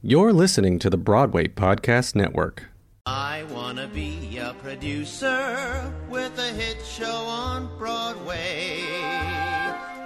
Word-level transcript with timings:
You're 0.00 0.32
listening 0.32 0.78
to 0.78 0.90
the 0.90 0.96
Broadway 0.96 1.48
Podcast 1.48 2.14
Network. 2.14 2.66
I 3.04 3.42
wanna 3.50 3.88
be 3.88 4.38
a 4.38 4.54
producer 4.62 5.92
with 6.08 6.38
a 6.38 6.52
hit 6.52 6.86
show 6.86 7.04
on 7.04 7.68
Broadway. 7.78 8.84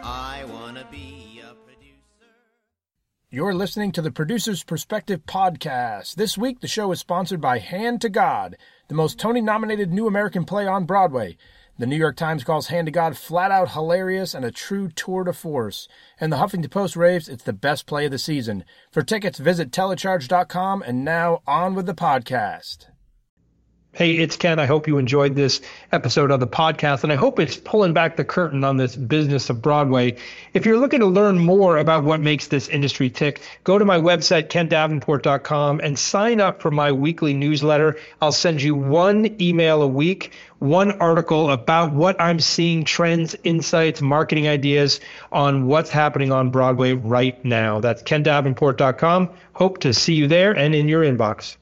I 0.02 0.44
wanna 0.48 0.86
be 0.90 1.42
a 1.44 1.52
producer. 1.52 2.32
You're 3.28 3.52
listening 3.52 3.92
to 3.92 4.00
the 4.00 4.10
Producer's 4.10 4.64
Perspective 4.64 5.26
podcast. 5.26 6.14
This 6.14 6.38
week, 6.38 6.60
the 6.60 6.68
show 6.68 6.90
is 6.92 6.98
sponsored 6.98 7.42
by 7.42 7.58
Hand 7.58 8.00
to 8.00 8.08
God, 8.08 8.56
the 8.88 8.94
most 8.94 9.18
Tony 9.18 9.42
nominated 9.42 9.92
new 9.92 10.06
American 10.06 10.46
play 10.46 10.66
on 10.66 10.86
Broadway. 10.86 11.36
The 11.78 11.86
New 11.86 11.96
York 11.96 12.16
Times 12.16 12.44
calls 12.44 12.66
Hand 12.66 12.86
to 12.86 12.90
God 12.90 13.16
flat 13.16 13.50
out 13.50 13.70
hilarious 13.70 14.34
and 14.34 14.44
a 14.44 14.50
true 14.50 14.88
tour 14.88 15.24
de 15.24 15.32
force. 15.32 15.88
And 16.20 16.30
the 16.30 16.36
Huffington 16.36 16.70
Post 16.70 16.96
raves 16.96 17.30
it's 17.30 17.44
the 17.44 17.54
best 17.54 17.86
play 17.86 18.04
of 18.04 18.10
the 18.10 18.18
season. 18.18 18.64
For 18.90 19.02
tickets, 19.02 19.38
visit 19.38 19.70
telecharge.com 19.70 20.82
and 20.82 21.02
now 21.02 21.40
on 21.46 21.74
with 21.74 21.86
the 21.86 21.94
podcast. 21.94 22.88
Hey, 23.94 24.12
it's 24.12 24.36
Ken. 24.36 24.58
I 24.58 24.64
hope 24.64 24.88
you 24.88 24.96
enjoyed 24.96 25.34
this 25.34 25.60
episode 25.92 26.30
of 26.30 26.40
the 26.40 26.46
podcast, 26.46 27.02
and 27.02 27.12
I 27.12 27.16
hope 27.16 27.38
it's 27.38 27.58
pulling 27.58 27.92
back 27.92 28.16
the 28.16 28.24
curtain 28.24 28.64
on 28.64 28.78
this 28.78 28.96
business 28.96 29.50
of 29.50 29.60
Broadway. 29.60 30.16
If 30.54 30.64
you're 30.64 30.78
looking 30.78 31.00
to 31.00 31.06
learn 31.06 31.38
more 31.38 31.76
about 31.76 32.02
what 32.02 32.22
makes 32.22 32.46
this 32.46 32.68
industry 32.68 33.10
tick, 33.10 33.42
go 33.64 33.76
to 33.76 33.84
my 33.84 33.98
website, 33.98 34.48
kendavenport.com, 34.48 35.80
and 35.80 35.98
sign 35.98 36.40
up 36.40 36.62
for 36.62 36.70
my 36.70 36.90
weekly 36.90 37.34
newsletter. 37.34 37.98
I'll 38.22 38.32
send 38.32 38.62
you 38.62 38.74
one 38.74 39.36
email 39.42 39.82
a 39.82 39.88
week, 39.88 40.32
one 40.62 40.92
article 41.00 41.50
about 41.50 41.92
what 41.92 42.20
I'm 42.20 42.38
seeing, 42.38 42.84
trends, 42.84 43.34
insights, 43.42 44.00
marketing 44.00 44.46
ideas 44.46 45.00
on 45.32 45.66
what's 45.66 45.90
happening 45.90 46.30
on 46.30 46.50
Broadway 46.50 46.92
right 46.92 47.44
now. 47.44 47.80
That's 47.80 48.02
kendavenport.com. 48.04 49.30
Hope 49.54 49.78
to 49.78 49.92
see 49.92 50.14
you 50.14 50.28
there 50.28 50.52
and 50.52 50.74
in 50.74 50.88
your 50.88 51.02
inbox. 51.02 51.56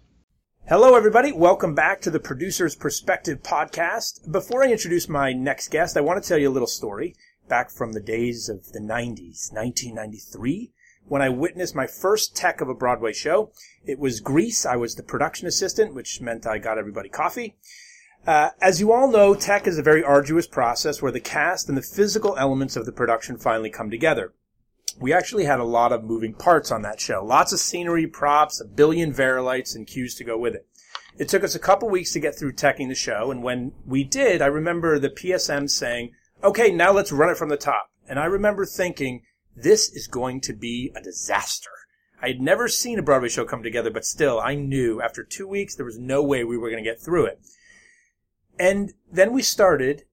Hello, 0.68 0.94
everybody. 0.94 1.32
Welcome 1.32 1.74
back 1.74 2.02
to 2.02 2.10
the 2.10 2.20
Producer's 2.20 2.76
Perspective 2.76 3.42
podcast. 3.42 4.30
Before 4.30 4.62
I 4.62 4.70
introduce 4.70 5.08
my 5.08 5.32
next 5.32 5.70
guest, 5.70 5.96
I 5.96 6.02
want 6.02 6.22
to 6.22 6.28
tell 6.28 6.38
you 6.38 6.50
a 6.50 6.52
little 6.52 6.68
story 6.68 7.16
back 7.48 7.70
from 7.70 7.94
the 7.94 8.00
days 8.00 8.48
of 8.48 8.70
the 8.72 8.80
90s, 8.80 9.50
1993, 9.50 10.72
when 11.06 11.22
I 11.22 11.30
witnessed 11.30 11.74
my 11.74 11.86
first 11.86 12.36
tech 12.36 12.60
of 12.60 12.68
a 12.68 12.74
Broadway 12.74 13.14
show. 13.14 13.50
It 13.84 13.98
was 13.98 14.20
Grease. 14.20 14.66
I 14.66 14.76
was 14.76 14.94
the 14.94 15.02
production 15.02 15.48
assistant, 15.48 15.94
which 15.94 16.20
meant 16.20 16.46
I 16.46 16.58
got 16.58 16.78
everybody 16.78 17.08
coffee. 17.08 17.56
Uh, 18.26 18.50
as 18.60 18.80
you 18.80 18.92
all 18.92 19.10
know, 19.10 19.34
tech 19.34 19.66
is 19.66 19.78
a 19.78 19.82
very 19.82 20.04
arduous 20.04 20.46
process 20.46 21.00
where 21.00 21.12
the 21.12 21.20
cast 21.20 21.68
and 21.68 21.76
the 21.76 21.82
physical 21.82 22.36
elements 22.36 22.76
of 22.76 22.86
the 22.86 22.92
production 22.92 23.36
finally 23.36 23.70
come 23.70 23.90
together 23.90 24.32
we 25.00 25.12
actually 25.12 25.44
had 25.44 25.60
a 25.60 25.64
lot 25.64 25.92
of 25.92 26.04
moving 26.04 26.34
parts 26.34 26.70
on 26.70 26.82
that 26.82 27.00
show. 27.00 27.24
Lots 27.24 27.52
of 27.52 27.58
scenery, 27.58 28.06
props, 28.06 28.60
a 28.60 28.64
billion 28.64 29.12
Vari-Lights, 29.12 29.74
and 29.74 29.86
cues 29.86 30.14
to 30.16 30.24
go 30.24 30.36
with 30.36 30.54
it. 30.54 30.66
It 31.18 31.28
took 31.28 31.42
us 31.42 31.54
a 31.54 31.60
couple 31.60 31.88
weeks 31.88 32.12
to 32.12 32.20
get 32.20 32.38
through 32.38 32.52
teching 32.52 32.88
the 32.88 32.94
show, 32.94 33.30
and 33.30 33.42
when 33.42 33.72
we 33.86 34.04
did, 34.04 34.42
I 34.42 34.46
remember 34.46 34.98
the 34.98 35.10
PSM 35.10 35.68
saying, 35.70 36.12
okay, 36.44 36.70
now 36.70 36.92
let's 36.92 37.12
run 37.12 37.30
it 37.30 37.36
from 37.36 37.48
the 37.48 37.56
top. 37.56 37.90
And 38.08 38.18
I 38.18 38.26
remember 38.26 38.64
thinking, 38.64 39.22
this 39.56 39.90
is 39.90 40.06
going 40.06 40.40
to 40.42 40.52
be 40.52 40.92
a 40.94 41.02
disaster. 41.02 41.70
I 42.22 42.28
had 42.28 42.40
never 42.40 42.68
seen 42.68 42.98
a 42.98 43.02
Broadway 43.02 43.28
show 43.28 43.44
come 43.44 43.62
together, 43.62 43.90
but 43.90 44.04
still, 44.04 44.38
I 44.38 44.54
knew 44.54 45.00
after 45.00 45.24
two 45.24 45.48
weeks 45.48 45.74
there 45.74 45.86
was 45.86 45.98
no 45.98 46.22
way 46.22 46.44
we 46.44 46.58
were 46.58 46.70
going 46.70 46.82
to 46.82 46.90
get 46.90 47.00
through 47.00 47.26
it. 47.26 47.40
And 48.60 48.92
then 49.10 49.32
we 49.32 49.40
started, 49.40 50.04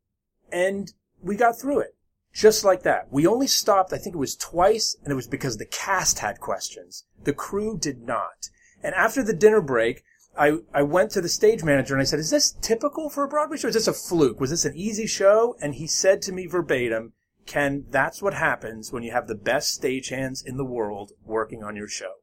and 0.54 0.94
we 1.22 1.36
got 1.36 1.60
through 1.60 1.82
it. 1.82 1.98
Just 2.34 2.64
like 2.64 2.84
that. 2.84 3.12
We 3.12 3.28
only 3.28 3.48
stopped, 3.48 3.92
I 3.92 3.98
think 3.98 4.16
it 4.16 4.20
was 4.20 4.38
twice, 4.38 4.96
and 5.04 5.12
it 5.12 5.16
was 5.16 5.28
because 5.28 5.58
the 5.58 5.66
cast 5.66 6.20
had 6.20 6.40
questions. 6.40 7.04
The 7.26 7.34
crew 7.34 7.78
did 7.78 8.04
not. 8.04 8.50
And 8.82 8.96
after 8.96 9.22
the 9.22 9.34
dinner 9.34 9.60
break, 9.60 10.02
I, 10.38 10.60
I 10.74 10.84
went 10.84 11.12
to 11.12 11.22
the 11.22 11.28
stage 11.28 11.62
manager 11.64 11.94
and 11.94 12.02
I 12.02 12.06
said, 12.06 12.20
is 12.20 12.30
this 12.30 12.54
typical 12.62 13.10
for 13.10 13.26
a 13.26 13.28
Broadway 13.28 13.58
show? 13.58 13.68
Is 13.68 13.74
this 13.74 13.88
a 13.88 13.94
fluke? 13.94 14.40
Was 14.40 14.52
this 14.52 14.64
an 14.66 14.78
easy 14.78 15.08
show? 15.08 15.58
And 15.60 15.76
he 15.76 15.88
said 15.88 16.22
to 16.22 16.32
me 16.32 16.46
verbatim, 16.46 17.14
Ken, 17.48 17.86
that's 17.90 18.22
what 18.22 18.36
happens 18.36 18.94
when 18.94 19.04
you 19.04 19.12
have 19.12 19.28
the 19.28 19.36
best 19.36 19.82
stagehands 19.82 20.46
in 20.46 20.56
the 20.56 20.66
world 20.66 21.12
working 21.26 21.64
on 21.64 21.76
your 21.76 21.90
show. 21.90 22.14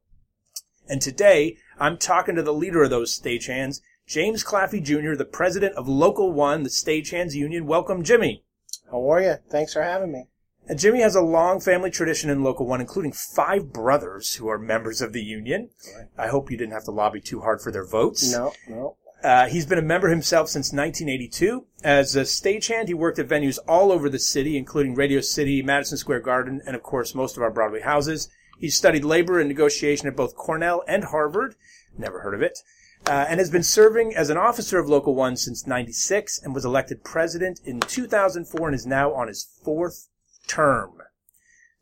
And 0.87 1.01
today, 1.01 1.57
I'm 1.77 1.97
talking 1.97 2.35
to 2.35 2.43
the 2.43 2.53
leader 2.53 2.83
of 2.83 2.89
those 2.89 3.19
stagehands, 3.19 3.81
James 4.07 4.43
Claffey 4.43 4.83
Jr., 4.83 5.15
the 5.15 5.25
president 5.25 5.75
of 5.75 5.87
Local 5.87 6.31
One, 6.31 6.61
the 6.61 6.69
Stagehands 6.69 7.33
Union. 7.33 7.65
Welcome, 7.65 8.03
Jimmy. 8.03 8.43
How 8.91 9.11
are 9.11 9.21
you? 9.21 9.35
Thanks 9.49 9.73
for 9.73 9.81
having 9.81 10.11
me. 10.11 10.25
And 10.67 10.77
Jimmy 10.77 11.01
has 11.01 11.15
a 11.15 11.21
long 11.21 11.59
family 11.59 11.89
tradition 11.89 12.29
in 12.29 12.43
Local 12.43 12.67
One, 12.67 12.81
including 12.81 13.13
five 13.13 13.73
brothers 13.73 14.35
who 14.35 14.47
are 14.47 14.59
members 14.59 15.01
of 15.01 15.11
the 15.11 15.23
union. 15.23 15.69
Right. 15.95 16.07
I 16.17 16.27
hope 16.27 16.51
you 16.51 16.57
didn't 16.57 16.73
have 16.73 16.85
to 16.85 16.91
lobby 16.91 17.19
too 17.19 17.41
hard 17.41 17.61
for 17.61 17.71
their 17.71 17.85
votes. 17.85 18.31
No, 18.31 18.53
no. 18.67 18.95
Uh, 19.23 19.47
he's 19.47 19.65
been 19.65 19.79
a 19.79 19.83
member 19.83 20.09
himself 20.09 20.49
since 20.49 20.71
1982. 20.71 21.65
As 21.83 22.15
a 22.15 22.21
stagehand, 22.21 22.87
he 22.87 22.93
worked 22.93 23.17
at 23.17 23.27
venues 23.27 23.57
all 23.67 23.91
over 23.91 24.07
the 24.07 24.19
city, 24.19 24.55
including 24.55 24.93
Radio 24.93 25.19
City, 25.19 25.63
Madison 25.63 25.97
Square 25.97 26.21
Garden, 26.21 26.61
and 26.67 26.75
of 26.75 26.83
course 26.83 27.15
most 27.15 27.37
of 27.37 27.43
our 27.43 27.51
Broadway 27.51 27.81
houses. 27.81 28.29
He 28.59 28.69
studied 28.69 29.03
labor 29.03 29.39
and 29.39 29.49
negotiation 29.49 30.07
at 30.07 30.15
both 30.15 30.35
Cornell 30.35 30.83
and 30.87 31.05
Harvard. 31.05 31.55
Never 31.97 32.21
heard 32.21 32.35
of 32.35 32.41
it. 32.43 32.59
Uh, 33.07 33.25
and 33.29 33.39
has 33.39 33.51
been 33.51 33.63
serving 33.63 34.15
as 34.15 34.31
an 34.31 34.37
officer 34.37 34.79
of 34.79 34.89
Local 34.89 35.13
One 35.13 35.37
since 35.37 35.67
96 35.67 36.39
and 36.39 36.55
was 36.55 36.65
elected 36.65 37.03
president 37.03 37.61
in 37.63 37.79
2004 37.79 38.67
and 38.67 38.75
is 38.75 38.87
now 38.87 39.13
on 39.13 39.27
his 39.27 39.43
fourth 39.63 40.07
term. 40.47 41.01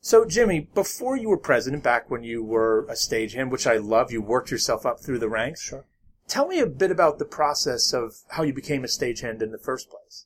So, 0.01 0.25
Jimmy, 0.25 0.67
before 0.75 1.15
you 1.15 1.29
were 1.29 1.37
president, 1.37 1.81
back 1.81 2.11
when 2.11 2.23
you 2.23 2.43
were 2.43 2.85
a 2.89 2.93
stagehand, 2.93 3.51
which 3.51 3.65
I 3.65 3.77
love, 3.77 4.11
you 4.11 4.21
worked 4.21 4.51
yourself 4.51 4.85
up 4.85 4.99
through 4.99 5.19
the 5.19 5.29
ranks. 5.29 5.61
Sure. 5.61 5.85
Tell 6.27 6.45
me 6.45 6.59
a 6.59 6.67
bit 6.67 6.91
about 6.91 7.19
the 7.19 7.25
process 7.25 7.93
of 7.93 8.15
how 8.31 8.43
you 8.43 8.51
became 8.51 8.83
a 8.83 8.87
stagehand 8.87 9.41
in 9.41 9.51
the 9.51 9.57
first 9.57 9.89
place. 9.89 10.25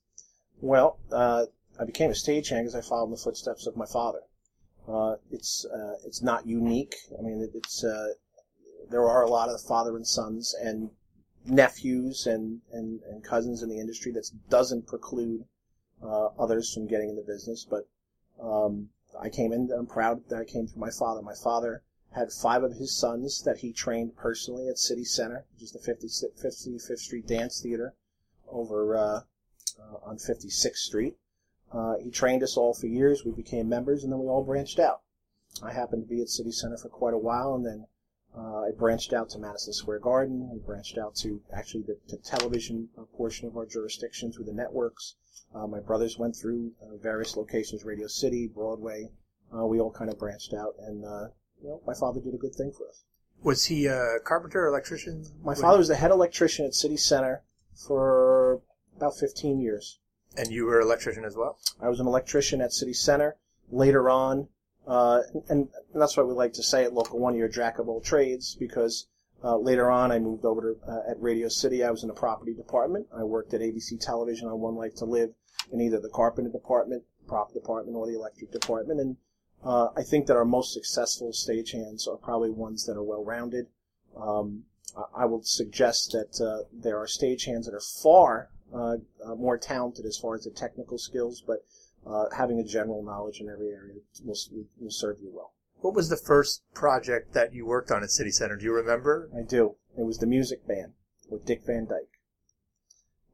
Well, 0.62 0.98
uh, 1.12 1.46
I 1.80 1.86
became 1.86 2.10
a 2.10 2.14
stagehand 2.14 2.62
because 2.62 2.74
I 2.74 2.82
followed 2.82 3.06
in 3.06 3.12
the 3.12 3.18
footsteps 3.18 3.68
of 3.68 3.78
my 3.78 3.86
father. 3.86 4.22
Uh, 4.88 5.18
it's 5.32 5.66
uh, 5.66 5.98
it's 6.06 6.24
not 6.24 6.48
unique. 6.48 6.96
I 7.18 7.22
mean, 7.22 7.42
it, 7.42 7.52
it's 7.54 7.84
uh, 7.84 8.14
there 8.90 9.08
are 9.08 9.24
a 9.24 9.30
lot 9.30 9.50
of 9.50 9.62
father 9.62 9.96
and 9.96 10.08
sons 10.08 10.54
and 10.60 10.90
nephews 11.46 12.26
and, 12.26 12.62
and, 12.72 13.02
and 13.04 13.24
cousins 13.24 13.64
in 13.64 13.70
the 13.70 13.80
industry 13.80 14.12
that 14.12 14.30
doesn't 14.50 14.88
preclude 14.88 15.46
uh, 16.04 16.28
others 16.40 16.74
from 16.74 16.88
getting 16.88 17.10
in 17.10 17.16
the 17.16 17.22
business. 17.22 17.66
But 17.70 17.88
um, 18.42 18.90
I 19.20 19.30
came 19.30 19.52
in. 19.52 19.70
I'm 19.72 19.88
proud 19.88 20.22
that 20.30 20.40
I 20.40 20.46
came 20.46 20.68
through 20.68 20.82
my 20.82 20.92
father. 20.92 21.22
My 21.22 21.36
father 21.36 21.84
had 22.12 22.32
five 22.32 22.64
of 22.64 22.74
his 22.74 22.96
sons 22.96 23.44
that 23.44 23.60
he 23.60 23.72
trained 23.72 24.16
personally 24.16 24.68
at 24.68 24.78
City 24.78 25.04
Center, 25.04 25.46
which 25.54 25.64
is 25.64 25.72
the 25.72 25.80
50, 25.80 26.08
55th 26.08 27.00
Street 27.00 27.28
Dance 27.28 27.62
Theater 27.62 27.94
over 28.48 28.96
uh, 28.96 29.22
uh, 29.80 29.98
on 30.04 30.18
56th 30.18 30.78
Street. 30.78 31.16
Uh, 31.72 31.96
he 32.02 32.10
trained 32.10 32.44
us 32.44 32.56
all 32.56 32.74
for 32.74 32.88
years. 32.88 33.26
We 33.26 33.32
became 33.32 33.68
members, 33.68 34.04
and 34.04 34.12
then 34.12 34.20
we 34.20 34.28
all 34.28 34.44
branched 34.44 34.80
out. 34.80 35.02
I 35.62 35.74
happened 35.74 36.04
to 36.04 36.10
be 36.10 36.22
at 36.22 36.30
City 36.30 36.52
Center 36.52 36.78
for 36.78 36.90
quite 36.90 37.14
a 37.14 37.18
while, 37.18 37.54
and 37.56 37.66
then 37.66 37.88
uh, 38.38 38.68
I 38.68 38.72
branched 38.78 39.14
out 39.14 39.30
to 39.32 39.40
Madison 39.40 39.74
Square 39.74 40.00
Garden. 40.00 40.50
I 40.54 40.66
branched 40.66 40.98
out 40.98 41.16
to 41.18 41.42
actually 41.52 41.84
the, 41.84 41.98
the 42.08 42.18
television 42.18 42.90
portion 43.16 43.48
of 43.48 43.58
our 43.58 43.66
jurisdiction 43.66 44.32
through 44.32 44.46
the 44.46 44.54
networks. 44.54 45.16
Uh, 45.56 45.66
my 45.66 45.80
brothers 45.80 46.20
went 46.20 46.36
through 46.36 46.72
uh, 46.82 46.98
various 46.98 47.36
locations, 47.36 47.84
Radio 47.84 48.08
City, 48.08 48.48
Broadway. 48.48 49.10
Uh, 49.56 49.66
we 49.66 49.80
all 49.80 49.92
kind 49.92 50.12
of 50.12 50.20
branched 50.20 50.54
out, 50.54 50.76
and 50.80 51.04
uh, 51.06 51.28
you 51.62 51.70
know, 51.70 51.82
my 51.88 51.94
father 51.94 52.20
did 52.20 52.34
a 52.34 52.38
good 52.38 52.54
thing 52.54 52.72
for 52.72 52.88
us. 52.88 53.04
Was 53.44 53.66
he 53.66 53.86
a 53.86 54.20
carpenter, 54.24 54.68
electrician? 54.68 55.26
My 55.44 55.56
father 55.56 55.78
was 55.78 55.88
the 55.88 55.96
head 55.96 56.12
electrician 56.12 56.66
at 56.66 56.74
City 56.74 56.98
Center 56.98 57.44
for 57.74 58.62
about 58.96 59.18
15 59.18 59.60
years. 59.60 60.00
And 60.36 60.52
you 60.52 60.66
were 60.66 60.80
an 60.80 60.86
electrician 60.86 61.24
as 61.24 61.36
well? 61.36 61.58
I 61.82 61.88
was 61.88 62.00
an 62.00 62.08
electrician 62.08 62.62
at 62.62 62.74
City 62.74 62.94
Center. 62.94 63.38
Later 63.70 64.10
on, 64.10 64.50
uh, 64.88 65.22
and, 65.50 65.68
that's 65.94 66.16
why 66.16 66.24
we 66.24 66.34
like 66.34 66.54
to 66.54 66.64
say 66.64 66.84
at 66.84 66.94
Local 66.94 67.20
One, 67.20 67.36
you're 67.36 67.48
a 67.48 67.52
jack 67.52 67.80
of 67.80 67.90
all 67.90 68.00
trades, 68.00 68.56
because 68.56 69.08
uh, 69.44 69.58
later 69.58 69.90
on 69.90 70.12
I 70.12 70.20
moved 70.20 70.46
over 70.46 70.62
to 70.62 70.92
uh, 70.92 71.12
at 71.12 71.22
Radio 71.22 71.50
City. 71.50 71.84
I 71.84 71.92
was 71.92 72.04
in 72.04 72.08
the 72.08 72.14
property 72.14 72.54
department. 72.54 73.08
I 73.16 73.24
worked 73.24 73.54
at 73.54 73.62
ABC 73.62 74.00
Television 74.00 74.48
on 74.48 74.60
One 74.60 74.76
Life 74.76 74.96
to 74.98 75.06
Live 75.06 75.32
in 75.72 75.82
either 75.82 76.00
the 76.00 76.10
carpenter 76.10 76.52
department, 76.52 77.04
prop 77.28 77.54
department, 77.54 77.98
or 77.98 78.08
the 78.08 78.16
electric 78.16 78.52
department. 78.52 79.00
And 79.00 79.18
uh, 79.64 79.90
I 79.98 80.04
think 80.04 80.28
that 80.28 80.38
our 80.38 80.46
most 80.46 80.74
successful 80.74 81.32
stagehands 81.32 82.08
are 82.08 82.18
probably 82.18 82.52
ones 82.52 82.86
that 82.86 82.96
are 82.96 83.04
well-rounded. 83.04 83.68
Um, 84.16 84.64
I 85.16 85.26
will 85.26 85.44
suggest 85.44 86.14
that 86.14 86.44
uh, 86.44 86.64
there 86.72 86.98
are 86.98 87.06
stagehands 87.06 87.66
that 87.66 87.74
are 87.74 87.82
far 87.82 88.50
uh, 88.74 88.98
more 89.36 89.58
talented 89.58 90.06
as 90.06 90.18
far 90.18 90.36
as 90.36 90.44
the 90.44 90.52
technical 90.52 90.98
skills, 90.98 91.44
but 91.46 91.66
uh, 92.08 92.26
having 92.36 92.60
a 92.60 92.64
general 92.64 93.04
knowledge 93.04 93.40
in 93.40 93.50
every 93.50 93.70
area 93.70 93.96
will, 94.24 94.36
will 94.80 94.92
serve 94.92 95.18
you 95.20 95.32
well. 95.34 95.54
What 95.80 95.94
was 95.94 96.10
the 96.10 96.18
first 96.18 96.64
project 96.74 97.34
that 97.34 97.54
you 97.54 97.66
worked 97.66 97.92
on 97.92 98.04
at 98.04 98.12
City 98.12 98.32
Center? 98.32 98.56
Do 98.56 98.66
you 98.66 98.74
remember? 98.74 99.30
I 99.38 99.44
do. 99.44 99.76
It 99.98 100.06
was 100.06 100.18
the 100.18 100.26
Music 100.26 100.68
Man 100.68 100.94
with 101.30 101.46
Dick 101.46 101.64
Van 101.66 101.86
Dyke. 101.86 102.20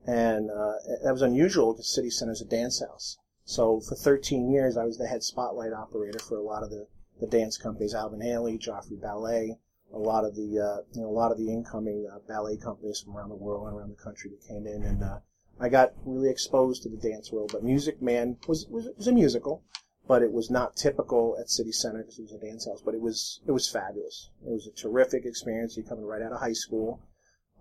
And 0.05 0.49
uh, 0.49 0.73
that 1.03 1.13
was 1.13 1.21
unusual 1.21 1.73
because 1.73 1.93
City 1.93 2.09
Center 2.09 2.33
is 2.33 2.41
a 2.41 2.45
dance 2.45 2.81
house. 2.81 3.17
So 3.45 3.79
for 3.79 3.95
13 3.95 4.51
years, 4.51 4.75
I 4.75 4.85
was 4.85 4.97
the 4.97 5.07
head 5.07 5.23
spotlight 5.23 5.71
operator 5.71 6.19
for 6.19 6.37
a 6.37 6.43
lot 6.43 6.63
of 6.63 6.69
the, 6.69 6.87
the 7.19 7.27
dance 7.27 7.57
companies, 7.57 7.93
Alvin 7.93 8.19
Ailey, 8.19 8.59
Joffrey 8.59 8.99
Ballet, 9.01 9.57
a 9.93 9.97
lot 9.97 10.25
of 10.25 10.35
the 10.35 10.59
uh, 10.59 10.81
you 10.93 11.01
know 11.01 11.09
a 11.09 11.13
lot 11.13 11.31
of 11.31 11.37
the 11.37 11.51
incoming 11.51 12.09
uh, 12.11 12.17
ballet 12.27 12.57
companies 12.57 12.99
from 12.99 13.15
around 13.15 13.29
the 13.29 13.35
world 13.35 13.67
and 13.67 13.77
around 13.77 13.89
the 13.89 14.03
country 14.03 14.31
that 14.31 14.47
came 14.47 14.65
in, 14.65 14.83
and 14.83 15.03
uh, 15.03 15.19
I 15.59 15.69
got 15.69 15.93
really 16.05 16.29
exposed 16.29 16.83
to 16.83 16.89
the 16.89 16.97
dance 16.97 17.31
world. 17.31 17.51
But 17.53 17.63
Music 17.63 18.01
Man 18.01 18.37
was 18.47 18.67
was, 18.67 18.89
was 18.97 19.07
a 19.07 19.11
musical, 19.11 19.63
but 20.07 20.21
it 20.21 20.31
was 20.31 20.49
not 20.49 20.75
typical 20.75 21.37
at 21.39 21.49
City 21.49 21.71
Center 21.71 21.99
because 21.99 22.19
it 22.19 22.23
was 22.23 22.33
a 22.33 22.45
dance 22.45 22.65
house. 22.65 22.81
But 22.83 22.95
it 22.95 23.01
was 23.01 23.41
it 23.47 23.51
was 23.51 23.69
fabulous. 23.69 24.29
It 24.45 24.51
was 24.51 24.67
a 24.67 24.71
terrific 24.71 25.25
experience. 25.25 25.77
You 25.77 25.83
coming 25.83 26.05
right 26.05 26.21
out 26.21 26.33
of 26.33 26.39
high 26.39 26.53
school. 26.53 27.01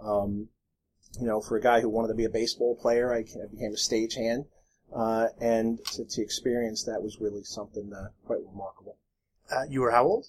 Um, 0.00 0.48
you 1.20 1.26
know, 1.26 1.40
for 1.40 1.56
a 1.56 1.60
guy 1.60 1.80
who 1.80 1.88
wanted 1.88 2.08
to 2.08 2.14
be 2.14 2.24
a 2.24 2.30
baseball 2.30 2.74
player, 2.74 3.12
I, 3.12 3.18
I 3.18 3.46
became 3.50 3.72
a 3.72 3.76
stagehand, 3.76 4.46
uh, 4.94 5.28
and 5.40 5.84
to, 5.92 6.04
to 6.04 6.22
experience 6.22 6.84
that 6.84 7.02
was 7.02 7.20
really 7.20 7.44
something 7.44 7.92
uh, 7.92 8.08
quite 8.24 8.40
remarkable. 8.40 8.96
Uh, 9.50 9.64
you 9.68 9.82
were 9.82 9.90
how 9.90 10.04
old? 10.04 10.26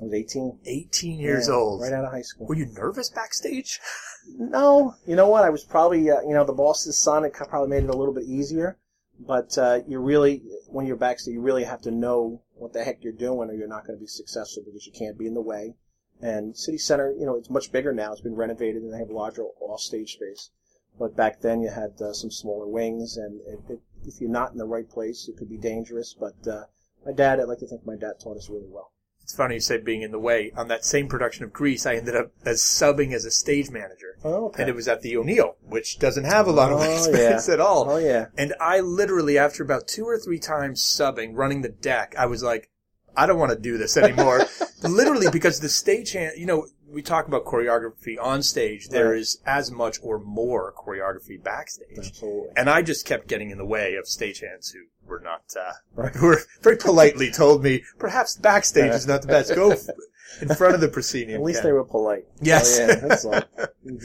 I 0.00 0.04
was 0.04 0.14
18. 0.14 0.58
18 0.64 1.18
years 1.18 1.48
Yeah, 1.48 1.54
old. 1.54 1.82
Right 1.82 1.92
out 1.92 2.04
of 2.04 2.12
high 2.12 2.22
school. 2.22 2.46
Were 2.46 2.54
you 2.54 2.66
nervous 2.66 3.10
backstage? 3.10 3.80
No, 4.28 4.96
you 5.06 5.14
know 5.14 5.28
what? 5.28 5.44
I 5.44 5.50
was 5.50 5.62
probably, 5.62 6.10
uh, 6.10 6.20
you 6.22 6.34
know, 6.34 6.42
the 6.42 6.52
boss's 6.52 6.98
son. 6.98 7.24
It 7.24 7.32
probably 7.32 7.68
made 7.68 7.84
it 7.84 7.90
a 7.90 7.96
little 7.96 8.12
bit 8.12 8.24
easier. 8.24 8.76
But 9.20 9.56
uh, 9.56 9.82
you 9.86 10.00
really, 10.00 10.42
when 10.66 10.84
you're 10.84 10.96
backstage, 10.96 11.34
you 11.34 11.40
really 11.40 11.62
have 11.62 11.80
to 11.82 11.92
know 11.92 12.42
what 12.56 12.72
the 12.72 12.82
heck 12.82 13.04
you're 13.04 13.12
doing, 13.12 13.50
or 13.50 13.54
you're 13.54 13.68
not 13.68 13.86
going 13.86 13.96
to 13.96 14.02
be 14.02 14.08
successful 14.08 14.64
because 14.66 14.84
you 14.84 14.92
can't 14.92 15.16
be 15.16 15.28
in 15.28 15.34
the 15.34 15.40
way. 15.40 15.76
And 16.20 16.56
City 16.56 16.76
Center, 16.76 17.12
you 17.12 17.24
know, 17.24 17.36
it's 17.36 17.50
much 17.50 17.70
bigger 17.70 17.92
now. 17.92 18.10
It's 18.10 18.20
been 18.20 18.34
renovated 18.34 18.82
and 18.82 18.92
they 18.92 18.98
have 18.98 19.10
larger 19.10 19.44
off-stage 19.60 20.14
space. 20.14 20.50
But 20.98 21.14
back 21.14 21.40
then, 21.40 21.60
you 21.60 21.68
had 21.68 22.00
uh, 22.00 22.12
some 22.12 22.30
smaller 22.30 22.66
wings, 22.66 23.16
and 23.16 23.40
it, 23.42 23.60
it, 23.68 23.80
if 24.04 24.20
you're 24.20 24.30
not 24.30 24.52
in 24.52 24.58
the 24.58 24.66
right 24.66 24.88
place, 24.88 25.28
it 25.28 25.36
could 25.36 25.50
be 25.50 25.58
dangerous. 25.58 26.14
But 26.18 26.48
uh, 26.48 26.64
my 27.04 27.12
dad, 27.12 27.38
I'd 27.38 27.48
like 27.48 27.58
to 27.58 27.66
think 27.66 27.84
my 27.84 27.96
dad 27.96 28.14
taught 28.18 28.38
us 28.38 28.48
really 28.48 28.68
well. 28.68 28.92
It's 29.26 29.34
funny 29.34 29.54
you 29.56 29.60
say 29.60 29.78
being 29.78 30.02
in 30.02 30.12
the 30.12 30.20
way. 30.20 30.52
On 30.56 30.68
that 30.68 30.84
same 30.84 31.08
production 31.08 31.42
of 31.42 31.52
Grease, 31.52 31.84
I 31.84 31.96
ended 31.96 32.14
up 32.14 32.30
as 32.44 32.60
subbing 32.60 33.12
as 33.12 33.24
a 33.24 33.30
stage 33.32 33.70
manager. 33.70 34.16
Oh, 34.22 34.46
okay. 34.46 34.62
And 34.62 34.70
it 34.70 34.76
was 34.76 34.86
at 34.86 35.02
the 35.02 35.16
O'Neill, 35.16 35.56
which 35.64 35.98
doesn't 35.98 36.22
have 36.22 36.46
a 36.46 36.52
lot 36.52 36.70
of 36.70 36.78
Oh, 36.80 36.80
wing 37.10 37.20
yeah. 37.20 37.40
at 37.52 37.58
all. 37.58 37.90
Oh 37.90 37.96
yeah. 37.96 38.26
And 38.38 38.54
I 38.60 38.78
literally, 38.78 39.36
after 39.36 39.64
about 39.64 39.88
two 39.88 40.04
or 40.04 40.16
three 40.16 40.38
times 40.38 40.80
subbing, 40.80 41.32
running 41.34 41.62
the 41.62 41.70
deck, 41.70 42.14
I 42.16 42.26
was 42.26 42.44
like, 42.44 42.70
I 43.16 43.26
don't 43.26 43.40
want 43.40 43.50
to 43.50 43.58
do 43.58 43.76
this 43.78 43.96
anymore. 43.96 44.46
literally, 44.84 45.26
because 45.32 45.58
the 45.58 45.66
stagehand, 45.66 46.38
you 46.38 46.46
know, 46.46 46.68
we 46.88 47.02
talk 47.02 47.26
about 47.26 47.44
choreography 47.44 48.16
on 48.20 48.42
stage. 48.42 48.88
There 48.88 49.10
Right. 49.10 49.18
is 49.20 49.40
as 49.44 49.70
much 49.70 49.98
or 50.02 50.18
more 50.18 50.72
choreography 50.72 51.42
backstage. 51.42 51.98
Absolutely. 51.98 52.50
And 52.56 52.70
I 52.70 52.82
just 52.82 53.04
kept 53.06 53.26
getting 53.26 53.50
in 53.50 53.58
the 53.58 53.66
way 53.66 53.94
of 53.96 54.04
stagehands 54.04 54.72
who 54.72 54.84
were 55.06 55.20
not, 55.20 55.42
uh, 55.58 55.72
Right. 55.94 56.14
who 56.14 56.26
were 56.26 56.40
very 56.62 56.76
politely 56.76 57.30
told 57.32 57.62
me, 57.62 57.84
perhaps 57.98 58.36
backstage 58.36 58.92
is 58.92 59.06
not 59.06 59.22
the 59.22 59.28
best. 59.28 59.54
Go 59.54 59.72
f- 59.72 59.86
in 60.40 60.48
front 60.54 60.74
of 60.74 60.80
the 60.80 60.88
proscenium. 60.88 61.40
At 61.40 61.44
least 61.44 61.60
Ken." 61.60 61.68
they 61.68 61.72
were 61.72 61.84
polite. 61.84 62.26
Yes. 62.40 62.78
Oh, 62.78 62.86
yeah, 62.86 62.94
that's 62.96 63.24
all. 63.24 63.42
Mhm. 63.86 64.02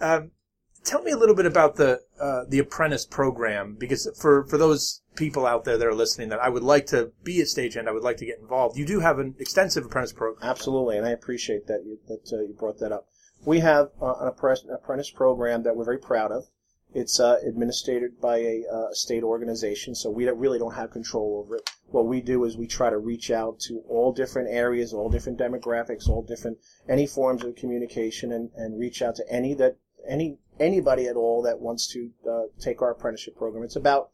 Um, 0.00 0.30
tell 0.88 1.02
me 1.02 1.12
a 1.12 1.16
little 1.16 1.34
bit 1.34 1.44
about 1.44 1.76
the 1.76 2.00
uh, 2.18 2.44
the 2.48 2.58
apprentice 2.58 3.04
program, 3.04 3.76
because 3.78 4.10
for 4.20 4.46
for 4.46 4.56
those 4.56 5.02
people 5.14 5.46
out 5.46 5.64
there 5.64 5.76
that 5.76 5.86
are 5.86 5.94
listening, 5.94 6.30
that 6.30 6.40
I 6.40 6.48
would 6.48 6.62
like 6.62 6.86
to 6.86 7.12
be 7.22 7.40
a 7.40 7.44
stagehand, 7.44 7.88
I 7.88 7.92
would 7.92 8.02
like 8.02 8.16
to 8.18 8.26
get 8.26 8.38
involved. 8.38 8.78
You 8.78 8.86
do 8.86 9.00
have 9.00 9.18
an 9.18 9.34
extensive 9.38 9.84
apprentice 9.84 10.14
program. 10.14 10.48
Absolutely, 10.50 10.96
and 10.96 11.06
I 11.06 11.10
appreciate 11.10 11.66
that 11.66 11.84
you, 11.84 11.98
that 12.08 12.32
uh, 12.32 12.40
you 12.40 12.54
brought 12.58 12.78
that 12.80 12.92
up. 12.92 13.06
We 13.44 13.60
have 13.60 13.90
uh, 14.00 14.14
an 14.20 14.28
apprentice, 14.28 15.10
program 15.10 15.62
that 15.62 15.76
we're 15.76 15.84
very 15.84 15.98
proud 15.98 16.32
of. 16.32 16.44
It's 16.94 17.20
uh, 17.20 17.36
administered 17.46 18.18
by 18.18 18.38
a 18.38 18.64
uh, 18.72 18.92
state 18.92 19.22
organization, 19.22 19.94
so 19.94 20.10
we 20.10 20.26
really 20.30 20.58
don't 20.58 20.74
have 20.74 20.90
control 20.90 21.44
over 21.44 21.56
it. 21.56 21.70
What 21.88 22.06
we 22.06 22.22
do 22.22 22.44
is 22.44 22.56
we 22.56 22.66
try 22.66 22.88
to 22.88 22.98
reach 22.98 23.30
out 23.30 23.60
to 23.60 23.82
all 23.88 24.12
different 24.12 24.48
areas, 24.50 24.94
all 24.94 25.10
different 25.10 25.38
demographics, 25.38 26.08
all 26.08 26.22
different 26.22 26.58
any 26.88 27.06
forms 27.06 27.44
of 27.44 27.56
communication, 27.56 28.32
and, 28.32 28.50
and 28.56 28.80
reach 28.80 29.02
out 29.02 29.16
to 29.16 29.24
any 29.30 29.52
that 29.54 29.76
any 30.08 30.38
anybody 30.60 31.06
at 31.06 31.16
all 31.16 31.42
that 31.42 31.60
wants 31.60 31.86
to 31.88 32.10
uh, 32.28 32.42
take 32.60 32.82
our 32.82 32.90
apprenticeship 32.90 33.36
program. 33.36 33.64
It's 33.64 33.76
about 33.76 34.10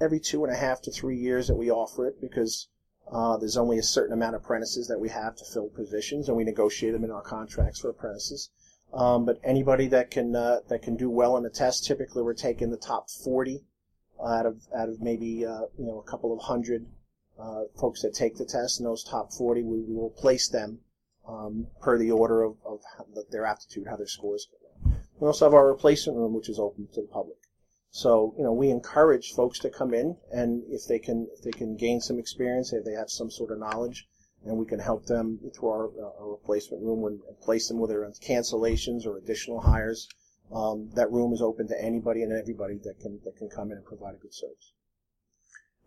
every 0.00 0.20
two 0.20 0.44
and 0.44 0.52
a 0.52 0.56
half 0.56 0.82
to 0.82 0.90
three 0.90 1.16
years 1.16 1.48
that 1.48 1.54
we 1.54 1.70
offer 1.70 2.06
it 2.06 2.20
because 2.20 2.68
uh, 3.10 3.36
there's 3.36 3.56
only 3.56 3.78
a 3.78 3.82
certain 3.82 4.14
amount 4.14 4.34
of 4.34 4.42
apprentices 4.42 4.88
that 4.88 5.00
we 5.00 5.08
have 5.08 5.36
to 5.36 5.44
fill 5.44 5.68
positions, 5.68 6.28
and 6.28 6.36
we 6.36 6.44
negotiate 6.44 6.92
them 6.92 7.04
in 7.04 7.10
our 7.10 7.22
contracts 7.22 7.80
for 7.80 7.90
apprentices. 7.90 8.50
Um, 8.92 9.24
but 9.24 9.40
anybody 9.42 9.86
that 9.88 10.10
can 10.10 10.36
uh, 10.36 10.60
that 10.68 10.82
can 10.82 10.96
do 10.96 11.08
well 11.08 11.36
in 11.36 11.42
the 11.42 11.50
test, 11.50 11.84
typically 11.84 12.22
we're 12.22 12.34
taking 12.34 12.70
the 12.70 12.76
top 12.76 13.10
40 13.10 13.64
out 14.24 14.46
of 14.46 14.62
out 14.76 14.88
of 14.88 15.00
maybe 15.00 15.44
uh, 15.44 15.62
you 15.78 15.86
know 15.86 15.98
a 15.98 16.10
couple 16.10 16.32
of 16.32 16.40
hundred 16.40 16.86
uh, 17.38 17.64
folks 17.78 18.02
that 18.02 18.14
take 18.14 18.36
the 18.36 18.44
test, 18.44 18.78
and 18.78 18.86
those 18.86 19.02
top 19.02 19.32
40 19.32 19.62
we, 19.62 19.80
we 19.80 19.94
will 19.94 20.10
place 20.10 20.48
them 20.48 20.80
um, 21.26 21.66
per 21.80 21.98
the 21.98 22.10
order 22.10 22.42
of, 22.42 22.56
of 22.64 22.80
their 23.30 23.46
aptitude, 23.46 23.86
how 23.88 23.96
their 23.96 24.06
scores 24.06 24.46
go. 24.50 24.61
We 25.22 25.28
also 25.28 25.44
have 25.44 25.54
our 25.54 25.68
replacement 25.68 26.18
room, 26.18 26.34
which 26.34 26.48
is 26.48 26.58
open 26.58 26.88
to 26.94 27.00
the 27.00 27.06
public. 27.06 27.36
So, 27.90 28.34
you 28.36 28.42
know, 28.42 28.52
we 28.52 28.70
encourage 28.70 29.30
folks 29.36 29.60
to 29.60 29.70
come 29.70 29.94
in 29.94 30.16
and 30.32 30.64
if 30.68 30.88
they 30.88 30.98
can, 30.98 31.28
if 31.32 31.44
they 31.44 31.52
can 31.52 31.76
gain 31.76 32.00
some 32.00 32.18
experience, 32.18 32.72
if 32.72 32.84
they 32.84 32.94
have 32.94 33.08
some 33.08 33.30
sort 33.30 33.52
of 33.52 33.60
knowledge, 33.60 34.08
and 34.44 34.58
we 34.58 34.66
can 34.66 34.80
help 34.80 35.06
them 35.06 35.38
through 35.54 35.68
our, 35.68 35.86
uh, 35.90 36.20
our 36.20 36.30
replacement 36.32 36.82
room 36.82 37.04
and 37.04 37.20
place 37.40 37.68
them 37.68 37.78
whether 37.78 38.02
it's 38.02 38.18
cancellations 38.18 39.06
or 39.06 39.16
additional 39.16 39.60
hires. 39.60 40.08
Um, 40.52 40.90
that 40.94 41.12
room 41.12 41.32
is 41.32 41.40
open 41.40 41.68
to 41.68 41.80
anybody 41.80 42.24
and 42.24 42.32
everybody 42.32 42.78
that 42.82 42.98
can, 43.00 43.20
that 43.24 43.36
can 43.36 43.48
come 43.48 43.70
in 43.70 43.76
and 43.76 43.86
provide 43.86 44.16
a 44.16 44.18
good 44.18 44.34
service. 44.34 44.72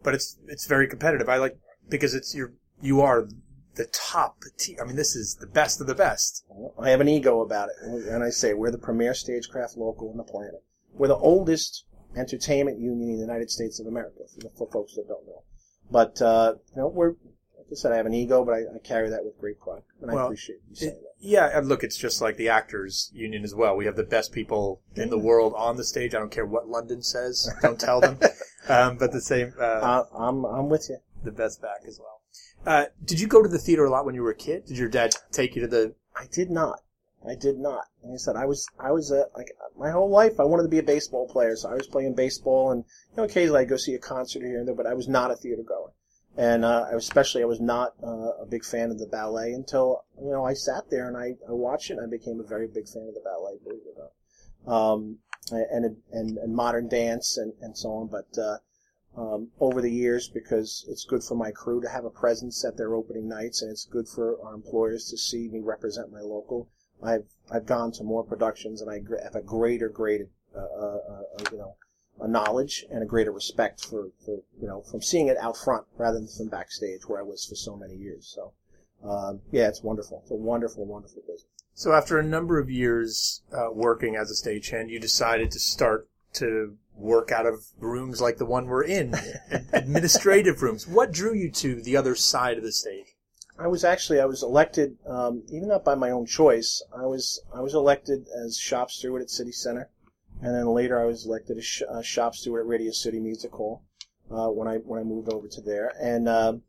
But 0.02 0.14
it's 0.14 0.38
it's 0.48 0.66
very 0.66 0.88
competitive. 0.88 1.28
I 1.28 1.40
like 1.40 1.58
because 1.90 2.14
it's 2.14 2.34
you're 2.34 2.54
you 2.82 3.02
are 3.02 3.28
the 3.75 3.86
top. 3.88 4.38
Te- 4.57 4.77
I 4.80 4.86
mean, 4.86 4.95
this 4.95 5.16
is 5.16 5.36
the 5.36 5.48
best 5.48 5.81
of 5.81 5.88
the 5.88 5.95
best. 5.95 6.45
I 6.80 6.89
have 6.89 7.01
an 7.01 7.07
ego 7.10 7.42
about 7.42 7.69
it, 7.69 8.07
and 8.07 8.24
I 8.24 8.30
say 8.30 8.54
we're 8.54 8.72
the 8.72 8.77
premier 8.77 9.13
stagecraft 9.13 9.77
local 9.77 10.10
on 10.12 10.18
the 10.18 10.24
planet. 10.24 10.63
We're 10.94 11.07
the 11.10 11.16
oldest 11.18 11.86
entertainment 12.16 12.80
union 12.80 13.10
in 13.10 13.16
the 13.16 13.22
United 13.22 13.51
States 13.51 13.80
of 13.80 13.88
America, 13.88 14.19
for, 14.57 14.69
folks 14.72 14.95
that 14.95 15.07
don't 15.07 15.25
know. 15.27 15.44
But 15.92 16.22
uh, 16.22 16.56
you 16.75 16.81
know, 16.81 16.88
we're 16.88 17.10
like 17.57 17.68
I 17.72 17.75
said, 17.75 17.92
I 17.92 17.98
have 17.98 18.06
an 18.06 18.13
ego, 18.13 18.45
but 18.45 18.54
I, 18.54 18.60
I 18.75 18.80
carry 18.83 19.10
that 19.10 19.24
with 19.25 19.38
great 19.39 19.60
pride, 19.60 19.81
and 20.01 20.12
I 20.12 20.24
appreciate 20.24 20.60
you 20.69 20.75
saying 20.75 20.92
It- 20.94 21.01
that. 21.01 21.10
yeah, 21.19 21.57
and 21.57 21.68
look, 21.68 21.83
it's 21.83 21.98
just 21.98 22.22
like 22.22 22.38
the 22.38 22.48
actors 22.50 23.12
union 23.13 23.44
as 23.44 23.54
well. 23.56 23.75
We 23.75 23.86
have 23.86 23.95
the 23.95 24.04
best 24.04 24.31
people 24.31 24.81
in 24.95 25.10
the 25.10 25.18
world 25.19 25.54
on 25.57 25.75
the 25.77 25.83
stage. 25.83 26.13
I 26.16 26.19
don't 26.19 26.31
care 26.31 26.45
what 26.45 26.68
London 26.69 27.01
says. 27.01 27.50
Don't 27.62 27.80
tell 27.80 28.00
them. 28.01 28.19
um, 28.69 28.98
but 28.98 29.12
the 29.12 29.22
same, 29.22 29.54
uh, 29.60 29.63
Uh, 29.63 30.06
I'm 30.18 30.45
I'm 30.45 30.69
with 30.69 30.88
you. 30.89 30.98
the 31.24 31.31
best 31.31 31.62
back 31.62 31.81
as 31.88 32.00
well. 32.00 32.14
Uh, 32.65 32.85
did 33.03 33.19
you 33.19 33.27
go 33.27 33.44
to 33.44 33.50
the 33.50 33.59
theater 33.59 33.85
a 33.85 33.89
lot 33.89 34.06
when 34.06 34.15
you 34.15 34.23
were 34.23 34.31
a 34.31 34.35
kid? 34.35 34.65
Did 34.65 34.77
your 34.77 34.89
dad 34.89 35.15
take 35.31 35.56
you 35.56 35.62
to 35.62 35.67
the? 35.67 35.94
I 36.15 36.25
did 36.31 36.50
not. 36.50 36.79
I 37.27 37.35
did 37.35 37.57
not. 37.57 37.85
Like 38.03 38.13
I 38.13 38.17
said, 38.17 38.36
I 38.36 38.45
was 38.45 38.67
I 38.79 38.91
was 38.91 39.12
uh, 39.12 39.24
like 39.36 39.51
my 39.77 39.91
whole 39.91 40.10
life 40.10 40.39
I 40.39 40.43
wanted 40.43 40.63
to 40.63 40.69
be 40.69 40.79
a 40.79 40.84
baseball 40.84 41.27
player, 41.27 41.55
so 41.55 41.69
I 41.69 41.74
was 41.74 41.88
playing 41.88 42.15
baseball, 42.15 42.72
and 42.72 42.84
you 43.12 43.17
know 43.17 43.24
occasionally 43.24 43.62
I'd 43.62 43.69
go 43.69 43.77
see 43.77 43.93
a 43.93 44.00
concert 44.00 44.43
here 44.43 44.60
and 44.60 44.67
there, 44.67 44.75
but 44.75 44.88
I 44.88 44.93
was 44.93 45.07
not 45.07 45.31
a 45.31 45.36
theater 45.36 45.63
goer, 45.63 45.91
and 46.38 46.63
uh, 46.63 46.88
I 46.91 46.95
especially 46.95 47.41
I 47.41 47.48
was 47.48 47.60
not 47.60 47.93
uh, 48.03 48.41
a 48.41 48.45
big 48.45 48.63
fan 48.63 48.91
of 48.91 49.00
the 49.00 49.07
ballet 49.07 49.53
until 49.53 50.03
you 50.22 50.31
know 50.31 50.45
I 50.45 50.53
sat 50.53 50.89
there 50.89 51.07
and 51.07 51.17
I, 51.17 51.36
I 51.48 51.51
watched 51.51 51.89
it 51.89 51.98
and 51.98 52.05
I 52.05 52.10
became 52.10 52.39
a 52.39 52.48
very 52.48 52.67
big 52.67 52.88
fan 52.88 53.07
of 53.07 53.13
the 53.13 53.22
ballet, 53.22 53.57
believe 53.63 53.81
it 53.86 53.98
or 53.98 54.12
not, 54.65 54.74
um, 54.74 55.17
and, 55.51 55.98
and 56.12 56.38
and 56.38 56.55
modern 56.55 56.88
dance 56.88 57.38
and 57.38 57.53
and 57.62 57.77
so 57.77 57.89
on, 57.91 58.07
but. 58.07 58.27
Uh, 58.38 58.57
um, 59.17 59.50
over 59.60 59.81
the 59.81 59.91
years 59.91 60.27
because 60.27 60.86
it's 60.88 61.05
good 61.05 61.24
for 61.24 61.36
my 61.36 61.51
crew 61.51 61.81
to 61.81 61.89
have 61.89 62.05
a 62.05 62.10
presence 62.10 62.65
at 62.65 62.77
their 62.77 62.95
opening 62.95 63.27
nights, 63.27 63.62
and 63.62 63.72
it's 63.72 63.86
good 63.86 64.07
for 64.07 64.41
our 64.41 64.53
employers 64.53 65.10
to 65.10 65.17
see 65.17 65.48
me 65.48 65.60
represent 65.62 66.12
my 66.12 66.22
local. 66.22 66.69
I've 67.03 67.25
I've 67.51 67.65
gone 67.65 67.91
to 67.93 68.03
more 68.03 68.24
productions, 68.24 68.81
and 68.81 68.89
I 68.89 69.01
have 69.24 69.36
a 69.36 69.41
greater, 69.41 69.89
greater, 69.89 70.27
uh, 70.55 70.60
uh, 70.60 71.00
uh, 71.10 71.43
you 71.51 71.57
know, 71.57 71.75
a 72.19 72.27
knowledge 72.27 72.86
and 72.89 73.03
a 73.03 73.05
greater 73.05 73.31
respect 73.31 73.86
for, 73.86 74.10
for 74.25 74.41
you 74.60 74.67
know 74.67 74.81
from 74.81 75.01
seeing 75.01 75.27
it 75.27 75.38
out 75.38 75.57
front 75.57 75.86
rather 75.98 76.19
than 76.19 76.27
from 76.27 76.48
backstage 76.48 77.07
where 77.07 77.19
I 77.19 77.24
was 77.24 77.45
for 77.45 77.55
so 77.55 77.75
many 77.75 77.95
years. 77.95 78.34
So, 78.34 78.53
um, 79.07 79.41
yeah, 79.51 79.67
it's 79.67 79.84
wonderful. 79.84 80.19
It's 80.24 80.31
a 80.31 80.36
wonderful, 80.36 80.86
wonderful 80.86 81.22
business. 81.22 81.45
So 81.74 81.91
after 81.91 82.17
a 82.17 82.24
number 82.24 82.57
of 82.57 82.69
years 82.69 83.43
uh, 83.51 83.67
working 83.72 84.15
as 84.15 84.31
a 84.31 84.34
stagehand, 84.34 84.89
you 84.89 85.00
decided 85.00 85.51
to 85.51 85.60
start 85.60 86.07
to 86.34 86.77
work 86.98 87.32
out 87.32 87.46
of 87.46 87.66
rooms 87.80 88.22
like 88.22 88.38
the 88.38 88.46
one 88.46 88.66
we're 88.68 88.84
in, 88.84 89.16
administrative 89.74 90.62
rooms. 90.62 90.88
What 90.88 91.12
drew 91.12 91.34
you 91.34 91.52
to 91.52 91.82
the 91.82 91.98
other 91.98 92.16
side 92.16 92.58
of 92.58 92.64
the 92.64 92.72
stage? 92.72 93.16
I 93.58 93.68
was 93.68 93.84
actually 93.84 94.20
I 94.20 94.25
was 94.25 94.44
elected, 94.44 94.98
um, 95.08 95.44
even 95.50 95.70
not 95.70 95.86
by 95.86 95.96
my 95.96 96.12
own 96.12 96.25
choice. 96.25 96.84
I 96.94 97.06
was 97.06 97.42
I 97.54 97.62
was 97.62 97.74
elected 97.74 98.28
as 98.28 98.58
shop 98.58 98.92
steward 98.92 99.22
at 99.22 99.30
City 99.30 99.52
Center, 99.52 99.90
and 100.42 100.54
then 100.54 100.68
later 100.68 101.00
I 101.00 101.06
was 101.06 101.25
elected 101.25 101.58
as 101.58 101.66
sh- 101.66 101.84
uh, 101.90 102.02
shop 102.02 102.36
steward 102.36 102.62
at 102.62 102.68
Radio 102.68 102.92
City 102.92 103.20
Music 103.20 103.52
Hall 103.52 103.84
uh, 104.30 104.48
when 104.50 104.68
I 104.68 104.78
when 104.78 105.00
I 105.00 105.04
moved 105.04 105.30
over 105.30 105.48
to 105.48 105.62
there. 105.62 105.94
And 106.02 106.28
um 106.28 106.64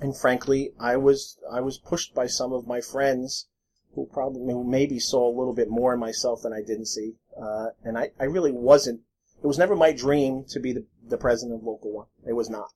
and 0.00 0.16
frankly, 0.16 0.72
I 0.78 0.96
was 0.96 1.38
I 1.50 1.60
was 1.60 1.78
pushed 1.78 2.14
by 2.14 2.26
some 2.26 2.52
of 2.52 2.66
my 2.66 2.80
friends 2.80 3.48
who 3.94 4.06
probably 4.06 4.52
who 4.52 4.62
maybe 4.62 4.98
saw 4.98 5.26
a 5.28 5.36
little 5.36 5.54
bit 5.54 5.70
more 5.70 5.94
in 5.94 6.00
myself 6.00 6.42
than 6.42 6.52
I 6.52 6.60
didn't 6.60 6.86
see. 6.86 7.14
Uh, 7.40 7.68
and 7.82 7.98
I, 7.98 8.10
I 8.20 8.24
really 8.24 8.52
wasn't. 8.52 9.00
It 9.46 9.48
was 9.54 9.58
never 9.58 9.76
my 9.76 9.92
dream 9.92 10.44
to 10.48 10.58
be 10.58 10.72
the, 10.72 10.84
the 11.08 11.16
president 11.16 11.60
of 11.60 11.64
Local 11.64 11.92
One. 11.92 12.06
It 12.26 12.32
was 12.32 12.50
not 12.50 12.72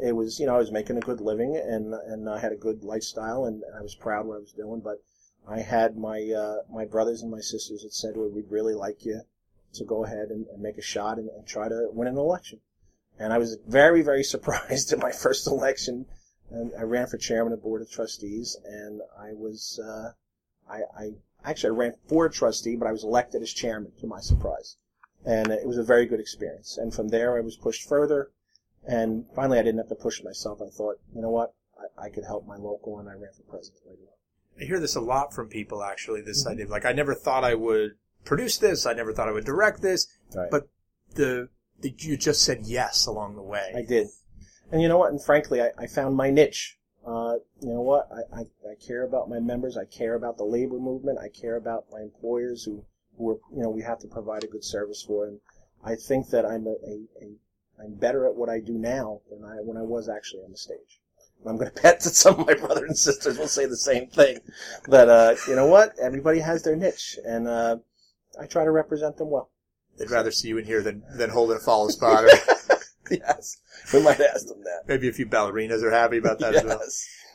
it 0.00 0.14
was 0.14 0.38
you 0.38 0.46
know 0.46 0.54
I 0.54 0.58
was 0.58 0.70
making 0.70 0.96
a 0.96 1.00
good 1.00 1.20
living 1.20 1.56
and 1.56 1.92
and 1.94 2.28
I 2.28 2.38
had 2.38 2.52
a 2.52 2.56
good 2.56 2.84
lifestyle 2.84 3.44
and 3.44 3.62
I 3.76 3.82
was 3.82 3.96
proud 3.96 4.26
what 4.26 4.36
I 4.36 4.38
was 4.38 4.52
doing 4.52 4.80
but 4.80 5.02
I 5.48 5.58
had 5.58 5.96
my 5.96 6.20
uh, 6.30 6.58
my 6.70 6.84
brothers 6.84 7.22
and 7.22 7.30
my 7.30 7.40
sisters 7.40 7.82
that 7.82 7.92
said, 7.92 8.16
well, 8.16 8.28
we'd 8.28 8.50
really 8.50 8.74
like 8.74 9.04
you 9.04 9.22
to 9.74 9.84
go 9.84 10.04
ahead 10.04 10.28
and, 10.30 10.46
and 10.46 10.62
make 10.62 10.78
a 10.78 10.82
shot 10.82 11.18
and, 11.18 11.28
and 11.30 11.44
try 11.46 11.68
to 11.68 11.88
win 11.90 12.06
an 12.06 12.16
election. 12.16 12.60
And 13.18 13.32
I 13.32 13.38
was 13.38 13.58
very, 13.66 14.02
very 14.02 14.22
surprised 14.34 14.92
at 14.92 15.00
my 15.00 15.10
first 15.10 15.48
election. 15.48 16.06
And 16.50 16.72
I 16.78 16.82
ran 16.82 17.08
for 17.08 17.16
chairman 17.16 17.52
of 17.54 17.62
board 17.62 17.82
of 17.82 17.90
trustees, 17.90 18.56
and 18.64 19.00
I 19.18 19.32
was, 19.32 19.80
uh, 19.82 20.12
I, 20.70 20.82
I 20.96 21.10
actually 21.44 21.70
I 21.70 21.78
ran 21.78 21.94
for 22.06 22.28
trustee, 22.28 22.76
but 22.76 22.86
I 22.86 22.92
was 22.92 23.04
elected 23.04 23.42
as 23.42 23.50
chairman 23.52 23.92
to 24.00 24.06
my 24.06 24.20
surprise, 24.20 24.76
and 25.24 25.50
it 25.50 25.66
was 25.66 25.78
a 25.78 25.82
very 25.82 26.06
good 26.06 26.20
experience. 26.20 26.78
And 26.78 26.92
from 26.94 27.08
there, 27.08 27.36
I 27.36 27.40
was 27.40 27.56
pushed 27.56 27.88
further, 27.88 28.30
and 28.86 29.24
finally, 29.34 29.58
I 29.58 29.62
didn't 29.62 29.78
have 29.78 29.88
to 29.88 29.94
push 29.94 30.22
myself. 30.22 30.60
I 30.60 30.68
thought, 30.70 30.96
you 31.14 31.22
know 31.22 31.30
what, 31.30 31.54
I, 31.78 32.06
I 32.06 32.08
could 32.10 32.24
help 32.24 32.46
my 32.46 32.56
local, 32.56 32.98
and 32.98 33.08
I 33.08 33.12
ran 33.12 33.32
for 33.36 33.42
president 33.50 33.82
later 33.86 34.02
on. 34.02 34.62
I 34.62 34.64
hear 34.66 34.80
this 34.80 34.96
a 34.96 35.00
lot 35.00 35.32
from 35.32 35.48
people 35.48 35.82
actually, 35.82 36.20
this 36.20 36.46
idea 36.46 36.64
of 36.66 36.70
like, 36.70 36.84
I 36.84 36.92
never 36.92 37.14
thought 37.14 37.42
I 37.44 37.54
would 37.54 37.92
produce 38.24 38.58
this, 38.58 38.84
I 38.86 38.92
never 38.92 39.12
thought 39.12 39.28
I 39.28 39.32
would 39.32 39.44
direct 39.46 39.80
this, 39.82 40.06
Right. 40.34 40.50
but 40.50 40.68
the, 41.14 41.48
the 41.80 41.94
you 41.98 42.16
just 42.16 42.42
said 42.42 42.60
yes 42.64 43.06
along 43.06 43.36
the 43.36 43.42
way. 43.42 43.72
I 43.74 43.82
did. 43.82 44.08
And 44.70 44.80
you 44.80 44.88
know 44.88 44.98
what? 44.98 45.10
And 45.10 45.22
frankly, 45.22 45.60
I, 45.60 45.70
I 45.78 45.86
found 45.86 46.16
my 46.16 46.30
niche. 46.30 46.78
Uh, 47.06 47.34
you 47.60 47.68
know 47.68 47.80
what? 47.82 48.08
I, 48.12 48.40
I, 48.40 48.40
I 48.70 48.74
care 48.86 49.04
about 49.04 49.28
my 49.28 49.40
members. 49.40 49.76
I 49.76 49.84
care 49.84 50.14
about 50.14 50.38
the 50.38 50.44
labor 50.44 50.78
movement. 50.78 51.18
I 51.18 51.28
care 51.28 51.56
about 51.56 51.86
my 51.90 52.00
employers 52.00 52.62
who, 52.64 52.84
who 53.22 53.30
are, 53.30 53.38
you 53.54 53.62
know, 53.62 53.70
we 53.70 53.82
have 53.82 54.00
to 54.00 54.08
provide 54.08 54.44
a 54.44 54.48
good 54.48 54.64
service 54.64 55.02
for. 55.02 55.26
And 55.26 55.38
I 55.84 55.94
think 55.94 56.28
that 56.30 56.44
I'm 56.44 56.66
a, 56.66 56.70
a, 56.70 57.24
a 57.24 57.84
I'm 57.84 57.94
better 57.94 58.26
at 58.26 58.34
what 58.34 58.48
I 58.48 58.60
do 58.60 58.74
now 58.74 59.20
than 59.30 59.44
I, 59.44 59.56
when 59.62 59.76
I 59.76 59.82
was 59.82 60.08
actually 60.08 60.42
on 60.42 60.50
the 60.50 60.56
stage. 60.56 61.00
And 61.40 61.50
I'm 61.50 61.56
going 61.56 61.70
to 61.74 61.82
bet 61.82 62.00
that 62.00 62.10
some 62.10 62.40
of 62.40 62.46
my 62.46 62.54
brothers 62.54 62.88
and 62.88 62.98
sisters 62.98 63.38
will 63.38 63.48
say 63.48 63.66
the 63.66 63.76
same 63.76 64.08
thing. 64.08 64.38
That, 64.88 65.08
uh, 65.08 65.36
you 65.48 65.56
know 65.56 65.66
what? 65.66 65.92
Everybody 66.00 66.40
has 66.40 66.62
their 66.62 66.76
niche. 66.76 67.18
And, 67.24 67.48
uh, 67.48 67.76
I 68.40 68.46
try 68.46 68.64
to 68.64 68.70
represent 68.70 69.18
them 69.18 69.30
well. 69.30 69.50
They'd 69.98 70.10
rather 70.10 70.30
see 70.30 70.48
you 70.48 70.58
in 70.58 70.64
here 70.64 70.82
than, 70.82 71.02
than 71.16 71.30
holding 71.30 71.58
a 71.58 71.60
follow 71.60 71.88
spot. 71.88 72.24
Yes. 73.10 73.58
We 73.92 74.02
might 74.02 74.20
ask 74.20 74.46
them 74.46 74.62
that. 74.64 74.84
maybe 74.88 75.08
a 75.08 75.12
few 75.12 75.26
ballerinas 75.26 75.82
are 75.82 75.90
happy 75.90 76.18
about 76.18 76.38
that 76.38 76.54
as 76.54 76.64
well. 76.64 76.80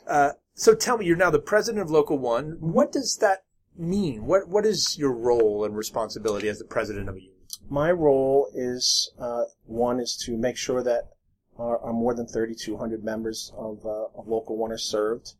Uh, 0.06 0.32
so 0.54 0.74
tell 0.74 0.98
me, 0.98 1.06
you're 1.06 1.16
now 1.16 1.30
the 1.30 1.38
president 1.38 1.82
of 1.82 1.90
Local 1.90 2.18
One. 2.18 2.56
What 2.58 2.90
does 2.90 3.16
that 3.18 3.44
mean? 3.78 4.26
What 4.26 4.48
What 4.48 4.66
is 4.66 4.98
your 4.98 5.12
role 5.12 5.64
and 5.64 5.76
responsibility 5.76 6.48
as 6.48 6.58
the 6.58 6.64
president 6.64 7.08
of 7.08 7.16
a 7.16 7.20
union? 7.20 7.34
My 7.70 7.90
role 7.90 8.50
is 8.54 9.12
uh, 9.18 9.44
one 9.64 10.00
is 10.00 10.16
to 10.24 10.36
make 10.36 10.56
sure 10.56 10.82
that 10.82 11.10
our, 11.58 11.78
our 11.78 11.92
more 11.92 12.14
than 12.14 12.26
3,200 12.26 13.02
members 13.04 13.52
of, 13.56 13.84
uh, 13.84 14.06
of 14.14 14.28
Local 14.28 14.56
One 14.56 14.72
are 14.72 14.78
served, 14.78 15.34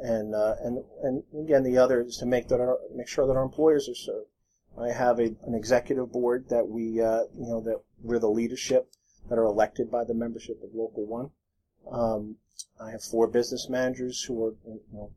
and 0.00 0.34
uh, 0.34 0.56
and 0.62 0.84
and 1.02 1.22
again 1.38 1.62
the 1.62 1.78
other 1.78 2.02
is 2.02 2.16
to 2.18 2.26
make 2.26 2.48
that 2.48 2.60
our, 2.60 2.78
make 2.94 3.08
sure 3.08 3.26
that 3.26 3.36
our 3.36 3.42
employers 3.42 3.88
are 3.88 3.94
served. 3.94 4.28
I 4.78 4.92
have 4.92 5.18
a, 5.18 5.34
an 5.46 5.54
executive 5.54 6.12
board 6.12 6.48
that 6.48 6.68
we 6.68 7.00
uh, 7.00 7.24
you 7.38 7.46
know 7.46 7.60
that 7.62 7.80
we're 8.02 8.18
the 8.18 8.30
leadership 8.30 8.90
that 9.28 9.38
are 9.38 9.44
elected 9.44 9.90
by 9.90 10.04
the 10.04 10.14
membership 10.14 10.62
of 10.62 10.74
Local 10.74 11.06
One. 11.06 11.30
Um, 11.90 12.36
I 12.80 12.90
have 12.90 13.02
four 13.02 13.26
business 13.26 13.68
managers 13.68 14.22
who 14.22 14.44
are 14.44 14.54
you 14.66 14.80
know, 14.92 15.12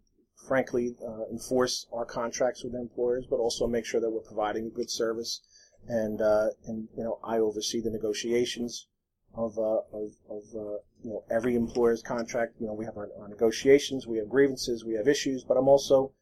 frankly 0.48 0.96
uh, 1.06 1.26
enforce 1.32 1.88
our 1.94 2.06
contracts 2.06 2.64
with 2.64 2.76
employers, 2.76 3.26
but 3.30 3.38
also 3.38 3.68
make 3.68 3.86
sure 3.86 4.02
that 4.02 4.12
we're 4.12 4.22
providing 4.22 4.68
a 4.68 4.70
good 4.70 4.90
service 4.90 5.42
and 5.88 6.22
uh, 6.22 6.48
and 6.66 6.88
you 6.96 7.04
know 7.04 7.20
I 7.24 7.40
oversee 7.40 7.82
the 7.82 7.90
negotiations 7.90 8.88
of 9.36 9.58
uh, 9.58 9.82
of, 9.92 10.12
of 10.30 10.44
uh, 10.56 10.78
you 11.04 11.12
know 11.12 11.24
every 11.30 11.56
employer's 11.56 12.02
contract. 12.02 12.56
You 12.60 12.68
know 12.68 12.74
we 12.74 12.86
have 12.86 12.98
our, 12.98 13.10
our 13.20 13.28
negotiations, 13.28 14.08
we 14.08 14.18
have 14.18 14.30
grievances, 14.30 14.86
we 14.86 14.94
have 14.96 15.08
issues, 15.08 15.44
but 15.44 15.58
I'm 15.58 15.68
also 15.68 16.14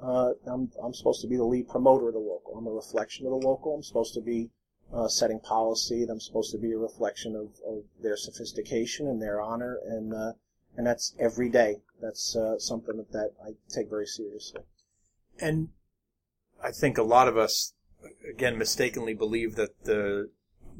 uh, 0.00 0.32
I'm 0.46 0.70
I'm 0.82 0.94
supposed 0.94 1.20
to 1.22 1.28
be 1.28 1.36
the 1.36 1.44
lead 1.44 1.68
promoter 1.68 2.08
of 2.08 2.14
the 2.14 2.20
local. 2.20 2.56
I'm 2.56 2.66
a 2.66 2.70
reflection 2.70 3.26
of 3.26 3.32
the 3.32 3.46
local. 3.46 3.74
I'm 3.74 3.82
supposed 3.82 4.14
to 4.14 4.22
be 4.22 4.50
uh, 4.92 5.08
setting 5.08 5.40
policy. 5.40 6.02
And 6.02 6.10
I'm 6.10 6.20
supposed 6.20 6.52
to 6.52 6.58
be 6.58 6.72
a 6.72 6.78
reflection 6.78 7.36
of, 7.36 7.48
of 7.66 7.84
their 8.02 8.16
sophistication 8.16 9.06
and 9.06 9.20
their 9.20 9.40
honor, 9.40 9.78
and 9.86 10.12
and 10.76 10.86
that's 10.86 11.14
every 11.18 11.48
day. 11.48 11.82
That's 12.00 12.34
uh, 12.34 12.58
something 12.58 12.96
that, 12.96 13.12
that 13.12 13.32
I 13.44 13.50
take 13.68 13.90
very 13.90 14.06
seriously. 14.06 14.62
And 15.38 15.68
I 16.62 16.70
think 16.70 16.98
a 16.98 17.02
lot 17.02 17.28
of 17.28 17.36
us, 17.36 17.74
again, 18.28 18.58
mistakenly 18.58 19.14
believe 19.14 19.56
that 19.56 19.84
the 19.84 20.30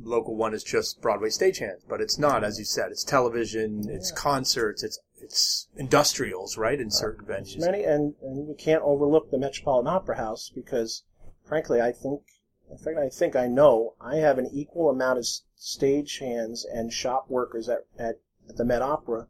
local 0.02 0.36
one 0.36 0.54
is 0.54 0.64
just 0.64 1.00
Broadway 1.00 1.28
stagehands, 1.28 1.82
but 1.88 2.00
it's 2.00 2.18
not. 2.18 2.44
As 2.44 2.58
you 2.58 2.64
said, 2.64 2.90
it's 2.90 3.04
television, 3.04 3.88
it's 3.88 4.10
concerts, 4.10 4.82
it's 4.82 4.98
it's 5.22 5.68
industrials, 5.76 6.56
right? 6.56 6.80
In 6.80 6.90
certain 6.90 7.26
There's 7.26 7.56
venues. 7.56 7.60
many, 7.60 7.84
and, 7.84 8.14
and 8.22 8.48
we 8.48 8.54
can't 8.54 8.82
overlook 8.82 9.30
the 9.30 9.38
Metropolitan 9.38 9.88
Opera 9.88 10.16
House 10.16 10.50
because, 10.54 11.04
frankly, 11.44 11.80
I 11.80 11.92
think, 11.92 12.22
in 12.70 12.78
fact, 12.78 12.96
I 12.96 13.10
think 13.10 13.36
I 13.36 13.46
know 13.46 13.94
I 14.00 14.16
have 14.16 14.38
an 14.38 14.48
equal 14.50 14.88
amount 14.88 15.18
of 15.18 15.26
stagehands 15.58 16.64
and 16.72 16.90
shop 16.90 17.26
workers 17.28 17.68
at, 17.68 17.80
at, 17.98 18.20
at 18.48 18.56
the 18.56 18.64
Met 18.64 18.80
Opera, 18.80 19.28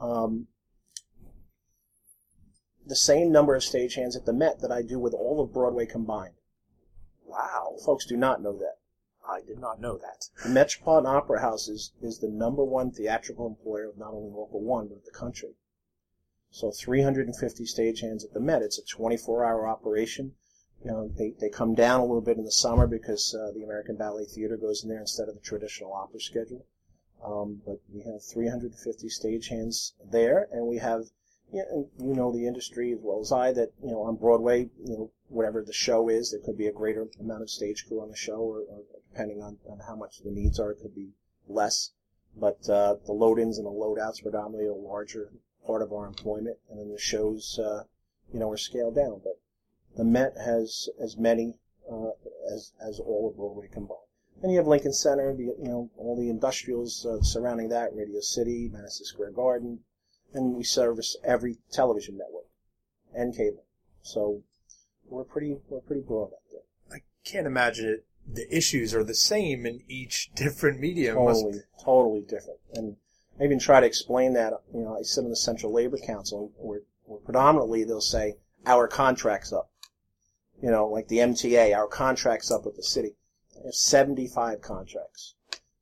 um, 0.00 0.48
the 2.86 2.96
same 2.96 3.32
number 3.32 3.54
of 3.54 3.64
stage 3.64 3.94
hands 3.94 4.16
at 4.16 4.26
the 4.26 4.32
Met 4.32 4.60
that 4.60 4.70
I 4.70 4.82
do 4.82 4.98
with 4.98 5.14
all 5.14 5.40
of 5.40 5.52
Broadway 5.52 5.86
combined. 5.86 6.34
Wow, 7.24 7.76
folks 7.84 8.04
do 8.04 8.16
not 8.16 8.42
know 8.42 8.56
that. 8.58 8.78
I 9.26 9.40
did 9.40 9.58
not 9.58 9.80
know 9.80 9.96
that. 9.96 10.28
The 10.42 10.50
Metropolitan 10.50 11.06
Opera 11.06 11.40
House 11.40 11.66
is, 11.66 11.92
is 12.02 12.18
the 12.18 12.28
number 12.28 12.62
one 12.62 12.90
theatrical 12.90 13.46
employer 13.46 13.88
of 13.88 13.96
not 13.96 14.12
only 14.12 14.30
Local 14.30 14.60
1, 14.60 14.88
but 14.88 14.98
of 14.98 15.04
the 15.04 15.10
country. 15.10 15.56
So 16.50 16.70
350 16.70 17.64
stagehands 17.64 18.22
at 18.22 18.34
the 18.34 18.40
Met. 18.40 18.62
It's 18.62 18.78
a 18.78 18.84
24-hour 18.84 19.66
operation. 19.66 20.34
You 20.84 20.90
know, 20.90 21.08
they, 21.08 21.30
they 21.40 21.48
come 21.48 21.74
down 21.74 22.00
a 22.00 22.04
little 22.04 22.20
bit 22.20 22.36
in 22.36 22.44
the 22.44 22.52
summer 22.52 22.86
because 22.86 23.34
uh, 23.34 23.50
the 23.52 23.62
American 23.62 23.96
Ballet 23.96 24.26
Theater 24.26 24.58
goes 24.58 24.84
in 24.84 24.90
there 24.90 25.00
instead 25.00 25.28
of 25.28 25.34
the 25.34 25.40
traditional 25.40 25.94
opera 25.94 26.20
schedule. 26.20 26.66
Um, 27.24 27.62
but 27.64 27.80
we 27.92 28.02
have 28.02 28.22
350 28.22 29.08
stagehands 29.08 29.92
there, 30.04 30.48
and 30.52 30.66
we 30.66 30.78
have, 30.78 31.04
you 31.52 31.64
know, 31.70 31.88
you 31.98 32.14
know 32.14 32.30
the 32.30 32.46
industry 32.46 32.92
as 32.92 32.98
well 33.00 33.20
as 33.20 33.32
I 33.32 33.52
that, 33.52 33.72
you 33.82 33.90
know, 33.90 34.02
on 34.02 34.16
Broadway, 34.16 34.68
you 34.84 34.92
know, 34.92 35.10
whatever 35.28 35.62
the 35.62 35.72
show 35.72 36.08
is, 36.08 36.30
there 36.30 36.40
could 36.40 36.58
be 36.58 36.66
a 36.66 36.72
greater 36.72 37.08
amount 37.18 37.42
of 37.42 37.50
stage 37.50 37.86
crew 37.86 38.02
on 38.02 38.10
the 38.10 38.16
show, 38.16 38.36
or, 38.36 38.60
or 38.60 38.82
depending 39.10 39.42
on, 39.42 39.58
on 39.66 39.80
how 39.86 39.96
much 39.96 40.18
the 40.22 40.30
needs 40.30 40.60
are, 40.60 40.72
it 40.72 40.80
could 40.80 40.94
be 40.94 41.12
less. 41.48 41.92
But 42.36 42.68
uh, 42.68 42.96
the 43.06 43.12
load-ins 43.12 43.58
and 43.58 43.66
the 43.66 43.70
load-outs 43.70 44.20
predominantly 44.20 44.66
a 44.66 44.74
larger 44.74 45.30
part 45.66 45.82
of 45.82 45.92
our 45.92 46.06
employment, 46.06 46.58
and 46.68 46.78
then 46.78 46.90
the 46.90 46.98
shows, 46.98 47.58
uh, 47.58 47.84
you 48.32 48.38
know, 48.38 48.50
are 48.50 48.56
scaled 48.56 48.96
down. 48.96 49.20
But 49.24 49.38
the 49.96 50.04
Met 50.04 50.36
has 50.36 50.88
as 51.00 51.16
many 51.16 51.54
uh, 51.90 52.10
as 52.52 52.72
as 52.80 52.98
all 52.98 53.28
of 53.28 53.36
Broadway 53.36 53.68
combined. 53.68 54.03
Then 54.42 54.50
you 54.50 54.58
have 54.58 54.66
Lincoln 54.66 54.92
Center, 54.92 55.34
the 55.34 55.44
you 55.44 55.68
know 55.68 55.90
all 55.96 56.16
the 56.16 56.28
industrials 56.28 57.06
uh, 57.06 57.22
surrounding 57.22 57.68
that, 57.70 57.94
Radio 57.94 58.20
City, 58.20 58.68
Madison 58.72 59.06
Square 59.06 59.32
Garden, 59.32 59.80
and 60.32 60.54
we 60.54 60.64
service 60.64 61.16
every 61.24 61.56
television 61.72 62.18
network 62.18 62.46
and 63.14 63.34
cable. 63.34 63.64
So 64.02 64.42
we're 65.08 65.24
pretty 65.24 65.56
we're 65.68 65.80
pretty 65.80 66.02
broad 66.02 66.26
out 66.32 66.50
there. 66.52 66.60
I 66.92 67.02
can't 67.24 67.46
imagine 67.46 67.86
it. 67.86 68.04
The 68.26 68.54
issues 68.54 68.94
are 68.94 69.04
the 69.04 69.14
same 69.14 69.66
in 69.66 69.82
each 69.88 70.30
different 70.36 70.80
medium. 70.80 71.16
Must- 71.24 71.42
Totally, 71.42 71.62
totally 71.84 72.20
different. 72.22 72.60
And 72.74 72.96
I 73.40 73.44
even 73.44 73.58
try 73.58 73.80
to 73.80 73.86
explain 73.86 74.32
that. 74.34 74.52
You 74.74 74.80
know, 74.82 74.96
I 74.98 75.02
sit 75.02 75.24
in 75.24 75.30
the 75.30 75.36
Central 75.36 75.72
Labor 75.72 75.98
Council, 75.98 76.52
where, 76.56 76.80
where 77.04 77.20
predominantly 77.20 77.84
they'll 77.84 78.00
say 78.00 78.34
our 78.66 78.88
contract's 78.88 79.52
up. 79.52 79.70
You 80.62 80.70
know, 80.70 80.86
like 80.86 81.08
the 81.08 81.18
MTA, 81.18 81.74
our 81.76 81.86
contract's 81.86 82.50
up 82.50 82.64
with 82.64 82.76
the 82.76 82.82
city. 82.82 83.14
I 83.56 83.70
75 83.70 84.60
contracts. 84.60 85.34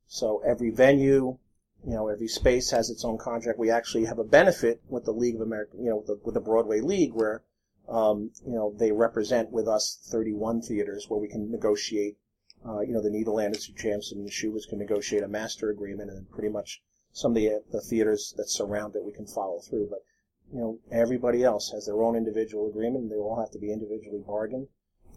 So 0.07 0.41
every 0.45 0.69
venue, 0.69 1.37
you 1.85 1.93
know, 1.93 2.07
every 2.07 2.27
space 2.27 2.71
has 2.71 2.89
its 2.89 3.03
own 3.03 3.17
contract. 3.17 3.59
We 3.59 3.71
actually 3.71 4.05
have 4.05 4.19
a 4.19 4.23
benefit 4.23 4.81
with 4.87 5.05
the 5.05 5.11
League 5.11 5.35
of 5.35 5.41
America, 5.41 5.77
you 5.77 5.89
know, 5.89 5.97
with 5.97 6.07
the, 6.07 6.19
with 6.23 6.33
the 6.35 6.41
Broadway 6.41 6.81
League, 6.81 7.13
where 7.13 7.43
um, 7.89 8.31
you 8.45 8.53
know 8.53 8.73
they 8.77 8.91
represent 8.91 9.51
with 9.51 9.67
us 9.67 9.99
31 10.09 10.61
theaters, 10.61 11.09
where 11.09 11.19
we 11.19 11.27
can 11.27 11.51
negotiate 11.51 12.17
uh, 12.65 12.79
you 12.79 12.93
know, 12.93 13.01
the 13.01 13.09
Nederlanders, 13.09 13.67
and 13.67 13.77
Jujamcyn, 13.77 14.13
and 14.13 14.29
Shuberts 14.29 14.67
can 14.67 14.79
negotiate 14.79 15.23
a 15.23 15.27
master 15.27 15.69
agreement, 15.69 16.09
and 16.09 16.29
pretty 16.31 16.49
much 16.49 16.81
some 17.11 17.31
of 17.31 17.35
the, 17.35 17.61
the 17.71 17.81
theaters 17.81 18.33
that 18.37 18.49
surround 18.49 18.95
it 18.95 19.03
we 19.03 19.11
can 19.11 19.27
follow 19.27 19.59
through. 19.59 19.87
But, 19.89 20.03
you 20.51 20.59
know, 20.59 20.79
everybody 20.91 21.43
else 21.43 21.71
has 21.71 21.85
their 21.85 22.01
own 22.01 22.15
individual 22.15 22.69
agreement. 22.69 23.03
and 23.03 23.11
They 23.11 23.17
all 23.17 23.39
have 23.39 23.51
to 23.51 23.59
be 23.59 23.71
individually 23.71 24.23
bargained. 24.25 24.67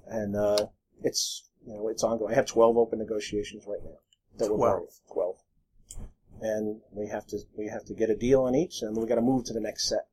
And, 0.07 0.37
uh, 0.37 0.67
it's, 1.03 1.46
you 1.67 1.75
know, 1.75 1.89
it's 1.89 2.03
ongoing. 2.03 2.33
I 2.33 2.37
have 2.37 2.47
12 2.47 2.77
open 2.77 2.99
negotiations 2.99 3.65
right 3.67 3.83
now. 3.85 3.99
That 4.39 4.51
we're 4.51 4.57
12. 4.57 4.61
bargaining. 4.61 4.89
12. 5.13 5.37
And 6.41 6.81
we 6.93 7.09
have 7.09 7.27
to, 7.29 7.39
we 7.57 7.69
have 7.69 7.85
to 7.87 7.95
get 7.95 8.11
a 8.11 8.17
deal 8.17 8.43
on 8.43 8.55
each, 8.55 8.83
and 8.83 8.95
then 8.95 9.03
we 9.03 9.09
got 9.09 9.15
to 9.17 9.23
move 9.23 9.45
to 9.47 9.53
the 9.53 9.61
next 9.61 9.89
set. 9.89 10.07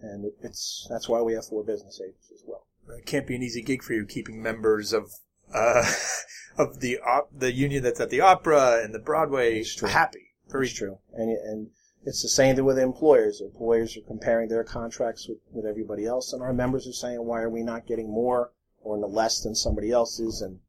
And 0.00 0.26
it, 0.26 0.34
it's, 0.42 0.86
that's 0.90 1.08
why 1.08 1.22
we 1.22 1.32
have 1.32 1.46
four 1.46 1.64
business 1.64 2.00
agents 2.02 2.30
as 2.32 2.42
well. 2.46 2.66
It 2.88 3.06
can't 3.06 3.26
be 3.26 3.34
an 3.34 3.42
easy 3.42 3.62
gig 3.62 3.82
for 3.82 3.94
you 3.94 4.04
keeping 4.04 4.42
members 4.42 4.92
of 4.92 5.10
uh, 5.54 5.90
of 6.58 6.80
the 6.80 6.98
op- 6.98 7.30
the 7.34 7.52
union 7.52 7.82
that's 7.82 8.00
at 8.00 8.10
the 8.10 8.20
opera 8.20 8.80
and 8.82 8.94
the 8.94 8.98
Broadway 8.98 9.60
It's 9.60 9.74
true. 9.74 9.88
happy. 9.88 10.34
Very 10.48 10.66
Very 10.66 10.68
true. 10.68 10.98
And 11.14 11.30
and 11.30 11.70
it's 12.04 12.22
the 12.22 12.28
same 12.28 12.54
thing 12.56 12.66
with 12.66 12.78
employers. 12.78 13.40
Employers 13.40 13.96
are 13.96 14.02
comparing 14.02 14.48
their 14.50 14.64
contracts 14.64 15.26
with, 15.26 15.38
with 15.50 15.64
everybody 15.64 16.04
else, 16.04 16.34
and 16.34 16.42
our 16.42 16.52
members 16.52 16.86
are 16.86 16.92
saying, 16.92 17.24
why 17.24 17.40
are 17.40 17.48
we 17.48 17.62
not 17.62 17.86
getting 17.86 18.10
more 18.10 18.52
or 18.84 18.98
the 18.98 19.06
less 19.06 19.40
than 19.40 19.54
somebody 19.54 19.90
else's? 19.90 20.40
And 20.40 20.60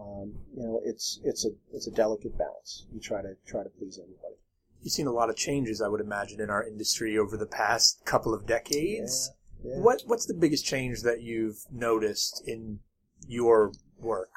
um, 0.00 0.34
you 0.56 0.62
know, 0.62 0.80
it's 0.84 1.20
it's 1.24 1.44
a 1.44 1.50
it's 1.72 1.86
a 1.86 1.90
delicate 1.90 2.38
balance. 2.38 2.86
You 2.92 3.00
try 3.00 3.20
to 3.22 3.34
try 3.46 3.62
to 3.62 3.68
please 3.68 3.98
everybody. 3.98 4.36
You've 4.80 4.92
seen 4.92 5.08
a 5.08 5.12
lot 5.12 5.28
of 5.28 5.36
changes, 5.36 5.82
I 5.82 5.88
would 5.88 6.00
imagine, 6.00 6.40
in 6.40 6.50
our 6.50 6.64
industry 6.64 7.18
over 7.18 7.36
the 7.36 7.46
past 7.46 8.04
couple 8.04 8.32
of 8.32 8.46
decades. 8.46 9.32
Yeah, 9.62 9.72
yeah. 9.72 9.80
What 9.80 10.02
What's 10.06 10.26
the 10.26 10.34
biggest 10.34 10.64
change 10.64 11.02
that 11.02 11.20
you've 11.20 11.66
noticed 11.70 12.42
in 12.46 12.80
your 13.26 13.72
work? 13.98 14.30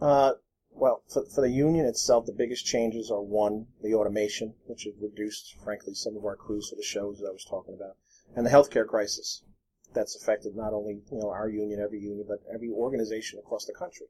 Uh, 0.00 0.32
well, 0.72 1.02
for, 1.08 1.24
for 1.24 1.40
the 1.40 1.50
union 1.50 1.86
itself, 1.86 2.26
the 2.26 2.32
biggest 2.32 2.66
changes 2.66 3.10
are 3.10 3.22
one, 3.22 3.66
the 3.82 3.94
automation, 3.94 4.54
which 4.66 4.84
has 4.84 4.94
reduced, 5.00 5.56
frankly, 5.62 5.94
some 5.94 6.16
of 6.16 6.24
our 6.24 6.36
crews 6.36 6.68
for 6.68 6.76
the 6.76 6.82
shows 6.82 7.18
that 7.18 7.28
I 7.28 7.32
was 7.32 7.44
talking 7.44 7.74
about, 7.74 7.96
and 8.34 8.44
the 8.44 8.50
healthcare 8.50 8.86
crisis 8.86 9.42
that's 9.96 10.14
affected 10.14 10.54
not 10.54 10.72
only 10.72 11.00
you 11.10 11.18
know 11.18 11.30
our 11.30 11.48
union, 11.48 11.80
every 11.80 11.98
union, 11.98 12.24
but 12.28 12.38
every 12.54 12.70
organization 12.70 13.40
across 13.40 13.64
the 13.64 13.74
country. 13.74 14.06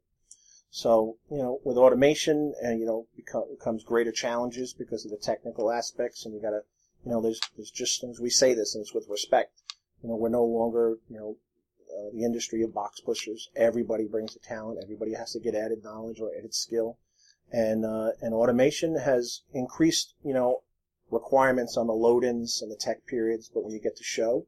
So, 0.71 1.17
you 1.31 1.39
know, 1.39 1.61
with 1.65 1.79
automation 1.79 2.53
and, 2.61 2.81
you 2.81 2.87
know, 2.87 3.07
become, 3.17 3.45
becomes 3.51 3.83
greater 3.83 4.13
challenges 4.13 4.75
because 4.75 5.07
of 5.07 5.11
the 5.11 5.17
technical 5.17 5.71
aspects 5.71 6.27
and 6.27 6.35
you 6.35 6.43
gotta, 6.43 6.63
you 7.05 7.11
know, 7.11 7.23
there's, 7.23 7.41
there's 7.57 7.71
just, 7.71 8.05
as 8.05 8.21
we 8.21 8.29
say 8.29 8.53
this 8.53 8.75
and 8.75 8.83
it's 8.83 8.93
with 8.93 9.09
respect, 9.09 9.53
you 10.03 10.09
know, 10.09 10.17
we're 10.17 10.29
no 10.29 10.45
longer, 10.45 10.97
you 11.09 11.17
know, 11.17 11.37
uh, 11.97 12.11
the 12.13 12.25
industry 12.25 12.63
of 12.63 12.75
box 12.75 13.01
pushers. 13.01 13.49
Everybody 13.57 14.05
brings 14.07 14.37
a 14.37 14.41
talent. 14.41 14.81
Everybody 14.83 15.15
has 15.15 15.33
to 15.33 15.41
get 15.41 15.55
added 15.55 15.83
knowledge 15.83 16.21
or 16.21 16.31
added 16.37 16.53
skill. 16.53 16.99
And, 17.51 17.87
uh, 17.87 18.11
and 18.21 18.35
automation 18.35 18.99
has 18.99 19.43
increased, 19.55 20.15
you 20.23 20.35
know, 20.35 20.63
requirements 21.11 21.77
on 21.77 21.87
the 21.87 21.95
load-ins 21.95 22.61
and 22.61 22.71
the 22.71 22.77
tech 22.77 23.07
periods. 23.07 23.49
But 23.49 23.65
when 23.65 23.73
you 23.73 23.81
get 23.81 23.97
to 23.97 24.05
show, 24.05 24.47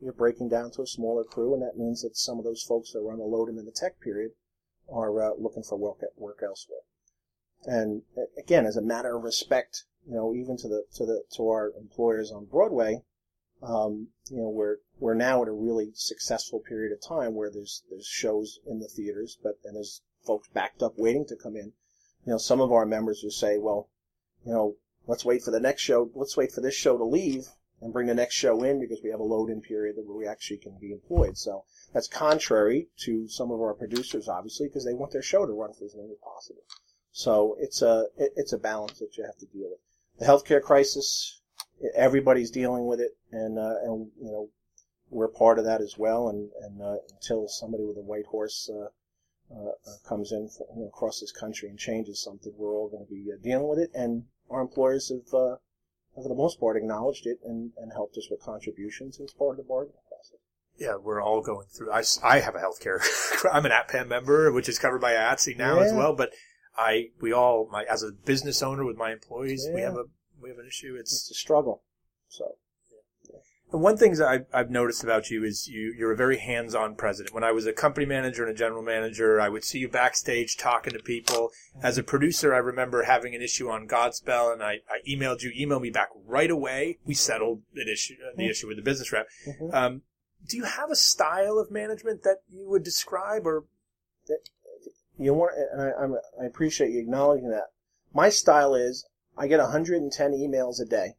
you're 0.00 0.12
breaking 0.12 0.48
down 0.48 0.70
to 0.72 0.82
a 0.82 0.86
smaller 0.86 1.24
crew. 1.24 1.54
And 1.54 1.62
that 1.62 1.78
means 1.78 2.02
that 2.02 2.16
some 2.16 2.38
of 2.38 2.44
those 2.44 2.62
folks 2.62 2.92
that 2.92 3.02
were 3.02 3.12
on 3.12 3.18
the 3.18 3.24
load-in 3.24 3.58
and 3.58 3.66
the 3.66 3.72
tech 3.72 4.00
period 4.00 4.32
are 4.88 5.22
uh, 5.22 5.34
looking 5.38 5.62
for 5.62 5.76
work 5.76 5.98
work 6.16 6.40
elsewhere. 6.42 6.80
And 7.64 8.02
again, 8.38 8.66
as 8.66 8.76
a 8.76 8.82
matter 8.82 9.16
of 9.16 9.24
respect, 9.24 9.84
you 10.06 10.14
know, 10.14 10.34
even 10.34 10.56
to 10.58 10.68
the 10.68 10.84
to 10.94 11.04
the 11.04 11.24
to 11.36 11.48
our 11.48 11.72
employers 11.76 12.30
on 12.30 12.44
Broadway, 12.44 13.02
um, 13.62 14.08
you 14.30 14.38
know, 14.38 14.48
we're 14.48 14.76
we're 14.98 15.14
now 15.14 15.42
at 15.42 15.48
a 15.48 15.52
really 15.52 15.90
successful 15.94 16.60
period 16.60 16.92
of 16.92 17.00
time 17.00 17.34
where 17.34 17.50
there's 17.50 17.82
there's 17.90 18.06
shows 18.06 18.60
in 18.66 18.78
the 18.78 18.88
theaters, 18.88 19.38
but 19.42 19.58
and 19.64 19.74
there's 19.74 20.02
folks 20.24 20.48
backed 20.48 20.82
up 20.82 20.98
waiting 20.98 21.26
to 21.26 21.36
come 21.36 21.56
in. 21.56 21.72
You 22.24 22.32
know, 22.32 22.38
some 22.38 22.60
of 22.60 22.72
our 22.72 22.86
members 22.86 23.22
will 23.22 23.30
say, 23.30 23.58
well, 23.58 23.88
you 24.44 24.52
know, 24.52 24.76
let's 25.06 25.24
wait 25.24 25.42
for 25.42 25.50
the 25.50 25.60
next 25.60 25.82
show. 25.82 26.10
Let's 26.14 26.36
wait 26.36 26.52
for 26.52 26.60
this 26.60 26.74
show 26.74 26.96
to 26.96 27.04
leave 27.04 27.46
and 27.80 27.92
bring 27.92 28.06
the 28.06 28.14
next 28.14 28.34
show 28.34 28.62
in 28.62 28.80
because 28.80 29.00
we 29.02 29.10
have 29.10 29.20
a 29.20 29.24
load-in 29.24 29.60
period 29.60 29.96
where 29.96 30.16
we 30.16 30.26
actually 30.26 30.58
can 30.58 30.76
be 30.80 30.92
employed. 30.92 31.36
So 31.36 31.64
that's 31.92 32.08
contrary 32.08 32.88
to 33.00 33.28
some 33.28 33.50
of 33.50 33.60
our 33.60 33.74
producers, 33.74 34.28
obviously, 34.28 34.68
because 34.68 34.84
they 34.84 34.94
want 34.94 35.12
their 35.12 35.22
show 35.22 35.44
to 35.44 35.52
run 35.52 35.72
for 35.74 35.84
as 35.84 35.94
long 35.94 36.10
as 36.10 36.18
possible. 36.22 36.62
So 37.12 37.56
it's 37.58 37.82
a 37.82 38.06
it, 38.16 38.32
it's 38.36 38.52
a 38.52 38.58
balance 38.58 38.98
that 38.98 39.16
you 39.16 39.24
have 39.24 39.38
to 39.38 39.46
deal 39.46 39.70
with. 39.70 39.80
The 40.18 40.26
healthcare 40.26 40.62
crisis, 40.62 41.40
everybody's 41.94 42.50
dealing 42.50 42.86
with 42.86 43.00
it, 43.00 43.16
and 43.32 43.58
uh, 43.58 43.76
and 43.84 44.10
you 44.20 44.30
know 44.30 44.50
we're 45.10 45.28
part 45.28 45.58
of 45.58 45.64
that 45.64 45.80
as 45.80 45.96
well. 45.96 46.28
And 46.28 46.50
and 46.62 46.82
uh, 46.82 46.96
until 47.14 47.48
somebody 47.48 47.84
with 47.84 47.96
a 47.96 48.02
white 48.02 48.26
horse 48.26 48.70
uh, 48.72 48.88
uh, 49.54 49.72
comes 50.08 50.32
in 50.32 50.48
for, 50.48 50.66
you 50.74 50.82
know, 50.82 50.88
across 50.88 51.20
this 51.20 51.32
country 51.32 51.68
and 51.68 51.78
changes 51.78 52.22
something, 52.22 52.52
we're 52.56 52.74
all 52.74 52.88
going 52.88 53.06
to 53.06 53.12
be 53.12 53.30
uh, 53.32 53.36
dealing 53.42 53.68
with 53.68 53.78
it. 53.78 53.90
And 53.94 54.24
our 54.50 54.60
employers 54.60 55.10
have, 55.10 55.32
uh, 55.32 55.56
for 56.22 56.28
the 56.28 56.34
most 56.34 56.58
part, 56.60 56.76
acknowledged 56.76 57.26
it 57.26 57.38
and, 57.44 57.72
and 57.76 57.92
helped 57.92 58.16
us 58.16 58.28
with 58.30 58.40
contributions 58.40 59.20
as 59.20 59.32
part 59.32 59.52
of 59.52 59.56
the 59.58 59.68
bargaining 59.68 60.00
process. 60.08 60.40
Yeah, 60.78 60.96
we're 60.96 61.22
all 61.22 61.42
going 61.42 61.66
through. 61.68 61.90
I, 61.90 62.02
I 62.22 62.40
have 62.40 62.54
a 62.54 62.58
healthcare. 62.58 63.00
I'm 63.52 63.64
an 63.64 63.72
ATPAM 63.72 64.08
member, 64.08 64.52
which 64.52 64.68
is 64.68 64.78
covered 64.78 65.00
by 65.00 65.12
IATSE 65.12 65.56
now 65.56 65.80
as 65.80 65.92
well. 65.92 66.14
But 66.14 66.32
I, 66.76 67.08
we 67.20 67.32
all, 67.32 67.68
my 67.70 67.84
as 67.84 68.02
a 68.02 68.12
business 68.12 68.62
owner 68.62 68.84
with 68.84 68.96
my 68.96 69.12
employees, 69.12 69.66
we 69.72 69.80
have 69.80 69.94
a 69.94 70.04
we 70.40 70.50
have 70.50 70.58
an 70.58 70.66
issue. 70.66 70.96
It's 70.98 71.12
It's 71.12 71.30
a 71.30 71.34
struggle. 71.34 71.82
So 72.28 72.56
one 73.70 73.96
thing 73.96 74.14
that 74.14 74.28
I've, 74.28 74.46
I've 74.52 74.70
noticed 74.70 75.02
about 75.02 75.30
you 75.30 75.44
is 75.44 75.66
you, 75.66 75.92
you're 75.96 76.12
a 76.12 76.16
very 76.16 76.38
hands-on 76.38 76.94
president. 76.94 77.34
When 77.34 77.42
I 77.42 77.50
was 77.52 77.66
a 77.66 77.72
company 77.72 78.06
manager 78.06 78.44
and 78.44 78.54
a 78.54 78.56
general 78.56 78.82
manager, 78.82 79.40
I 79.40 79.48
would 79.48 79.64
see 79.64 79.80
you 79.80 79.88
backstage 79.88 80.56
talking 80.56 80.92
to 80.92 81.00
people. 81.00 81.50
As 81.82 81.98
a 81.98 82.02
producer, 82.04 82.54
I 82.54 82.58
remember 82.58 83.02
having 83.02 83.34
an 83.34 83.42
issue 83.42 83.68
on 83.68 83.88
Godspell, 83.88 84.52
and 84.52 84.62
I, 84.62 84.80
I 84.88 85.00
emailed 85.08 85.42
you, 85.42 85.50
emailed 85.50 85.82
me 85.82 85.90
back 85.90 86.08
right 86.26 86.50
away. 86.50 86.98
We 87.04 87.14
settled 87.14 87.62
an 87.74 87.88
issue, 87.92 88.14
uh, 88.24 88.36
the 88.36 88.48
issue 88.48 88.68
with 88.68 88.76
the 88.76 88.82
business 88.82 89.12
rep. 89.12 89.26
Mhm. 89.46 89.74
Um, 89.74 90.02
do 90.48 90.56
you 90.56 90.64
have 90.64 90.90
a 90.90 90.96
style 90.96 91.58
of 91.58 91.70
management 91.72 92.22
that 92.22 92.42
you 92.48 92.68
would 92.68 92.84
describe, 92.84 93.46
or 93.46 93.64
you 95.18 95.34
want, 95.34 95.54
and 95.72 95.82
I, 95.82 95.90
I'm, 96.00 96.14
I 96.40 96.44
appreciate 96.44 96.92
you 96.92 97.00
acknowledging 97.00 97.50
that. 97.50 97.70
My 98.14 98.28
style 98.28 98.74
is 98.74 99.06
I 99.36 99.48
get 99.48 99.58
110 99.58 100.32
emails 100.32 100.80
a 100.80 100.84
day, 100.84 101.16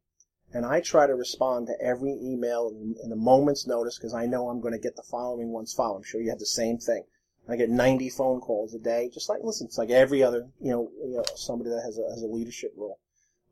and 0.53 0.65
I 0.65 0.79
try 0.79 1.07
to 1.07 1.15
respond 1.15 1.67
to 1.67 1.81
every 1.81 2.13
email 2.13 2.69
in, 2.69 2.95
in 3.03 3.11
a 3.11 3.15
moment's 3.15 3.67
notice 3.67 3.97
because 3.97 4.13
I 4.13 4.25
know 4.25 4.49
I'm 4.49 4.61
going 4.61 4.73
to 4.73 4.79
get 4.79 4.95
the 4.95 5.03
following 5.03 5.49
ones 5.49 5.73
followed. 5.73 5.97
I'm 5.97 6.03
sure 6.03 6.21
you 6.21 6.29
have 6.29 6.39
the 6.39 6.45
same 6.45 6.77
thing. 6.77 7.03
I 7.49 7.55
get 7.55 7.69
90 7.69 8.09
phone 8.09 8.41
calls 8.41 8.73
a 8.73 8.79
day, 8.79 9.09
just 9.13 9.29
like 9.29 9.39
listen, 9.41 9.67
it's 9.67 9.77
like 9.77 9.89
every 9.89 10.21
other, 10.21 10.47
you 10.59 10.71
know, 10.71 10.91
you 11.01 11.15
know 11.15 11.23
somebody 11.35 11.69
that 11.69 11.81
has 11.81 11.97
a 11.97 12.09
has 12.09 12.21
a 12.21 12.27
leadership 12.27 12.73
role. 12.75 12.99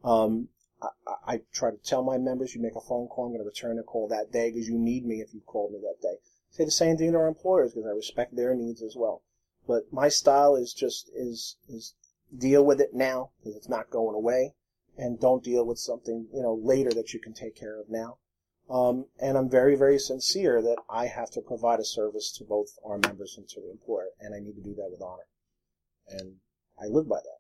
Um, 0.04 0.50
I, 0.82 0.88
I 1.08 1.34
I 1.34 1.42
try 1.54 1.72
to 1.72 1.78
tell 1.78 2.04
my 2.04 2.18
members, 2.18 2.54
you 2.54 2.62
make 2.62 2.76
a 2.76 2.82
phone 2.82 3.08
call, 3.08 3.26
I'm 3.26 3.32
going 3.32 3.40
to 3.40 3.46
return 3.46 3.80
a 3.80 3.84
call 3.84 4.08
that 4.10 4.32
day 4.32 4.52
because 4.52 4.68
you 4.68 4.78
need 4.78 5.06
me 5.06 5.22
if 5.22 5.34
you 5.34 5.42
called 5.46 5.72
me 5.72 5.80
that 5.80 6.02
day. 6.02 6.16
Say 6.52 6.66
the 6.66 6.72
same 6.72 6.98
thing 6.98 7.12
to 7.12 7.18
our 7.18 7.28
employers 7.28 7.74
because 7.74 7.88
I 7.88 7.94
respect 7.96 8.36
their 8.36 8.54
needs 8.54 8.82
as 8.82 8.96
well. 8.98 9.22
But 9.68 9.92
my 9.92 10.10
style 10.10 10.56
is 10.56 10.74
just 10.74 11.10
is 11.16 11.56
is 11.70 11.96
deal 12.38 12.66
with 12.66 12.82
it 12.82 12.94
now 12.94 13.32
because 13.40 13.56
it's 13.56 13.70
not 13.70 13.90
going 13.90 14.16
away, 14.16 14.56
and 14.98 15.20
don't 15.20 15.44
deal 15.44 15.66
with 15.66 15.80
something 15.80 16.28
you 16.34 16.42
know 16.42 16.54
later 16.54 16.92
that 16.92 17.14
you 17.14 17.20
can 17.20 17.34
take 17.34 17.56
care 17.56 17.80
of 17.80 17.90
now. 17.90 18.18
Um, 18.70 19.06
and 19.20 19.38
I'm 19.38 19.50
very 19.50 19.76
very 19.76 20.00
sincere 20.00 20.62
that 20.62 20.78
I 20.90 21.06
have 21.08 21.32
to 21.32 21.42
provide 21.42 21.80
a 21.80 21.86
service 21.86 22.32
to 22.38 22.44
both 22.44 22.70
our 22.84 22.98
members 22.98 23.36
and 23.38 23.48
to 23.50 23.62
the 23.62 23.72
employer, 23.72 24.10
and 24.20 24.34
I 24.34 24.40
need 24.40 24.56
to 24.56 24.64
do 24.64 24.76
that 24.76 24.90
with 24.90 25.02
honor, 25.02 25.28
and 26.08 26.38
I 26.82 26.88
live 26.88 27.08
by 27.08 27.18
that. 27.18 27.35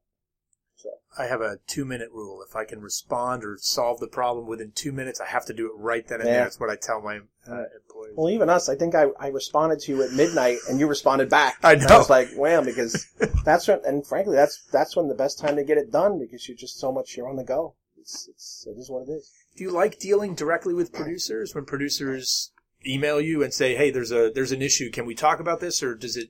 So 0.85 1.23
I 1.23 1.27
have 1.27 1.41
a 1.41 1.57
two-minute 1.67 2.09
rule. 2.11 2.43
If 2.47 2.55
I 2.55 2.65
can 2.65 2.81
respond 2.81 3.43
or 3.43 3.57
solve 3.59 3.99
the 3.99 4.07
problem 4.07 4.47
within 4.47 4.71
two 4.75 4.91
minutes, 4.91 5.19
I 5.21 5.25
have 5.27 5.45
to 5.45 5.53
do 5.53 5.65
it 5.67 5.73
right 5.75 6.07
then 6.07 6.19
and 6.21 6.27
Yeah. 6.27 6.35
there. 6.35 6.43
That's 6.43 6.59
what 6.59 6.69
I 6.69 6.75
tell 6.75 7.01
my 7.01 7.17
uh, 7.47 7.63
employees. 7.75 8.13
well, 8.15 8.29
even 8.29 8.49
us, 8.49 8.69
I 8.69 8.75
think 8.75 8.95
I, 8.95 9.05
I 9.19 9.27
responded 9.27 9.79
to 9.81 9.91
you 9.93 10.03
at 10.03 10.11
midnight, 10.11 10.57
and 10.69 10.79
you 10.79 10.87
responded 10.87 11.29
back. 11.29 11.57
I 11.63 11.73
And 11.73 11.81
know. 11.83 11.87
I 11.87 11.97
was 11.97 12.09
like, 12.09 12.29
wham, 12.35 12.65
because 12.65 13.07
that's 13.45 13.67
when, 13.67 13.79
and 13.85 14.05
frankly, 14.05 14.35
that's 14.35 14.63
that's 14.71 14.95
when 14.95 15.07
the 15.07 15.15
best 15.15 15.39
time 15.39 15.55
to 15.55 15.63
get 15.63 15.77
it 15.77 15.91
done 15.91 16.19
because 16.19 16.47
you're 16.47 16.57
just 16.57 16.79
so 16.79 16.91
much 16.91 17.15
you're 17.15 17.29
on 17.29 17.35
the 17.37 17.43
go. 17.43 17.75
It's 17.97 18.27
it's 18.29 18.67
it 18.67 18.77
is 18.79 18.89
what 18.89 19.07
it 19.07 19.11
is. 19.11 19.31
Do 19.55 19.63
you 19.63 19.71
like 19.71 19.97
dealing 19.99 20.35
directly 20.35 20.73
with 20.73 20.91
producers 20.93 21.55
when 21.55 21.65
producers 21.65 22.51
email 22.85 23.19
you 23.21 23.41
and 23.41 23.53
say, 23.53 23.75
"Hey, 23.75 23.89
there's 23.89 24.11
a 24.11 24.29
there's 24.35 24.51
an 24.51 24.61
issue. 24.61 24.91
Can 24.91 25.05
we 25.05 25.15
talk 25.15 25.39
about 25.39 25.59
this?" 25.61 25.81
Or 25.81 25.95
does 25.95 26.17
it? 26.17 26.29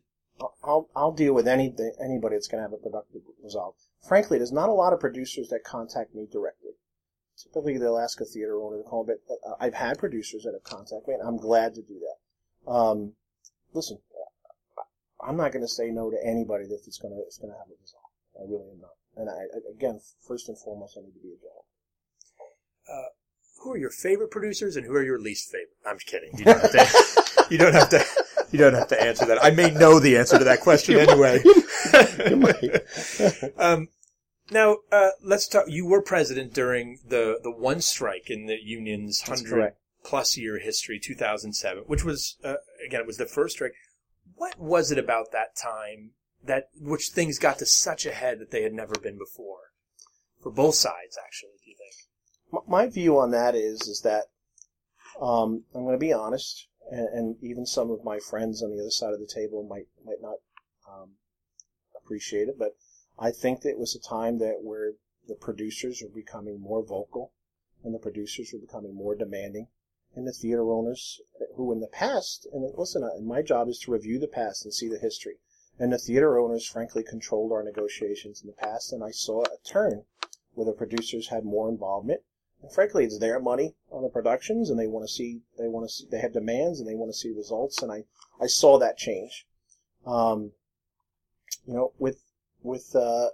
I'll- 0.63 0.89
I'll 0.95 1.11
deal 1.13 1.33
with 1.33 1.47
any 1.47 1.73
anybody 1.99 2.35
that's 2.35 2.47
going 2.47 2.59
to 2.59 2.69
have 2.69 2.73
a 2.73 2.77
productive 2.77 3.21
resolve. 3.43 3.75
Frankly, 4.07 4.37
there's 4.37 4.51
not 4.51 4.69
a 4.69 4.73
lot 4.73 4.93
of 4.93 4.99
producers 4.99 5.49
that 5.49 5.63
contact 5.63 6.13
me 6.13 6.27
directly. 6.31 6.71
Typically, 7.41 7.77
they'll 7.77 7.99
ask 7.99 8.21
a 8.21 8.25
theater 8.25 8.61
owner 8.61 8.77
to 8.77 8.83
call, 8.83 9.03
but 9.03 9.17
uh, 9.29 9.55
I've 9.59 9.73
had 9.73 9.97
producers 9.97 10.43
that 10.43 10.53
have 10.53 10.63
contacted 10.63 11.07
me, 11.07 11.15
and 11.15 11.27
I'm 11.27 11.37
glad 11.37 11.75
to 11.75 11.81
do 11.81 11.99
that. 11.99 12.71
Um, 12.71 13.13
listen, 13.73 13.99
I'm 15.21 15.35
not 15.35 15.51
going 15.51 15.65
to 15.65 15.71
say 15.71 15.89
no 15.91 16.09
to 16.09 16.17
anybody 16.23 16.65
if 16.65 16.87
it's 16.87 16.97
going 16.97 17.13
to 17.13 17.19
it's 17.21 17.37
going 17.37 17.51
to 17.51 17.57
have 17.57 17.67
a 17.67 17.75
resolve. 17.81 18.11
I 18.39 18.43
really 18.47 18.71
am 18.71 18.79
not. 18.79 18.95
And 19.17 19.29
I 19.29 19.47
again, 19.69 19.99
first 20.25 20.47
and 20.47 20.57
foremost, 20.57 20.97
I 20.97 21.01
need 21.01 21.13
to 21.13 21.19
be 21.19 21.29
a 21.29 21.39
gentleman. 21.39 21.65
Who 23.65 23.71
are 23.71 23.77
your 23.77 23.89
favorite 23.89 24.29
producers 24.29 24.75
and 24.75 24.85
who 24.85 24.93
are 24.93 25.03
your 25.03 25.19
least 25.19 25.51
favorite? 25.51 25.75
I'm 25.87 25.97
kidding. 25.97 26.37
You 26.37 26.45
don't 26.45 26.61
have 26.61 26.71
to. 26.71 27.45
you 27.49 27.57
don't 27.57 27.73
have 27.73 27.89
to. 27.89 28.05
You 28.51 28.59
don't 28.59 28.75
have 28.75 28.89
to 28.89 29.01
answer 29.01 29.25
that. 29.25 29.43
I 29.43 29.49
may 29.49 29.71
know 29.71 29.99
the 29.99 30.17
answer 30.17 30.37
to 30.37 30.43
that 30.43 30.61
question 30.61 30.99
anyway. 30.99 31.41
um, 33.57 33.87
now, 34.51 34.77
uh, 34.91 35.11
let's 35.23 35.47
talk. 35.47 35.65
You 35.67 35.85
were 35.85 36.01
president 36.01 36.53
during 36.53 36.99
the 37.07 37.39
the 37.41 37.51
one 37.51 37.81
strike 37.81 38.29
in 38.29 38.45
the 38.45 38.57
union's 38.61 39.19
That's 39.19 39.41
hundred 39.41 39.55
correct. 39.55 39.77
plus 40.03 40.37
year 40.37 40.59
history, 40.59 40.99
2007, 40.99 41.83
which 41.87 42.03
was 42.03 42.37
uh, 42.43 42.55
again 42.85 43.01
it 43.01 43.07
was 43.07 43.17
the 43.17 43.25
first 43.25 43.55
strike. 43.55 43.73
What 44.35 44.59
was 44.59 44.91
it 44.91 44.97
about 44.97 45.31
that 45.31 45.55
time 45.55 46.11
that 46.43 46.69
which 46.79 47.09
things 47.09 47.39
got 47.39 47.57
to 47.59 47.65
such 47.65 48.05
a 48.05 48.11
head 48.11 48.39
that 48.39 48.51
they 48.51 48.63
had 48.63 48.73
never 48.73 48.93
been 49.01 49.17
before, 49.17 49.71
for 50.41 50.51
both 50.51 50.75
sides? 50.75 51.17
Actually, 51.23 51.57
do 51.63 51.69
you 51.69 51.75
think? 51.77 51.85
my, 52.51 52.83
my 52.83 52.89
view 52.89 53.17
on 53.17 53.31
that 53.31 53.55
is 53.55 53.81
is 53.87 54.01
that 54.01 54.25
um, 55.21 55.63
I'm 55.73 55.83
going 55.83 55.95
to 55.95 55.99
be 55.99 56.13
honest, 56.13 56.67
and, 56.91 57.07
and 57.09 57.35
even 57.41 57.65
some 57.65 57.89
of 57.89 58.03
my 58.03 58.19
friends 58.19 58.61
on 58.61 58.71
the 58.71 58.81
other 58.81 58.89
side 58.89 59.13
of 59.13 59.19
the 59.19 59.31
table 59.33 59.63
might 59.63 59.87
might 60.05 60.21
not 60.21 60.37
um, 60.89 61.11
appreciate 62.03 62.47
it, 62.49 62.59
but 62.59 62.75
I 63.17 63.31
think 63.31 63.61
that 63.61 63.69
it 63.69 63.79
was 63.79 63.95
a 63.95 63.99
time 63.99 64.39
that 64.39 64.61
where 64.61 64.93
the 65.27 65.35
producers 65.35 66.01
were 66.01 66.09
becoming 66.09 66.59
more 66.59 66.83
vocal 66.83 67.31
and 67.83 67.93
the 67.93 67.99
producers 67.99 68.51
were 68.51 68.59
becoming 68.59 68.93
more 68.93 69.15
demanding, 69.15 69.67
and 70.15 70.27
the 70.27 70.31
theater 70.31 70.71
owners, 70.71 71.21
who 71.55 71.71
in 71.71 71.81
the 71.81 71.87
past, 71.87 72.47
and 72.51 72.71
listen, 72.77 73.07
my 73.23 73.41
job 73.41 73.67
is 73.67 73.79
to 73.79 73.91
review 73.91 74.17
the 74.17 74.27
past 74.27 74.65
and 74.65 74.73
see 74.73 74.89
the 74.89 74.97
history, 74.97 75.35
and 75.77 75.93
the 75.93 75.97
theater 75.97 76.39
owners 76.39 76.65
frankly 76.65 77.03
controlled 77.03 77.51
our 77.51 77.63
negotiations 77.63 78.41
in 78.41 78.47
the 78.47 78.53
past, 78.53 78.91
and 78.91 79.03
I 79.03 79.11
saw 79.11 79.43
a 79.43 79.57
turn 79.63 80.05
where 80.53 80.65
the 80.65 80.71
producers 80.71 81.27
had 81.27 81.43
more 81.43 81.69
involvement. 81.69 82.21
And 82.61 82.71
frankly, 82.71 83.03
it's 83.05 83.19
their 83.19 83.39
money 83.39 83.75
on 83.91 84.01
the 84.01 84.09
productions, 84.09 84.69
and 84.69 84.79
they 84.79 84.87
want 84.87 85.05
to 85.05 85.13
see, 85.13 85.41
they 85.59 85.67
want 85.67 85.87
to 85.87 85.93
see, 85.93 86.07
they 86.09 86.19
have 86.19 86.33
demands, 86.33 86.79
and 86.79 86.89
they 86.89 86.95
want 86.95 87.11
to 87.11 87.17
see 87.17 87.29
results, 87.29 87.83
and 87.83 87.91
I, 87.91 88.05
I 88.41 88.47
saw 88.47 88.79
that 88.79 88.97
change. 88.97 89.45
Um, 90.05 90.53
you 91.67 91.73
know, 91.73 91.91
with 91.99 92.23
with 92.65 92.95
uh, 92.95 93.29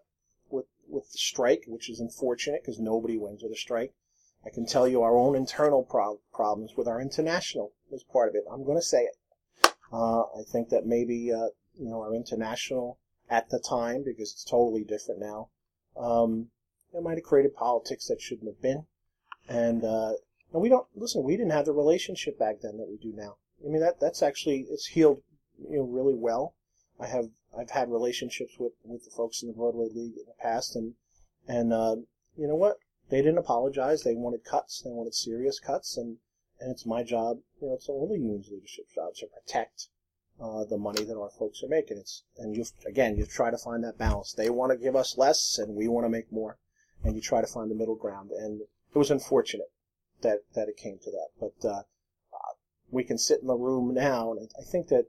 with 0.49 0.65
with 0.87 1.11
the 1.11 1.17
strike, 1.17 1.63
which 1.67 1.89
is 1.89 1.99
unfortunate 1.99 2.61
because 2.61 2.79
nobody 2.79 3.17
wins 3.17 3.41
with 3.41 3.51
a 3.51 3.55
strike. 3.55 3.93
I 4.45 4.49
can 4.49 4.65
tell 4.65 4.87
you 4.87 5.01
our 5.01 5.17
own 5.17 5.35
internal 5.35 5.83
pro- 5.83 6.19
problems 6.33 6.75
with 6.75 6.87
our 6.87 6.99
international 6.99 7.73
was 7.89 8.03
part 8.03 8.29
of 8.29 8.35
it. 8.35 8.43
I'm 8.51 8.63
going 8.63 8.77
to 8.77 8.85
say 8.85 9.03
it. 9.03 9.15
Uh, 9.93 10.21
I 10.21 10.43
think 10.51 10.69
that 10.69 10.85
maybe 10.85 11.31
uh, 11.31 11.49
you 11.77 11.89
know 11.89 12.01
our 12.01 12.13
international 12.13 12.97
at 13.29 13.49
the 13.49 13.59
time 13.59 14.03
because 14.03 14.33
it's 14.33 14.43
totally 14.43 14.83
different 14.83 15.21
now. 15.21 15.49
Um, 15.97 16.49
it 16.93 17.01
might 17.01 17.17
have 17.17 17.23
created 17.23 17.55
politics 17.55 18.07
that 18.07 18.21
shouldn't 18.21 18.47
have 18.47 18.61
been, 18.61 18.85
and 19.47 19.83
uh, 19.83 20.13
and 20.51 20.61
we 20.61 20.69
don't 20.69 20.87
listen. 20.95 21.23
We 21.23 21.37
didn't 21.37 21.51
have 21.53 21.65
the 21.65 21.73
relationship 21.73 22.37
back 22.37 22.61
then 22.61 22.77
that 22.77 22.89
we 22.89 22.97
do 22.97 23.13
now. 23.15 23.37
I 23.63 23.69
mean 23.69 23.81
that 23.81 23.99
that's 23.99 24.21
actually 24.21 24.65
it's 24.69 24.87
healed 24.87 25.21
you 25.69 25.77
know 25.77 25.83
really 25.83 26.15
well. 26.15 26.55
I 27.01 27.07
have 27.07 27.31
I've 27.57 27.71
had 27.71 27.91
relationships 27.91 28.59
with 28.59 28.73
with 28.83 29.05
the 29.05 29.09
folks 29.09 29.41
in 29.41 29.47
the 29.47 29.55
Broadway 29.55 29.87
League 29.87 30.17
in 30.17 30.25
the 30.27 30.39
past, 30.39 30.75
and 30.75 30.93
and 31.47 31.73
uh, 31.73 31.95
you 32.37 32.47
know 32.47 32.55
what? 32.55 32.77
They 33.09 33.23
didn't 33.23 33.39
apologize. 33.39 34.03
They 34.03 34.13
wanted 34.13 34.43
cuts. 34.43 34.81
They 34.81 34.91
wanted 34.91 35.15
serious 35.15 35.59
cuts, 35.59 35.97
and 35.97 36.17
and 36.59 36.69
it's 36.69 36.85
my 36.85 37.01
job. 37.01 37.39
You 37.59 37.69
know, 37.69 37.73
it's 37.73 37.89
all 37.89 38.07
the 38.07 38.19
unions' 38.19 38.49
leadership 38.51 38.85
job 38.93 39.15
to 39.15 39.25
protect 39.25 39.87
uh, 40.39 40.63
the 40.65 40.77
money 40.77 41.03
that 41.03 41.17
our 41.17 41.31
folks 41.31 41.63
are 41.63 41.67
making. 41.67 41.97
It's 41.97 42.23
and 42.37 42.55
you 42.55 42.65
again 42.85 43.17
you 43.17 43.25
try 43.25 43.49
to 43.49 43.57
find 43.57 43.83
that 43.83 43.97
balance. 43.97 44.33
They 44.33 44.51
want 44.51 44.71
to 44.71 44.77
give 44.77 44.95
us 44.95 45.17
less, 45.17 45.57
and 45.57 45.75
we 45.75 45.87
want 45.87 46.05
to 46.05 46.09
make 46.09 46.31
more, 46.31 46.59
and 47.03 47.15
you 47.15 47.21
try 47.21 47.41
to 47.41 47.47
find 47.47 47.71
the 47.71 47.75
middle 47.75 47.95
ground. 47.95 48.29
And 48.29 48.61
it 48.61 48.97
was 48.97 49.09
unfortunate 49.09 49.71
that 50.21 50.43
that 50.53 50.69
it 50.69 50.77
came 50.77 50.99
to 50.99 51.09
that, 51.09 51.29
but 51.39 51.67
uh, 51.67 51.81
we 52.91 53.03
can 53.03 53.17
sit 53.17 53.41
in 53.41 53.47
the 53.47 53.55
room 53.55 53.93
now, 53.93 54.31
and 54.33 54.51
I 54.59 54.63
think 54.63 54.89
that 54.89 55.07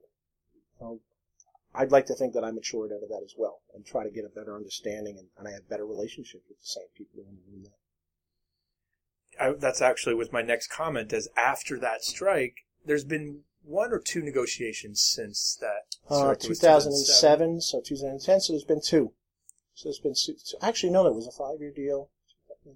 you 0.81 0.87
know, 0.87 1.01
I'd 1.75 1.91
like 1.91 2.07
to 2.07 2.15
think 2.15 2.35
that 2.35 2.45
I 2.45 2.51
matured 2.51 2.93
out 2.93 3.03
of 3.03 3.09
that 3.09 3.23
as 3.25 3.35
well, 3.37 3.61
and 3.75 3.85
try 3.85 4.05
to 4.05 4.11
get 4.11 4.25
a 4.25 4.29
better 4.29 4.55
understanding, 4.55 5.19
and, 5.19 5.29
and 5.39 5.49
I 5.49 5.53
have 5.53 5.69
better 5.69 5.87
relationships 5.87 6.45
with 6.49 6.61
the 6.61 6.67
same 6.67 6.89
people 6.95 7.21
in 7.21 7.37
the 7.37 7.43
room 7.51 7.63
now. 7.65 7.71
I, 9.41 9.53
that's 9.59 9.81
actually 9.81 10.15
with 10.15 10.33
my 10.33 10.43
next 10.43 10.69
comment. 10.69 11.13
As 11.13 11.29
after 11.37 11.79
that 11.79 12.05
strike, 12.05 12.67
there's 12.85 13.05
been 13.05 13.41
one 13.65 13.93
or 13.93 13.99
two 13.99 14.23
negotiations 14.23 15.01
since 15.01 15.57
that. 15.61 15.97
Uh, 16.11 16.35
strike. 16.35 16.45
It 16.45 16.49
was 16.51 16.59
2007, 16.59 17.61
so 17.63 17.81
2010, 17.81 18.41
so 18.41 18.53
there's 18.53 18.65
been 18.65 18.83
two. 18.83 19.13
So 19.75 19.89
there's 19.89 19.99
been 19.99 20.15
two, 20.15 20.37
actually 20.61 20.91
no, 20.91 21.05
there 21.05 21.13
was 21.13 21.27
a 21.27 21.33
five-year 21.33 21.73
deal. 21.73 22.11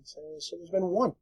So 0.04 0.20
there's 0.56 0.70
been 0.70 0.86
one. 0.88 1.14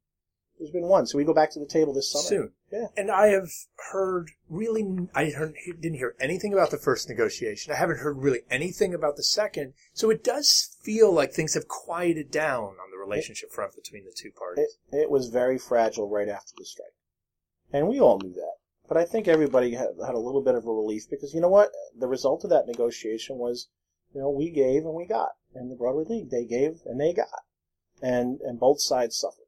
There's 0.59 0.71
been 0.71 0.87
one. 0.87 1.07
So 1.07 1.19
we 1.19 1.25
go 1.25 1.35
back 1.35 1.51
to 1.53 1.59
the 1.59 1.67
table 1.67 1.93
this 1.93 2.11
summer. 2.11 2.25
Soon. 2.25 2.53
Yeah. 2.71 2.87
And 2.97 3.11
I 3.11 3.29
have 3.29 3.51
heard 3.93 4.31
really, 4.49 5.09
I 5.15 5.31
heard, 5.31 5.55
didn't 5.81 5.99
hear 5.99 6.15
anything 6.21 6.53
about 6.53 6.71
the 6.71 6.79
first 6.79 7.09
negotiation. 7.09 7.73
I 7.73 7.77
haven't 7.77 7.99
heard 7.99 8.19
really 8.19 8.43
anything 8.51 8.95
about 8.95 9.17
the 9.17 9.25
second. 9.25 9.75
So 9.93 10.11
it 10.11 10.23
does 10.23 10.77
feel 10.83 11.13
like 11.13 11.33
things 11.33 11.55
have 11.55 11.69
quieted 11.69 12.31
down 12.31 12.65
on 12.65 12.91
the 12.91 12.99
relationship 12.99 13.51
front 13.51 13.75
between 13.75 14.05
the 14.05 14.15
two 14.17 14.31
parties. 14.31 14.79
it 14.93 15.11
was 15.11 15.29
very 15.29 15.59
fragile 15.59 16.09
right 16.09 16.29
after 16.29 16.53
the 16.57 16.65
strike. 16.65 16.95
And 17.73 17.89
we 17.89 18.01
all 18.01 18.19
knew 18.19 18.33
that. 18.33 18.55
But 18.87 18.97
I 18.97 19.05
think 19.05 19.27
everybody 19.27 19.75
had, 19.75 19.89
had 20.05 20.15
a 20.15 20.19
little 20.19 20.43
bit 20.43 20.55
of 20.55 20.67
a 20.67 20.73
relief 20.73 21.09
because 21.11 21.35
you 21.35 21.41
know 21.41 21.49
what? 21.49 21.73
The 21.99 22.07
result 22.07 22.45
of 22.45 22.51
that 22.51 22.67
negotiation 22.67 23.39
was, 23.39 23.69
you 24.15 24.21
know, 24.21 24.31
we 24.31 24.51
gave 24.51 24.85
and 24.85 24.95
we 24.95 25.07
got. 25.07 25.31
And 25.55 25.71
the 25.71 25.77
Broadway 25.77 26.05
League, 26.05 26.31
they 26.31 26.45
gave 26.45 26.83
and 26.85 27.01
they 27.01 27.13
got. 27.13 27.43
And, 28.03 28.41
and 28.41 28.61
both 28.61 28.81
sides 28.81 29.17
suffered. 29.17 29.44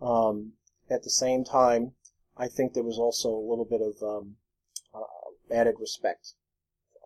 Um, 0.00 0.54
at 0.88 1.02
the 1.02 1.10
same 1.10 1.44
time, 1.44 1.92
I 2.36 2.48
think 2.48 2.72
there 2.72 2.82
was 2.82 2.98
also 2.98 3.28
a 3.28 3.48
little 3.48 3.64
bit 3.64 3.82
of 3.82 4.02
um, 4.02 4.36
uh, 4.94 5.54
added 5.54 5.76
respect 5.78 6.34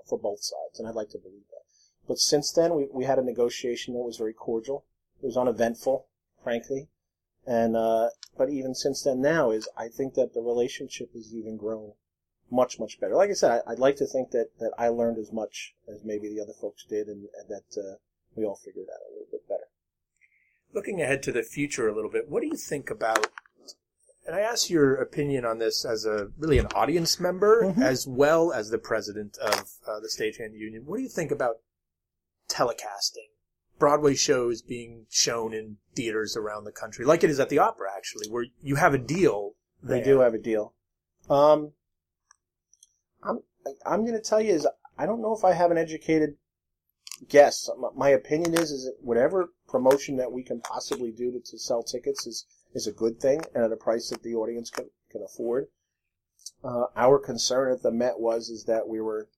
for 0.07 0.18
both 0.18 0.40
sides, 0.42 0.78
and 0.78 0.88
I'd 0.88 0.94
like 0.94 1.11
to 1.11 1.18
believe 1.18 1.48
that. 1.50 1.64
But 2.07 2.18
since 2.18 2.52
then, 2.52 2.74
we, 2.74 2.88
we 2.92 3.04
had 3.04 3.18
a 3.18 3.24
negotiation 3.24 3.94
that 3.94 4.02
was 4.02 4.18
very 4.18 4.35
cordial. 4.35 4.85
It 5.22 5.26
was 5.26 5.37
uneventful, 5.37 6.07
frankly, 6.42 6.88
and 7.46 7.76
uh, 7.76 8.11
but 8.37 8.50
even 8.50 8.74
since 8.74 9.02
then, 9.02 9.20
now 9.20 9.50
is 9.50 9.68
I 9.76 9.88
think 9.88 10.14
that 10.14 10.35
the 10.35 10.40
relationship 10.40 11.12
has 11.14 11.35
even 11.35 11.57
grown 11.57 11.92
much 12.50 12.78
much 12.78 13.00
better. 13.00 13.14
Like 13.14 13.30
I 13.30 13.35
said, 13.35 13.62
I, 13.66 13.70
would 13.70 13.78
like 13.78 13.96
to 13.96 14.07
think 14.07 14.30
that 14.30 14.50
that 14.61 14.72
I 14.78 14.88
learned 14.88 15.18
as 15.18 15.33
much 15.33 15.74
as 15.88 16.04
maybe 16.04 16.28
the 16.28 16.40
other 16.40 16.52
folks 16.52 16.85
did, 16.85 17.09
and, 17.09 17.28
and 17.38 17.48
that 17.48 17.80
uh, 17.80 17.96
we 18.35 18.44
all 18.44 18.57
figured 18.57 18.87
out 18.92 19.00
a 19.09 19.12
little. 19.12 19.23
Looking 20.74 21.00
ahead 21.00 21.22
to 21.22 21.32
the 21.32 21.42
future 21.42 21.88
a 21.88 21.94
little 21.94 22.10
bit, 22.10 22.28
what 22.28 22.40
do 22.40 22.48
you 22.48 22.56
think 22.56 22.90
about? 22.90 23.28
And 24.26 24.34
I 24.34 24.40
ask 24.40 24.68
your 24.70 24.94
opinion 24.96 25.44
on 25.44 25.58
this 25.58 25.84
as 25.84 26.04
a 26.04 26.28
really 26.38 26.58
an 26.58 26.66
audience 26.74 27.20
member 27.20 27.62
Mhm. 27.62 27.82
as 27.82 28.06
well 28.08 28.52
as 28.52 28.70
the 28.70 28.78
president 28.78 29.37
of 29.38 29.70
uh, 29.87 30.00
the 30.00 30.08
Stagehand 30.08 30.54
Union. 30.54 30.84
What 30.87 30.96
do 30.96 31.02
you 31.02 31.08
think 31.08 31.30
about 31.30 31.60
telecasting 32.48 33.28
Broadway 33.78 34.14
shows 34.14 34.62
being 34.62 35.06
shown 35.10 35.52
in 35.52 35.78
theaters 35.94 36.37
around 36.37 36.64
the 36.64 36.72
country, 36.72 37.04
like 37.04 37.22
it 37.24 37.30
is 37.30 37.38
at 37.40 37.48
the 37.48 37.58
opera, 37.58 37.88
actually, 37.94 38.28
where 38.28 38.46
you 38.60 38.76
have 38.76 38.94
a 38.94 38.98
deal. 38.98 39.56
They 39.82 40.00
do 40.00 40.20
have 40.20 40.32
a 40.32 40.38
deal. 40.38 40.74
Um, 41.28 41.72
I'm 43.22 43.40
I'm 43.84 44.00
going 44.06 44.14
to 44.14 44.20
tell 44.20 44.40
you 44.40 44.52
is 44.52 44.66
I 44.96 45.06
don't 45.06 45.20
know 45.20 45.34
if 45.37 45.44
I 45.44 45.52
have 45.52 45.70
an 45.70 45.76
educated 45.78 46.37
guess. 47.28 47.68
My- 47.94 48.10
opinion 48.10 48.54
is 48.54 48.70
is 48.70 48.90
whatever 49.00 49.50
promotion 49.68 50.16
that 50.16 50.32
we 50.32 50.42
can 50.42 50.60
possibly 50.60 51.12
do 51.12 51.32
to, 51.32 51.40
to 51.40 51.58
sell 51.58 51.82
tickets 51.82 52.26
is 52.26 52.46
is 52.74 52.87
a 52.87 52.92
good 52.92 53.20
thing 53.20 53.40
and 53.54 53.64
at 53.64 53.72
a 53.72 53.76
price 53.76 54.10
that 54.10 54.22
the 54.22 54.34
audience 54.34 54.70
can 54.70 54.90
can 55.10 55.22
afford. 55.22 55.68
Uh, 56.62 56.87
our 56.96 57.18
concern 57.18 57.72
at 57.72 57.82
the 57.82 57.90
Met 57.90 58.18
was 58.18 58.48
is 58.48 58.64
that 58.64 58.88
we 58.88 59.00
were, 59.00 59.28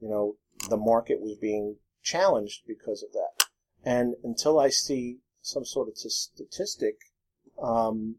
you 0.00 0.08
know, 0.08 0.36
the 0.68 0.76
market 0.76 1.20
was 1.20 1.36
being 1.36 1.76
challenged 2.02 2.62
because 2.66 3.02
of 3.02 3.12
that. 3.12 3.44
And 3.84 4.14
until 4.24 4.58
I 4.58 4.68
see 4.68 5.20
some 5.42 5.64
sort 5.64 5.88
of 5.88 5.94
t- 5.94 6.08
statistic, 6.08 6.96
um, 7.62 8.16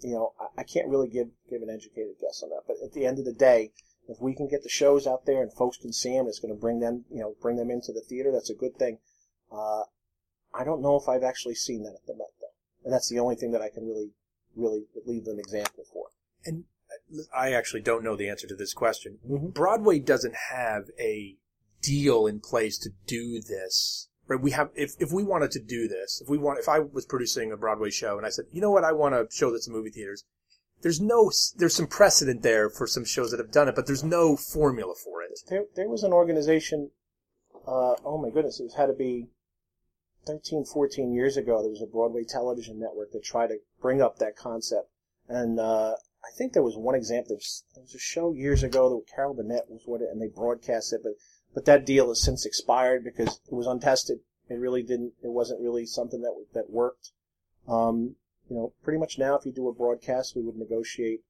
you 0.00 0.14
know, 0.14 0.32
I, 0.40 0.60
I 0.60 0.64
can't 0.64 0.88
really 0.88 1.08
give 1.08 1.28
give 1.48 1.62
an 1.62 1.70
educated 1.70 2.16
guess 2.20 2.42
on 2.42 2.50
that. 2.50 2.62
But 2.66 2.76
at 2.84 2.92
the 2.92 3.06
end 3.06 3.18
of 3.18 3.24
the 3.24 3.32
day, 3.32 3.72
if 4.08 4.20
we 4.20 4.34
can 4.34 4.48
get 4.48 4.62
the 4.62 4.68
shows 4.68 5.06
out 5.06 5.26
there 5.26 5.42
and 5.42 5.52
folks 5.52 5.76
can 5.76 5.92
see 5.92 6.16
them, 6.16 6.26
it's 6.26 6.38
going 6.38 6.54
to 6.54 6.60
bring 6.60 6.80
them, 6.80 7.04
you 7.10 7.20
know, 7.20 7.34
bring 7.40 7.56
them 7.56 7.70
into 7.70 7.92
the 7.92 8.00
theater. 8.00 8.32
That's 8.32 8.50
a 8.50 8.54
good 8.54 8.76
thing. 8.76 8.98
Uh, 9.52 9.82
I 10.54 10.64
don't 10.64 10.82
know 10.82 10.96
if 10.96 11.08
I've 11.08 11.22
actually 11.22 11.54
seen 11.54 11.82
that 11.84 11.94
at 11.94 12.06
the 12.06 12.14
Met 12.14 12.32
though, 12.40 12.46
and 12.84 12.92
that's 12.92 13.08
the 13.08 13.18
only 13.18 13.36
thing 13.36 13.52
that 13.52 13.62
I 13.62 13.68
can 13.68 13.86
really, 13.86 14.10
really 14.56 14.84
leave 15.06 15.26
an 15.26 15.38
example 15.38 15.84
for. 15.92 16.06
And 16.44 16.64
I 17.34 17.52
actually 17.52 17.82
don't 17.82 18.02
know 18.02 18.16
the 18.16 18.28
answer 18.28 18.46
to 18.46 18.56
this 18.56 18.72
question. 18.72 19.18
Mhm. 19.28 19.52
Broadway 19.52 19.98
doesn't 19.98 20.34
have 20.50 20.90
a 20.98 21.36
deal 21.82 22.26
in 22.26 22.40
place 22.40 22.78
to 22.78 22.90
do 23.06 23.40
this. 23.40 24.08
Right? 24.26 24.40
We 24.40 24.50
have, 24.52 24.70
if, 24.74 24.92
if 24.98 25.12
we 25.12 25.22
wanted 25.22 25.50
to 25.52 25.60
do 25.60 25.88
this, 25.88 26.20
if 26.20 26.28
we 26.28 26.38
want, 26.38 26.58
if 26.58 26.68
I 26.68 26.80
was 26.80 27.06
producing 27.06 27.52
a 27.52 27.56
Broadway 27.56 27.90
show 27.90 28.16
and 28.16 28.26
I 28.26 28.30
said, 28.30 28.46
you 28.52 28.60
know 28.60 28.70
what, 28.70 28.84
I 28.84 28.92
want 28.92 29.14
to 29.14 29.34
show 29.34 29.50
this 29.50 29.66
in 29.66 29.72
movie 29.72 29.90
theaters, 29.90 30.24
there's 30.82 31.00
no, 31.00 31.30
there's 31.56 31.74
some 31.74 31.86
precedent 31.86 32.42
there 32.42 32.70
for 32.70 32.86
some 32.86 33.04
shows 33.04 33.30
that 33.30 33.40
have 33.40 33.50
done 33.50 33.68
it, 33.68 33.74
but 33.74 33.86
there's 33.86 34.04
no 34.04 34.36
formula 34.36 34.94
for 34.94 35.22
it. 35.22 35.40
There, 35.48 35.64
there 35.74 35.88
was 35.88 36.02
an 36.02 36.12
organization. 36.12 36.90
Uh, 37.66 37.94
oh 38.04 38.18
my 38.20 38.30
goodness, 38.30 38.60
it 38.60 38.72
had 38.76 38.86
to 38.86 38.92
be 38.92 39.28
13, 40.26 40.64
14 40.64 41.12
years 41.12 41.36
ago. 41.36 41.60
There 41.60 41.70
was 41.70 41.82
a 41.82 41.86
Broadway 41.86 42.24
television 42.24 42.78
network 42.78 43.12
that 43.12 43.24
tried 43.24 43.48
to 43.48 43.58
bring 43.80 44.00
up 44.00 44.18
that 44.18 44.36
concept, 44.36 44.90
and 45.28 45.58
uh, 45.58 45.94
I 46.24 46.30
think 46.36 46.52
there 46.52 46.62
was 46.62 46.76
one 46.76 46.94
example. 46.94 47.30
There 47.30 47.36
was, 47.36 47.64
there 47.74 47.82
was 47.82 47.94
a 47.94 47.98
show 47.98 48.32
years 48.32 48.62
ago 48.62 48.88
that 48.90 49.14
Carol 49.14 49.34
Burnett 49.34 49.68
was 49.68 49.84
with 49.86 50.02
it, 50.02 50.08
and 50.10 50.20
they 50.20 50.28
broadcast 50.28 50.92
it, 50.92 51.00
but 51.02 51.12
but 51.54 51.64
that 51.64 51.86
deal 51.86 52.08
has 52.08 52.22
since 52.22 52.44
expired 52.44 53.04
because 53.04 53.40
it 53.46 53.54
was 53.54 53.66
untested. 53.66 54.18
It 54.48 54.54
really 54.54 54.82
didn't. 54.82 55.14
It 55.22 55.32
wasn't 55.32 55.60
really 55.60 55.86
something 55.86 56.20
that 56.22 56.34
that 56.54 56.70
worked. 56.70 57.12
Um, 57.66 58.16
you 58.48 58.56
know, 58.56 58.72
pretty 58.82 58.98
much 58.98 59.18
now, 59.18 59.36
if 59.36 59.44
you 59.44 59.52
do 59.52 59.68
a 59.68 59.74
broadcast, 59.74 60.34
we 60.34 60.42
would 60.42 60.56
negotiate 60.56 61.20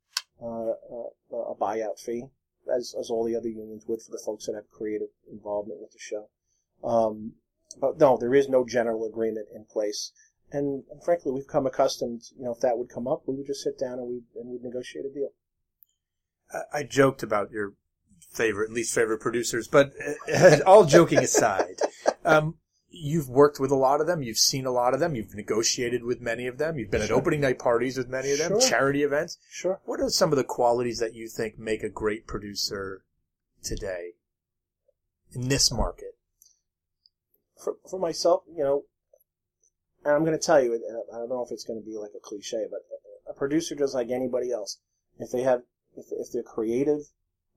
uh, 0.43 0.71
uh, 0.71 1.51
a 1.51 1.55
buyout 1.55 1.99
fee, 1.99 2.25
as 2.73 2.95
as 2.99 3.11
all 3.11 3.25
the 3.25 3.37
other 3.37 3.49
unions 3.49 3.85
would 3.89 4.01
for 4.01 4.11
the 4.11 4.23
folks 4.25 4.47
that 4.47 4.55
have 4.55 4.71
creative 4.71 5.09
involvement 5.31 5.81
with 5.81 5.93
the 5.93 5.99
show. 5.99 6.29
Um, 6.85 7.33
but 7.81 7.99
no, 7.99 8.17
there 8.17 8.35
is 8.35 8.49
no 8.49 8.65
general 8.65 9.05
agreement 9.05 9.49
in 9.55 9.65
place. 9.65 10.13
And, 10.51 10.85
frankly, 11.05 11.33
we've 11.33 11.47
come 11.47 11.67
accustomed. 11.67 12.23
You 12.37 12.47
know, 12.47 12.53
if 12.53 12.61
that 12.61 12.79
would 12.79 12.89
come 12.89 13.07
up, 13.07 13.23
we 13.27 13.37
would 13.37 13.47
just 13.47 13.63
sit 13.63 13.79
down 13.79 13.99
and 13.99 14.09
we 14.09 14.23
and 14.37 14.49
we'd 14.49 14.63
negotiate 14.63 15.05
a 15.05 15.13
deal. 15.13 15.31
I, 16.53 16.79
I 16.79 16.83
joked 16.85 17.23
about 17.23 17.51
your 17.51 17.75
favorite, 18.31 18.73
least 18.73 18.95
favorite 18.95 19.19
producers, 19.19 19.69
but 19.69 19.93
all 20.67 20.85
joking 20.85 21.19
aside, 21.19 21.81
um, 22.25 22.57
you've 22.91 23.29
worked 23.29 23.61
with 23.61 23.71
a 23.71 23.77
lot 23.77 24.01
of 24.01 24.07
them. 24.07 24.23
You've 24.23 24.39
seen 24.39 24.67
a 24.67 24.71
lot 24.71 24.95
of 24.95 25.01
them. 25.01 25.15
You've 25.15 25.35
negotiated 25.35 26.05
with 26.05 26.21
many 26.21 26.47
of 26.47 26.59
them. 26.59 26.79
You've 26.79 26.91
been 26.91 27.03
at 27.03 27.11
opening 27.11 27.41
night 27.41 27.59
parties 27.59 27.99
with 27.99 28.09
many 28.09 28.33
of 28.33 28.39
them, 28.39 28.61
Sure. 28.61 28.69
charity 28.69 29.03
events. 29.03 29.39
Sure. 29.51 29.81
What 29.85 30.01
are 30.01 30.09
some 30.11 30.33
of 30.33 30.37
the 30.39 30.45
qualities 30.45 30.99
that 30.99 31.15
you 31.15 31.29
think 31.29 31.59
make 31.59 31.83
a 31.83 31.89
great 31.89 32.27
producer 32.27 33.05
today 33.63 34.13
in 35.33 35.49
this 35.49 35.71
market? 35.71 36.17
For, 37.63 37.77
for 37.91 37.99
myself, 37.99 38.45
you 38.51 38.63
know, 38.63 38.85
and 40.05 40.15
I'm 40.15 40.25
going 40.25 40.39
to 40.39 40.45
tell 40.45 40.63
you, 40.63 40.73
and 40.75 40.83
I 41.13 41.19
don't 41.19 41.29
know 41.29 41.45
if 41.45 41.53
it's 41.53 41.65
going 41.65 41.81
to 41.81 41.85
be 41.85 41.97
like 41.99 42.13
a 42.17 42.21
cliche, 42.21 42.67
but 42.71 42.81
a 43.29 43.35
producer 43.35 43.75
just 43.75 43.95
like 43.95 44.11
anybody 44.11 44.51
else. 44.51 44.79
If 45.19 45.31
they 45.31 45.43
have, 45.43 45.63
if, 45.97 46.07
if 46.13 46.33
they're 46.33 46.43
creative 46.43 47.11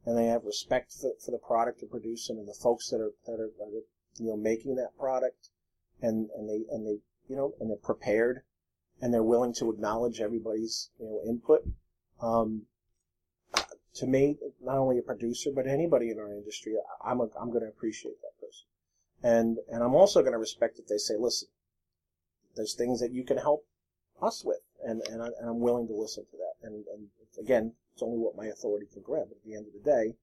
and 0.06 0.18
they 0.18 0.26
have 0.26 0.44
respect 0.44 0.92
for, 0.92 1.12
for 1.24 1.32
the 1.32 1.38
product 1.38 1.80
they're 1.80 1.90
producing 1.90 2.38
and 2.38 2.48
the 2.48 2.58
folks 2.62 2.90
that 2.90 3.00
are, 3.00 3.14
that 3.28 3.34
are, 3.34 3.52
that 3.60 3.72
are 3.72 3.86
you 4.18 4.28
know, 4.28 4.38
making 4.38 4.76
that 4.76 4.98
product 4.98 5.50
and, 6.02 6.30
and 6.36 6.50
they, 6.50 6.66
and 6.72 6.86
they, 6.86 7.00
you 7.28 7.36
know, 7.36 7.54
and 7.60 7.70
they're 7.70 7.78
prepared 7.78 8.42
and 9.02 9.14
they're 9.14 9.24
willing 9.24 9.54
to 9.54 9.72
acknowledge 9.72 10.20
everybody's, 10.20 10.90
you 11.00 11.06
know, 11.06 11.22
input, 11.28 11.62
um, 12.22 12.64
to 13.96 14.08
me, 14.08 14.38
not 14.62 14.78
only 14.78 14.98
a 14.98 15.02
producer, 15.02 15.50
but 15.54 15.68
anybody 15.68 16.10
in 16.10 16.20
our 16.20 16.32
industry, 16.32 16.74
I'm, 17.04 17.20
a, 17.20 17.28
I'm 17.40 17.50
going 17.50 17.64
to 17.64 17.68
appreciate 17.68 18.22
that 18.22 18.40
person. 18.40 18.68
And, 19.24 19.58
and 19.70 19.84
I'm 19.84 19.96
also 19.96 20.22
going 20.22 20.34
to 20.34 20.40
respect 20.40 20.80
if 20.80 20.88
they 20.88 20.98
say, 20.98 21.16
listen, 21.18 21.50
there's 22.56 22.74
things 22.74 23.00
that 23.02 23.12
you 23.12 23.24
can 23.24 23.38
help 23.38 23.66
us 24.22 24.44
with. 24.46 24.62
And, 24.84 25.02
and, 25.10 25.22
I, 25.22 25.28
and 25.40 25.50
I'm 25.50 25.60
willing 25.60 25.88
to 25.88 25.94
listen 25.94 26.26
to 26.32 26.38
that. 26.38 26.68
And, 26.68 26.86
and 26.94 27.08
again, 27.40 27.74
it's 27.94 28.02
only 28.02 28.18
what 28.18 28.38
my 28.38 28.46
authority 28.48 28.88
can 28.92 29.02
grant. 29.02 29.30
But 29.30 29.38
at 29.38 29.44
the 29.46 29.56
end 29.56 29.68
of 29.68 29.74
the 29.74 29.90
day, 29.90 30.16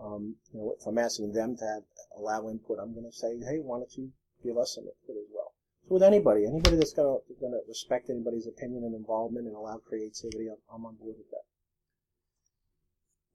um, 0.00 0.36
you 0.52 0.60
know, 0.60 0.74
if 0.78 0.86
I'm 0.86 0.98
asking 0.98 1.32
them 1.32 1.56
to 1.56 1.64
have, 1.64 1.82
allow 2.16 2.48
input, 2.48 2.78
I'm 2.80 2.94
going 2.94 3.10
to 3.10 3.16
say, 3.16 3.38
hey, 3.38 3.58
why 3.62 3.78
don't 3.78 3.96
you 3.96 4.10
give 4.42 4.56
us 4.58 4.74
some 4.74 4.84
input 4.84 5.16
as 5.22 5.28
well? 5.32 5.52
So 5.88 5.94
with 5.94 6.02
anybody, 6.02 6.46
anybody 6.46 6.76
that's 6.76 6.92
going 6.92 7.20
to, 7.40 7.58
respect 7.68 8.10
anybody's 8.10 8.46
opinion 8.46 8.84
and 8.84 8.94
involvement 8.94 9.46
and 9.46 9.54
allow 9.54 9.78
creativity, 9.78 10.48
I'm, 10.48 10.56
I'm 10.72 10.86
on 10.86 10.96
board 10.96 11.16
with 11.18 11.30
that. 11.30 11.44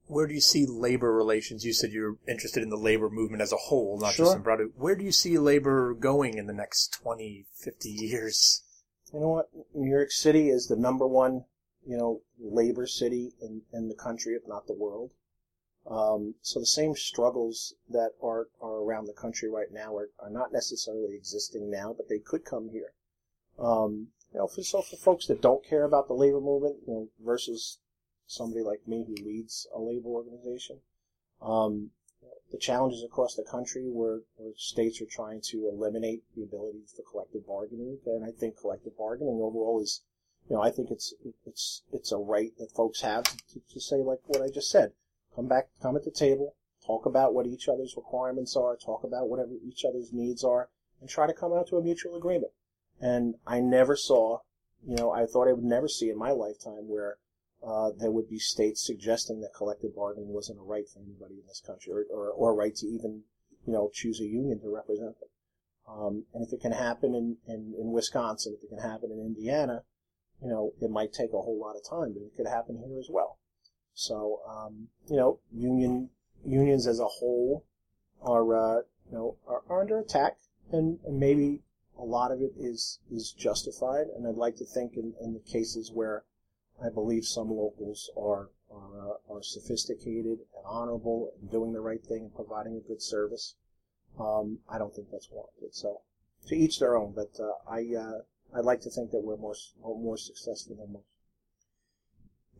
Where 0.06 0.26
do 0.26 0.34
you 0.34 0.40
see 0.40 0.66
labor 0.66 1.14
relations? 1.14 1.64
You 1.64 1.72
said 1.72 1.92
you're 1.92 2.16
interested 2.26 2.64
in 2.64 2.68
the 2.68 2.76
labor 2.76 3.08
movement 3.08 3.42
as 3.42 3.52
a 3.52 3.56
whole, 3.56 3.98
not 4.00 4.14
Sure. 4.14 4.26
just 4.26 4.36
in 4.36 4.42
Broadway. 4.42 4.66
Where 4.76 4.96
do 4.96 5.04
you 5.04 5.12
see 5.12 5.38
labor 5.38 5.94
going 5.94 6.36
in 6.36 6.46
the 6.46 6.52
next 6.52 6.88
20, 7.00 7.46
50 7.54 7.88
years? 7.88 8.64
You 9.12 9.20
know 9.20 9.28
what? 9.28 9.50
New 9.72 9.88
York 9.90 10.10
City 10.10 10.48
is 10.48 10.66
the 10.66 10.74
number 10.76 11.06
one, 11.06 11.44
you 11.86 11.96
know, 11.96 12.22
labor 12.40 12.86
city 12.86 13.32
in, 13.40 13.62
in 13.72 13.88
the 13.88 13.94
country, 13.94 14.34
if 14.34 14.42
not 14.48 14.66
the 14.66 14.74
world. 14.74 15.10
Um, 16.00 16.34
so 16.40 16.60
the 16.60 16.66
same 16.66 16.94
struggles 16.94 17.74
that 17.88 18.12
are, 18.22 18.48
are 18.60 18.82
around 18.82 19.06
the 19.06 19.12
country 19.12 19.50
right 19.50 19.70
now 19.72 19.96
are, 19.96 20.10
are 20.18 20.30
not 20.30 20.52
necessarily 20.52 21.14
existing 21.14 21.70
now, 21.70 21.94
but 21.96 22.08
they 22.08 22.18
could 22.18 22.44
come 22.44 22.70
here. 22.70 22.92
Um, 23.58 24.08
you 24.32 24.38
know, 24.38 24.46
for, 24.46 24.62
so 24.62 24.82
for 24.82 24.96
folks 24.96 25.26
that 25.26 25.42
don't 25.42 25.66
care 25.66 25.84
about 25.84 26.08
the 26.08 26.14
labor 26.14 26.40
movement, 26.40 26.76
you 26.86 26.94
know, 26.94 27.08
versus 27.24 27.78
somebody 28.26 28.62
like 28.62 28.86
me 28.86 29.04
who 29.06 29.14
leads 29.24 29.66
a 29.74 29.80
labor 29.80 30.08
organization, 30.08 30.78
um, 31.42 31.90
the 32.52 32.58
challenges 32.58 33.04
across 33.04 33.34
the 33.34 33.44
country 33.44 33.90
where, 33.90 34.20
where 34.36 34.52
states 34.56 35.00
are 35.02 35.06
trying 35.06 35.40
to 35.50 35.68
eliminate 35.68 36.22
the 36.36 36.42
ability 36.42 36.84
for 36.96 37.02
collective 37.10 37.46
bargaining. 37.46 37.98
And 38.06 38.24
I 38.24 38.30
think 38.30 38.58
collective 38.60 38.96
bargaining 38.96 39.40
overall 39.42 39.80
is, 39.82 40.02
you 40.48 40.56
know, 40.56 40.62
I 40.62 40.70
think 40.70 40.90
it's, 40.90 41.12
it's, 41.44 41.82
it's 41.92 42.12
a 42.12 42.16
right 42.16 42.52
that 42.58 42.72
folks 42.72 43.02
have 43.02 43.24
to, 43.24 43.60
to 43.72 43.80
say 43.80 43.96
like 43.96 44.20
what 44.26 44.42
I 44.42 44.48
just 44.48 44.70
said. 44.70 44.92
Come 45.34 45.48
back, 45.48 45.68
come 45.80 45.96
at 45.96 46.04
the 46.04 46.10
table, 46.10 46.54
talk 46.84 47.06
about 47.06 47.34
what 47.34 47.46
each 47.46 47.68
other's 47.68 47.94
requirements 47.96 48.56
are, 48.56 48.76
talk 48.76 49.04
about 49.04 49.28
whatever 49.28 49.52
each 49.64 49.84
other's 49.84 50.12
needs 50.12 50.42
are, 50.44 50.70
and 51.00 51.08
try 51.08 51.26
to 51.26 51.32
come 51.32 51.52
out 51.52 51.68
to 51.68 51.76
a 51.76 51.82
mutual 51.82 52.16
agreement. 52.16 52.52
And 53.00 53.36
I 53.46 53.60
never 53.60 53.96
saw, 53.96 54.40
you 54.86 54.96
know, 54.96 55.10
I 55.10 55.26
thought 55.26 55.48
I 55.48 55.52
would 55.52 55.64
never 55.64 55.88
see 55.88 56.10
in 56.10 56.18
my 56.18 56.30
lifetime 56.30 56.88
where 56.88 57.16
uh, 57.66 57.90
there 57.98 58.10
would 58.10 58.28
be 58.28 58.38
states 58.38 58.84
suggesting 58.84 59.40
that 59.40 59.54
collective 59.54 59.94
bargaining 59.94 60.32
wasn't 60.32 60.58
a 60.58 60.62
right 60.62 60.88
for 60.88 61.00
anybody 61.00 61.34
in 61.34 61.46
this 61.46 61.62
country, 61.64 61.92
or, 61.92 62.04
or, 62.10 62.30
or 62.30 62.50
a 62.50 62.54
right 62.54 62.74
to 62.76 62.86
even, 62.86 63.22
you 63.66 63.72
know, 63.72 63.90
choose 63.92 64.20
a 64.20 64.24
union 64.24 64.60
to 64.60 64.74
represent 64.74 65.18
them. 65.20 65.28
Um, 65.88 66.24
and 66.32 66.46
if 66.46 66.52
it 66.52 66.60
can 66.60 66.72
happen 66.72 67.14
in, 67.14 67.36
in, 67.46 67.74
in 67.78 67.92
Wisconsin, 67.92 68.56
if 68.56 68.64
it 68.64 68.68
can 68.68 68.90
happen 68.90 69.10
in 69.10 69.18
Indiana, 69.18 69.82
you 70.42 70.48
know, 70.48 70.72
it 70.80 70.90
might 70.90 71.12
take 71.12 71.30
a 71.30 71.42
whole 71.42 71.58
lot 71.60 71.76
of 71.76 71.88
time, 71.88 72.14
but 72.14 72.22
it 72.22 72.36
could 72.36 72.46
happen 72.46 72.78
here 72.78 72.98
as 72.98 73.08
well. 73.10 73.38
So, 73.94 74.40
um, 74.48 74.88
you 75.08 75.16
know, 75.16 75.38
union 75.52 76.10
unions 76.44 76.86
as 76.86 77.00
a 77.00 77.06
whole 77.06 77.64
are, 78.22 78.54
uh, 78.54 78.82
you 79.10 79.12
know, 79.12 79.36
are, 79.46 79.62
are 79.68 79.80
under 79.80 79.98
attack, 79.98 80.38
and, 80.72 80.98
and 81.04 81.18
maybe 81.18 81.60
a 81.98 82.04
lot 82.04 82.32
of 82.32 82.40
it 82.40 82.52
is 82.58 82.98
is 83.10 83.32
justified. 83.32 84.06
And 84.14 84.26
I'd 84.26 84.36
like 84.36 84.56
to 84.56 84.64
think 84.64 84.96
in, 84.96 85.14
in 85.20 85.34
the 85.34 85.40
cases 85.40 85.90
where 85.92 86.24
I 86.82 86.88
believe 86.88 87.24
some 87.24 87.50
locals 87.50 88.10
are 88.16 88.48
are, 88.70 89.14
uh, 89.28 89.34
are 89.34 89.42
sophisticated 89.42 90.38
and 90.38 90.64
honorable 90.64 91.32
and 91.40 91.50
doing 91.50 91.72
the 91.72 91.80
right 91.80 92.04
thing 92.04 92.22
and 92.22 92.34
providing 92.34 92.76
a 92.76 92.88
good 92.88 93.02
service. 93.02 93.56
Um, 94.18 94.58
I 94.68 94.78
don't 94.78 94.94
think 94.94 95.08
that's 95.10 95.28
warranted. 95.30 95.74
So, 95.74 96.02
to 96.46 96.56
each 96.56 96.78
their 96.78 96.96
own. 96.96 97.12
But 97.14 97.38
uh, 97.38 97.52
I 97.68 97.94
uh, 97.94 98.20
I'd 98.56 98.64
like 98.64 98.80
to 98.82 98.90
think 98.90 99.10
that 99.10 99.22
we're 99.22 99.36
more 99.36 99.54
more 99.82 100.16
successful 100.16 100.76
than 100.76 100.92
most. 100.92 101.09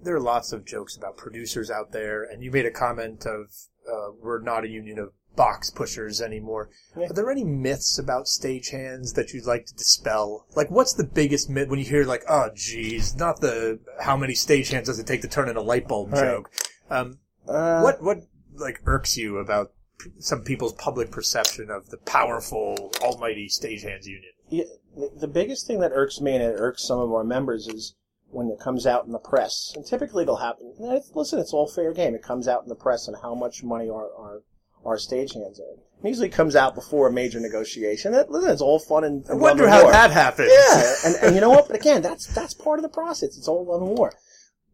There 0.03 0.17
are 0.17 0.21
lots 0.21 0.53
of 0.53 0.65
jokes 0.65 0.97
about 0.97 1.17
producers 1.17 1.71
out 1.71 1.93
there, 1.93 2.23
and 2.25 2.43
you 2.43 2.51
made 2.51 2.67
a 2.67 2.71
comment 2.71 3.27
of 3.27 3.51
uh, 3.91 4.13
we're 4.23 4.41
not 4.41 4.65
a 4.65 4.69
union 4.69 4.99
of 4.99 5.13
box 5.37 5.71
pushers 5.71 6.21
anymore. 6.21 6.71
Yeah. 6.97 7.07
Are 7.07 7.13
there 7.13 7.31
any 7.31 7.45
myths 7.45 7.99
about 7.99 8.27
stagehands 8.27 9.15
that 9.15 9.33
you'd 9.33 9.47
like 9.47 9.67
to 9.67 9.75
dispel? 9.75 10.47
Like, 10.57 10.71
what's 10.71 10.93
the 10.93 11.05
biggest 11.05 11.49
myth 11.49 11.69
when 11.69 11.79
you 11.79 11.85
hear 11.85 12.05
like, 12.05 12.25
oh, 12.29 12.51
geez, 12.55 13.15
not 13.17 13.41
the 13.41 13.79
how 14.01 14.17
many 14.17 14.35
stagehands 14.35 14.87
does 14.87 14.99
it 14.99 15.07
take 15.07 15.23
to 15.23 15.29
turn 15.29 15.49
in 15.49 15.57
a 15.57 15.63
light 15.63 15.87
bulb 15.89 16.13
Right. 16.13 16.21
joke? 16.23 16.51
Um, 16.91 17.19
Uh, 17.49 17.81
what 17.81 18.03
what 18.03 18.19
like 18.55 18.81
irks 18.85 19.17
you 19.17 19.39
about 19.39 19.73
p- 19.99 20.11
some 20.19 20.43
people's 20.43 20.75
public 20.75 21.11
perception 21.11 21.71
of 21.71 21.91
the 21.91 21.97
powerful, 21.99 22.93
almighty 23.03 23.49
stagehands 23.49 24.05
union? 24.07 24.33
Yeah, 24.49 24.65
the, 24.97 25.11
the 25.21 25.29
biggest 25.29 25.67
thing 25.67 25.81
that 25.81 25.93
irks 25.95 26.21
me 26.21 26.35
and 26.35 26.43
it 26.43 26.57
irks 26.59 26.83
some 26.85 26.99
of 26.99 27.13
our 27.13 27.25
members 27.25 27.69
is 27.69 27.95
when 28.31 28.49
it 28.49 28.59
comes 28.61 28.87
out 28.87 29.07
in 29.07 29.12
the 29.12 29.19
press. 29.19 29.73
And 29.75 29.85
typically 29.85 30.23
it'll 30.23 30.37
happen. 30.37 30.73
it's- 30.79 31.11
Listen, 31.14 31.38
it's 31.38 31.53
all 31.53 31.69
fair 31.69 31.93
game. 31.93 32.14
It 32.14 32.23
comes 32.23 32.49
out 32.49 32.62
in 32.62 32.69
the 32.69 32.75
press 32.75 33.09
and 33.09 33.16
how 33.21 33.35
much 33.35 33.62
money 33.62 33.88
our 33.88 34.09
our, 34.16 34.43
our 34.85 34.97
stagehands 34.97 35.61
earn. 35.61 35.79
It 36.03 36.09
usually 36.09 36.31
comes 36.31 36.57
out 36.57 36.75
before 36.75 37.09
a 37.09 37.12
major 37.12 37.40
negotiation. 37.40 38.12
That, 38.12 38.31
listen, 38.31 38.51
it's 38.51 38.62
all 38.62 38.79
fun 38.79 39.05
and, 39.05 39.25
I 39.29 39.35
wonder 39.35 39.69
how 39.69 39.83
war. 39.83 39.93
that 39.93 40.11
happens. 40.11 40.51
Yeah, 40.51 40.95
and, 41.05 41.16
and 41.23 41.35
you 41.35 41.40
know 41.43 41.51
what? 41.51 41.66
But 41.69 41.77
again, 41.77 42.01
that's 42.03 42.27
that's 42.33 42.55
part 42.55 42.79
of 42.79 42.83
the 42.83 42.88
process. 42.88 43.37
It's 43.37 43.49
all 43.49 43.64
love 43.66 43.83
and 43.83 43.99
war. 43.99 44.12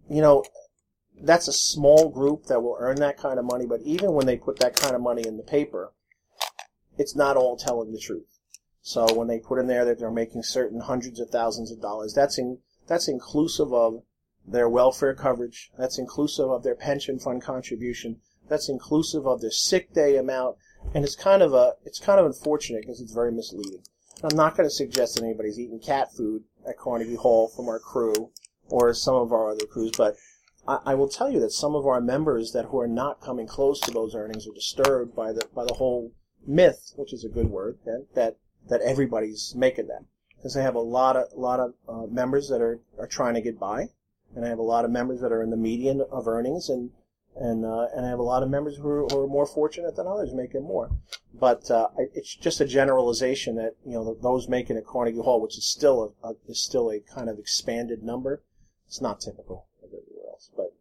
You 0.09 0.23
know, 0.23 0.45
that's 1.21 1.49
a 1.49 1.53
small 1.53 2.11
group 2.11 2.45
that 2.47 2.63
will 2.63 2.77
earn 2.79 2.97
that 3.01 3.17
kind 3.19 3.39
of 3.41 3.45
money. 3.45 3.67
But 3.67 3.81
even 3.83 4.13
when 4.13 4.27
they 4.27 4.37
put 4.37 4.61
that 4.61 4.77
kind 4.77 4.95
of 4.95 5.01
money 5.01 5.27
in 5.27 5.37
the 5.37 5.43
paper, 5.43 5.93
it's 6.99 7.17
not 7.17 7.37
all 7.37 7.57
telling 7.57 7.93
the 7.93 7.99
truth. 7.99 8.39
So 8.83 9.13
when 9.15 9.27
they 9.27 9.41
put 9.41 9.59
in 9.59 9.67
there 9.67 9.85
that 9.85 9.99
they're 9.99 10.13
making 10.13 10.45
certain 10.45 10.81
hundreds 10.81 11.19
of 11.19 11.31
thousands 11.31 11.73
of 11.73 11.81
dollars, 11.81 12.15
that's 12.15 12.39
in 12.39 12.59
that's 12.87 13.09
inclusive 13.09 13.73
of 13.73 14.03
their 14.47 14.69
welfare 14.69 15.15
coverage. 15.15 15.71
That's 15.77 15.99
inclusive 15.99 16.51
of 16.51 16.63
their 16.63 16.75
pension 16.75 17.19
fund 17.19 17.43
contribution. 17.43 18.21
That's 18.49 18.69
inclusive 18.69 19.27
of 19.27 19.41
their 19.41 19.51
sick 19.51 19.93
day 19.93 20.17
amount. 20.17 20.57
And 20.95 21.05
it's 21.05 21.17
kind 21.17 21.43
of 21.43 21.53
a 21.53 21.75
it's 21.85 21.99
kind 21.99 22.21
of 22.21 22.27
unfortunate 22.27 22.83
because 22.83 23.01
it's 23.01 23.13
very 23.13 23.33
misleading. 23.33 23.83
I'm 24.23 24.37
not 24.37 24.57
going 24.57 24.69
to 24.69 24.75
suggest 24.75 25.17
that 25.17 25.25
anybody's 25.25 25.59
eating 25.59 25.81
cat 25.81 26.13
food 26.13 26.45
at 26.67 26.79
Carnegie 26.79 27.17
Hall 27.17 27.49
from 27.49 27.69
our 27.69 27.79
crew 27.79 28.31
or 28.69 28.95
some 28.95 29.15
of 29.15 29.33
our 29.33 29.51
other 29.51 29.67
crews, 29.67 29.93
but 29.97 30.17
I, 30.67 30.79
I 30.87 30.95
will 30.95 31.09
tell 31.09 31.31
you 31.31 31.41
that 31.41 31.53
some 31.53 31.75
of 31.75 31.87
our 31.87 32.01
members 32.01 32.53
that 32.53 32.67
who 32.67 32.81
are 32.81 32.89
not 32.89 33.21
coming 33.21 33.47
close 33.47 33.81
to 33.81 33.91
those 33.91 34.15
earnings 34.15 34.47
are 34.47 34.55
disturbed 34.55 35.15
by 35.15 35.33
the 35.33 35.47
by 35.55 35.65
the 35.65 35.75
whole 35.75 36.13
myth, 36.47 36.93
which 36.97 37.13
is 37.13 37.25
a 37.25 37.29
good 37.29 37.51
word, 37.51 37.79
that 37.85 38.07
that, 38.15 38.37
that 38.69 38.81
everybody's 38.81 39.55
making 39.57 39.89
that 39.89 40.05
because 40.47 40.57
I 40.57 40.63
have 40.63 40.77
a 40.77 40.81
lot 40.81 41.17
of 41.17 41.33
a 41.37 41.41
lot 41.41 41.59
of 41.59 41.75
uh, 41.89 42.07
members 42.07 42.49
that 42.51 42.61
are 42.61 42.79
are 43.01 43.09
trying 43.09 43.35
to 43.35 43.41
get 43.41 43.59
by, 43.59 43.89
and 44.37 44.45
I 44.45 44.49
have 44.49 44.61
a 44.61 44.63
lot 44.63 44.85
of 44.85 44.93
members 44.93 45.21
that 45.21 45.33
are 45.33 45.43
in 45.43 45.51
the 45.51 45.57
median 45.57 46.01
of 46.13 46.29
earnings, 46.29 46.69
and 46.69 46.91
and 47.35 47.65
uh, 47.65 47.89
and 47.93 48.07
I 48.07 48.11
have 48.11 48.21
a 48.21 48.23
lot 48.23 48.45
of 48.45 48.49
members 48.49 48.77
who 48.77 48.89
are, 48.89 49.07
who 49.07 49.25
are 49.25 49.27
more 49.27 49.47
fortunate 49.47 49.97
than 49.97 50.07
others, 50.07 50.33
making 50.33 50.63
more. 50.63 50.93
But 51.35 51.69
uh, 51.69 51.89
it's 52.15 52.33
just 52.37 52.61
a 52.61 52.65
generalization 52.65 53.57
that 53.57 53.75
you 53.85 53.95
know 53.95 54.17
those 54.23 54.49
making 54.49 54.77
at 54.77 54.87
Carnegie 54.87 55.19
Hall, 55.19 55.43
which 55.43 55.59
is 55.59 55.67
still 55.67 56.15
a, 56.23 56.29
a 56.29 56.35
is 56.47 56.63
still 56.63 56.93
a 56.93 57.01
kind 57.01 57.29
of 57.29 57.41
expanded 57.41 58.05
number, 58.05 58.45
it's 58.87 59.01
not 59.01 59.21
typical 59.21 59.67
of 59.83 59.89
everywhere 59.89 60.31
else. 60.31 60.49
But 60.57 60.75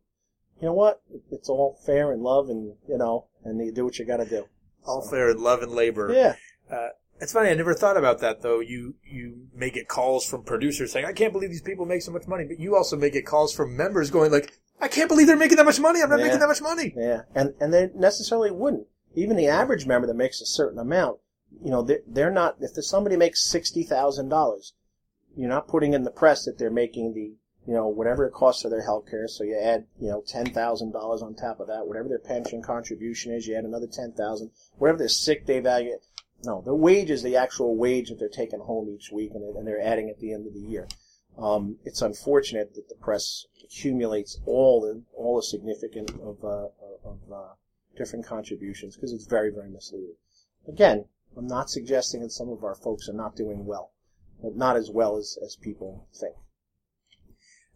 you 0.62 0.68
know 0.68 0.74
what? 0.74 1.02
It's 1.32 1.50
all 1.50 1.80
fair 1.84 2.12
and 2.12 2.22
love, 2.22 2.50
and 2.50 2.76
you 2.88 3.00
know, 3.00 3.26
and 3.44 3.60
you 3.66 3.72
do 3.72 3.84
what 3.84 3.98
you 3.98 4.06
got 4.06 4.18
to 4.18 4.30
do. 4.30 4.46
All 4.86 5.02
fair 5.02 5.32
in 5.32 5.42
love 5.42 5.64
and 5.64 5.72
labor. 5.72 6.14
Yeah. 6.14 6.36
Uh, 6.72 6.90
it's 7.26 7.34
funny. 7.34 7.50
I 7.50 7.54
never 7.56 7.74
thought 7.74 7.98
about 7.98 8.20
that 8.20 8.42
though. 8.42 8.60
You 8.60 8.96
you 9.04 9.48
may 9.54 9.70
get 9.70 9.88
calls 9.88 10.26
from 10.26 10.44
producers 10.44 10.92
saying, 10.92 11.06
"I 11.06 11.14
can't 11.14 11.34
believe 11.34 11.50
these 11.50 11.62
people 11.62 11.86
make 11.86 12.02
so 12.02 12.12
much 12.12 12.28
money," 12.28 12.46
but 12.46 12.60
you 12.60 12.76
also 12.76 12.96
may 12.96 13.10
get 13.10 13.26
calls 13.26 13.54
from 13.54 13.76
members 13.76 14.10
going 14.12 14.32
like, 14.32 14.54
"I 14.80 14.88
can't 14.88 15.10
believe 15.10 15.28
they're 15.28 15.36
making 15.36 15.58
that 15.58 15.66
much 15.66 15.80
money. 15.80 16.02
I'm 16.02 16.10
not 16.10 16.20
Yeah. 16.20 16.26
making 16.26 16.40
that 16.40 16.48
much 16.48 16.62
money." 16.62 16.94
Yeah, 16.96 17.24
and 17.34 17.54
and 17.60 17.74
they 17.74 17.90
necessarily 17.96 18.52
wouldn't. 18.52 18.88
Even 19.16 19.38
the 19.38 19.48
average 19.48 19.86
member 19.86 20.08
that 20.08 20.16
makes 20.16 20.40
a 20.42 20.46
certain 20.46 20.80
amount 20.80 21.20
you 21.64 21.72
know, 21.72 21.82
they're, 21.82 22.02
they're 22.08 22.32
not, 22.32 22.58
if 22.60 22.72
somebody 22.84 23.16
makes 23.18 23.42
$60,000, 23.52 24.72
you're 25.36 25.50
not 25.50 25.68
putting 25.68 25.94
in 25.94 26.04
the 26.04 26.12
press 26.12 26.46
that 26.46 26.58
they're 26.58 26.72
making 26.72 27.14
the, 27.14 27.34
you 27.68 27.74
know, 27.74 27.88
whatever 27.88 28.26
it 28.26 28.34
costs 28.34 28.62
for 28.62 28.70
their 28.70 28.84
health 28.84 29.10
care. 29.10 29.28
So 29.28 29.44
you 29.44 29.58
add, 29.58 29.86
you 30.00 30.10
know, 30.10 30.22
$10,000 30.22 31.22
on 31.22 31.36
top 31.36 31.60
of 31.60 31.68
that, 31.68 31.88
whatever 31.88 32.08
their 32.08 32.20
pension 32.20 32.62
contribution 32.62 33.34
is, 33.34 33.48
you 33.48 33.56
add 33.56 33.64
another 33.64 33.88
10000 33.88 34.52
whatever 34.78 34.98
their 34.98 35.10
sick 35.10 35.46
day 35.46 35.60
value. 35.60 35.98
No, 36.46 36.62
the 36.62 36.76
wage 36.76 37.10
is 37.10 37.24
the 37.24 37.36
actual 37.36 37.76
wage 37.76 38.10
that 38.10 38.20
they're 38.20 38.30
taking 38.30 38.60
home 38.60 38.88
each 38.90 39.12
week 39.12 39.32
and, 39.34 39.44
and 39.56 39.68
they're 39.68 39.82
adding 39.82 40.10
at 40.10 40.20
the 40.20 40.32
end 40.32 40.46
of 40.46 40.54
the 40.54 40.60
year. 40.60 40.88
Um, 41.38 41.78
it's 41.84 42.02
unfortunate 42.02 42.76
that 42.76 42.88
the 42.88 42.96
press 42.96 43.46
accumulates 43.64 44.40
all 44.46 44.80
the 44.82 45.02
all 45.18 45.36
the 45.38 45.44
significant 45.44 46.12
of, 46.22 46.44
uh, 46.44 46.68
of 47.04 47.20
uh, 47.34 47.54
different 47.98 48.26
contributions 48.26 48.96
because 48.96 49.12
it's 49.12 49.26
very 49.26 49.50
very 49.50 49.70
misleading. 49.70 50.16
Again, 50.68 51.06
I'm 51.36 51.48
not 51.48 51.70
suggesting 51.70 52.22
that 52.22 52.32
some 52.32 52.50
of 52.50 52.64
our 52.64 52.76
folks 52.76 53.10
are 53.10 53.14
not 53.14 53.36
doing 53.36 53.66
well, 53.66 53.92
but 54.42 54.56
not 54.56 54.78
as 54.78 54.90
well 54.90 55.18
as, 55.18 55.38
as 55.44 55.56
people 55.56 56.08
think. 56.14 56.36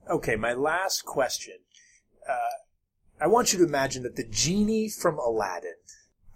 Okay, 0.10 0.36
my 0.36 0.54
last 0.54 1.06
question. 1.06 1.58
Uh, 2.28 2.64
I 3.20 3.28
want 3.28 3.52
you 3.52 3.60
to 3.60 3.66
imagine 3.66 4.04
that 4.04 4.16
the 4.16 4.24
genie 4.24 4.90
from 4.90 5.18
Aladdin 5.18 5.76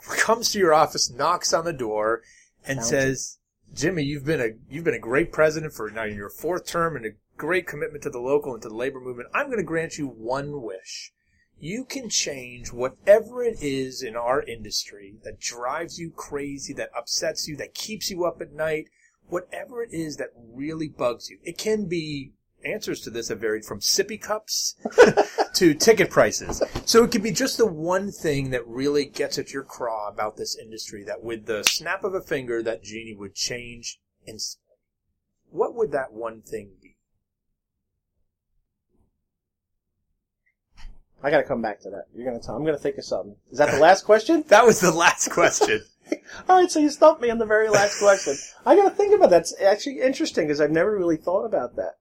comes 0.18 0.52
to 0.52 0.60
your 0.60 0.74
office, 0.74 1.10
knocks 1.10 1.54
on 1.54 1.66
the 1.66 1.74
door, 1.74 2.22
and 2.66 2.84
says, 2.84 3.38
"Jimmy, 3.74 4.04
you've 4.04 4.26
been 4.26 4.42
a 4.42 4.52
you've 4.70 4.84
been 4.84 4.94
a 4.94 5.00
great 5.00 5.32
president 5.32 5.74
for 5.74 5.90
now 5.90 6.06
in 6.06 6.16
your 6.16 6.30
fourth 6.30 6.66
term 6.66 6.96
and 6.96 7.06
a 7.06 7.12
great 7.38 7.68
commitment 7.68 8.04
to 8.04 8.10
the 8.10 8.20
local 8.20 8.54
and 8.54 8.62
to 8.62 8.70
the 8.70 8.76
labor 8.76 9.00
movement. 9.00 9.30
I'm 9.34 9.48
going 9.48 9.58
to 9.58 9.64
grant 9.64 9.98
you 9.98 10.08
one 10.08 10.62
wish. 10.62 11.12
You 11.60 11.86
can 11.86 12.10
change 12.10 12.74
whatever 12.74 13.44
it 13.44 13.58
is 13.62 14.02
in 14.02 14.16
our 14.16 14.42
industry 14.44 15.16
that 15.24 15.40
drives 15.40 16.00
you 16.00 16.12
crazy, 16.12 16.74
that 16.74 16.92
upsets 16.96 17.48
you, 17.48 17.56
that 17.58 17.74
keeps 17.74 18.10
you 18.10 18.26
up 18.26 18.42
at 18.42 18.52
night, 18.52 18.90
whatever 19.28 19.82
it 19.82 19.94
is 19.94 20.18
that 20.18 20.30
really 20.36 20.90
bugs 20.90 21.30
you. 21.30 21.40
It 21.44 21.58
can 21.58 21.86
be 21.86 22.34
answers 22.66 23.02
to 23.02 23.10
this 23.10 23.30
have 23.30 23.40
varied 23.40 23.66
from 23.66 23.80
sippy 23.80 24.20
cups 24.20 24.76
to 25.54 25.74
ticket 25.74 26.10
prices. 26.10 26.62
So 26.86 27.04
it 27.04 27.12
could 27.12 27.24
be 27.24 27.32
just 27.32 27.58
the 27.58 27.66
one 27.66 28.12
thing 28.12 28.52
that 28.52 28.68
really 28.68 29.06
gets 29.06 29.38
at 29.38 29.54
your 29.54 29.64
craw 29.64 30.08
about 30.08 30.38
this 30.38 30.58
industry 30.58 31.04
that 31.06 31.24
with 31.24 31.46
the 31.46 31.64
snap 31.64 32.04
of 32.04 32.14
a 32.14 32.22
finger 32.22 32.62
that 32.64 32.84
genie 32.84 33.16
would 33.16 33.36
change 33.36 34.00
instantly. 34.26 34.78
What 35.50 35.76
would 35.76 35.92
that 35.92 36.14
one 36.14 36.42
thing 36.42 36.72
be? 36.82 36.98
I 41.24 41.32
got 41.32 41.38
to 41.38 41.44
come 41.44 41.62
back 41.62 41.80
to 41.82 41.90
that. 41.92 42.08
You're 42.14 42.26
gonna 42.26 42.44
tell. 42.44 42.56
I'm 42.56 42.66
gonna 42.66 42.78
think 42.78 42.98
of 42.98 43.06
something. 43.06 43.38
Is 43.50 43.58
that 43.58 43.72
the 43.72 43.80
last 43.80 44.04
question? 44.04 44.44
That 44.50 44.66
was 44.66 44.82
the 44.82 44.92
last 44.92 45.32
question. 45.32 45.82
All 46.50 46.58
right, 46.58 46.70
so 46.70 46.80
you 46.80 46.90
stumped 46.90 47.22
me 47.22 47.30
on 47.30 47.38
the 47.38 47.46
very 47.46 47.70
last 47.70 48.00
question. 48.00 48.36
I 48.66 48.76
got 48.76 48.90
to 48.90 48.96
think 48.96 49.16
about 49.16 49.30
that. 49.30 49.42
It's 49.42 49.62
actually 49.62 50.02
interesting 50.02 50.48
because 50.48 50.60
I've 50.60 50.72
never 50.72 50.96
really 50.98 51.18
thought 51.18 51.46
about 51.46 51.76
that. 51.78 51.98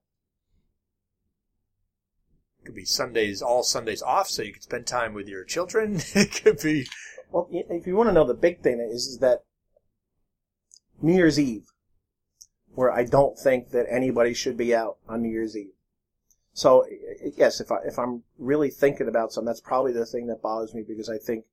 It 2.63 2.67
could 2.67 2.75
be 2.77 2.85
Sundays, 2.85 3.43
all 3.43 3.65
Sundays 3.65 4.03
off, 4.03 4.29
so 4.29 4.43
you 4.43 4.53
could 4.53 4.63
spend 4.63 4.87
time 4.87 5.15
with 5.15 5.29
your 5.29 5.43
children. 5.43 6.01
It 6.15 6.43
could 6.43 6.61
be 6.63 6.87
Well, 7.33 7.49
if 7.51 7.89
you 7.89 7.97
want 7.97 8.09
to 8.09 8.13
know, 8.13 8.25
the 8.25 8.35
big 8.35 8.61
thing 8.61 8.79
is, 8.79 9.09
is 9.09 9.19
that 9.19 9.43
New 11.01 11.15
Year's 11.15 11.41
Eve, 11.41 11.67
where 12.75 12.93
I 12.93 13.05
don't 13.05 13.37
think 13.37 13.71
that 13.71 13.87
anybody 13.91 14.33
should 14.33 14.57
be 14.57 14.73
out 14.73 14.99
on 15.09 15.23
New 15.23 15.31
Year's 15.31 15.57
Eve. 15.57 15.73
So 16.53 16.87
yes, 17.37 17.61
if 17.61 17.73
I 17.73 17.79
if 17.85 17.99
I'm 17.99 18.23
really 18.39 18.71
thinking 18.71 19.09
about 19.09 19.33
something, 19.33 19.47
that's 19.47 19.61
probably 19.61 19.93
the 19.93 20.07
thing 20.07 20.29
that 20.29 20.43
bothers 20.43 20.73
me 20.73 20.85
because 20.87 21.09
I 21.09 21.19
think 21.19 21.47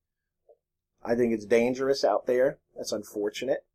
I 1.04 1.16
think 1.16 1.34
it's 1.34 1.46
dangerous 1.46 2.04
out 2.04 2.28
there. 2.28 2.60
That's 2.76 2.92
unfortunate, 2.92 3.66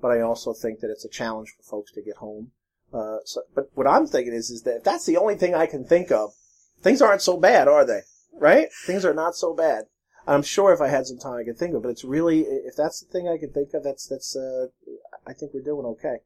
but 0.00 0.12
I 0.12 0.20
also 0.20 0.52
think 0.52 0.78
that 0.78 0.90
it's 0.90 1.04
a 1.04 1.08
challenge 1.08 1.56
for 1.56 1.64
folks 1.64 1.90
to 1.92 2.02
get 2.02 2.18
home. 2.18 2.52
Uh, 2.92 3.18
so, 3.24 3.42
but 3.52 3.70
what 3.74 3.88
I'm 3.88 4.06
thinking 4.06 4.32
is, 4.32 4.50
is 4.50 4.62
that 4.62 4.76
if 4.76 4.84
that's 4.84 5.06
the 5.06 5.16
only 5.16 5.34
thing 5.34 5.54
I 5.56 5.66
can 5.66 5.84
think 5.84 6.12
of, 6.12 6.34
things 6.84 7.02
aren't 7.02 7.22
so 7.22 7.36
bad, 7.36 7.66
are 7.66 7.84
they? 7.84 8.02
Right? 8.38 8.68
Things 8.86 9.04
are 9.04 9.14
not 9.14 9.34
so 9.34 9.54
bad. 9.54 9.84
I'm 10.26 10.42
sure 10.42 10.72
if 10.72 10.80
I 10.80 10.88
had 10.88 11.06
some 11.06 11.18
time 11.18 11.34
I 11.34 11.44
could 11.44 11.58
think 11.58 11.74
of, 11.74 11.82
but 11.82 11.90
it's 11.90 12.04
really 12.04 12.40
if 12.42 12.76
that's 12.76 13.00
the 13.00 13.10
thing 13.10 13.28
I 13.28 13.36
could 13.38 13.52
think 13.52 13.74
of, 13.74 13.82
that's 13.82 14.06
that's 14.06 14.36
uh, 14.36 14.66
I 15.26 15.32
think 15.32 15.52
we're 15.52 15.60
doing 15.62 15.86
okay. 15.86 16.18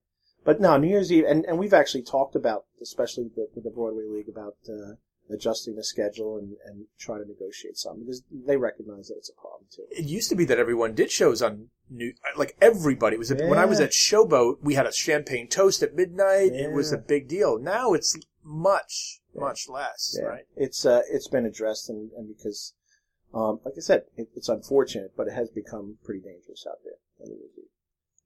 But 0.44 0.60
no, 0.60 0.76
New 0.76 0.88
Year's 0.88 1.10
Eve, 1.10 1.24
and, 1.28 1.44
and 1.46 1.58
we've 1.58 1.74
actually 1.74 2.02
talked 2.04 2.36
about, 2.36 2.64
especially 2.80 3.24
with 3.24 3.34
the, 3.34 3.48
with 3.54 3.64
the 3.64 3.70
Broadway 3.70 4.04
League, 4.08 4.28
about 4.28 4.54
uh, 4.68 4.94
adjusting 5.30 5.74
the 5.74 5.84
schedule 5.84 6.38
and, 6.38 6.56
and 6.64 6.86
trying 6.98 7.22
to 7.22 7.28
negotiate 7.28 7.76
something 7.76 8.04
because 8.04 8.22
they 8.30 8.56
recognize 8.56 9.08
that 9.08 9.16
it's 9.16 9.30
a 9.30 9.40
problem 9.40 9.64
too. 9.74 9.82
it 9.90 10.04
used 10.04 10.30
to 10.30 10.36
be 10.36 10.44
that 10.44 10.58
everyone 10.58 10.94
did 10.94 11.10
shows 11.10 11.42
on 11.42 11.68
new, 11.90 12.12
like 12.36 12.56
everybody 12.60 13.16
it 13.16 13.18
was. 13.18 13.30
A, 13.30 13.34
When 13.46 13.58
I 13.58 13.64
was 13.64 13.80
at 13.80 13.92
Show 13.92 14.24
Boat, 14.24 14.60
we 14.62 14.74
had 14.74 14.86
a 14.86 14.92
champagne 14.92 15.48
toast 15.48 15.82
at 15.82 15.94
midnight. 15.94 16.52
It 16.52 16.72
was 16.72 16.92
a 16.92 16.98
big 16.98 17.28
deal. 17.28 17.58
Now 17.58 17.92
it's 17.92 18.16
much, 18.44 19.20
much 19.40 19.68
less, 19.68 20.16
Yeah. 20.18 20.26
right? 20.26 20.44
It's 20.56 20.84
uh, 20.86 21.02
it's 21.10 21.28
been 21.28 21.46
addressed, 21.46 21.88
and, 21.88 22.10
and 22.16 22.28
because, 22.36 22.74
um, 23.34 23.60
like 23.64 23.74
I 23.76 23.80
said, 23.80 24.02
it, 24.16 24.28
it's 24.34 24.48
unfortunate, 24.48 25.12
but 25.16 25.26
it 25.28 25.32
has 25.34 25.48
become 25.50 25.96
pretty 26.04 26.20
dangerous 26.20 26.66
out 26.68 26.78
there. 26.84 26.94
on 27.20 27.30
New 27.30 27.36
Year's 27.38 27.50
Eve. 27.58 27.64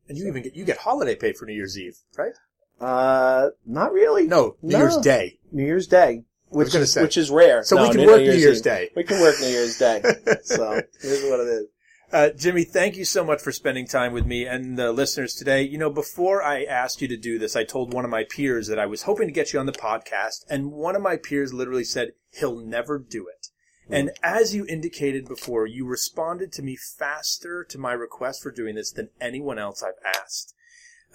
And 0.08 0.18
you 0.18 0.26
even 0.28 0.42
get 0.42 0.54
you 0.54 0.64
get 0.64 0.78
holiday 0.78 1.14
pay 1.14 1.32
for 1.32 1.46
New 1.46 1.54
Year's 1.54 1.78
Eve, 1.78 1.96
right? 2.16 2.32
Uh, 2.80 3.50
not 3.66 3.92
really. 3.92 4.26
No, 4.26 4.56
New 4.62 4.72
No. 4.72 4.78
Year's 4.78 4.96
Day. 4.98 5.38
New 5.52 5.64
Year's 5.64 5.86
Day, 5.86 6.24
which 6.48 6.74
is 6.74 6.92
say. 6.92 7.02
which 7.02 7.16
is 7.16 7.30
rare. 7.30 7.62
So 7.62 7.76
No, 7.76 7.82
we 7.84 7.88
can 7.90 8.00
New- 8.00 8.06
work 8.08 8.16
New 8.18 8.24
New 8.24 8.30
Year's 8.32 8.42
Year's 8.42 8.60
Day. 8.60 8.90
We 8.96 9.04
can 9.04 9.20
work 9.20 9.36
New 9.40 9.46
Year's 9.48 9.78
Day. 9.78 10.02
so 10.42 10.80
here's 11.00 11.22
what 11.30 11.40
it 11.40 11.48
is. 11.48 11.66
Uh, 12.12 12.28
Jimmy, 12.28 12.62
thank 12.62 12.98
you 12.98 13.06
so 13.06 13.24
much 13.24 13.40
for 13.40 13.52
spending 13.52 13.86
time 13.86 14.12
with 14.12 14.26
me 14.26 14.44
and 14.44 14.76
the 14.76 14.92
listeners 14.92 15.34
today. 15.34 15.62
You 15.62 15.78
know, 15.78 15.88
before 15.88 16.42
I 16.42 16.62
asked 16.64 17.00
you 17.00 17.08
to 17.08 17.16
do 17.16 17.38
this, 17.38 17.56
I 17.56 17.64
told 17.64 17.94
one 17.94 18.04
of 18.04 18.10
my 18.10 18.24
peers 18.24 18.66
that 18.66 18.78
I 18.78 18.84
was 18.84 19.04
hoping 19.04 19.28
to 19.28 19.32
get 19.32 19.54
you 19.54 19.58
on 19.58 19.64
the 19.64 19.72
podcast, 19.72 20.44
and 20.50 20.72
one 20.72 20.94
of 20.94 21.00
my 21.00 21.16
peers 21.16 21.54
literally 21.54 21.84
said, 21.84 22.12
he'll 22.30 22.58
never 22.58 22.98
do 22.98 23.28
it. 23.28 23.48
And 23.88 24.10
as 24.22 24.54
you 24.54 24.66
indicated 24.66 25.26
before, 25.26 25.66
you 25.66 25.86
responded 25.86 26.52
to 26.52 26.62
me 26.62 26.76
faster 26.76 27.64
to 27.64 27.78
my 27.78 27.92
request 27.92 28.42
for 28.42 28.50
doing 28.50 28.74
this 28.74 28.92
than 28.92 29.08
anyone 29.18 29.58
else 29.58 29.82
I've 29.82 29.94
asked. 30.04 30.54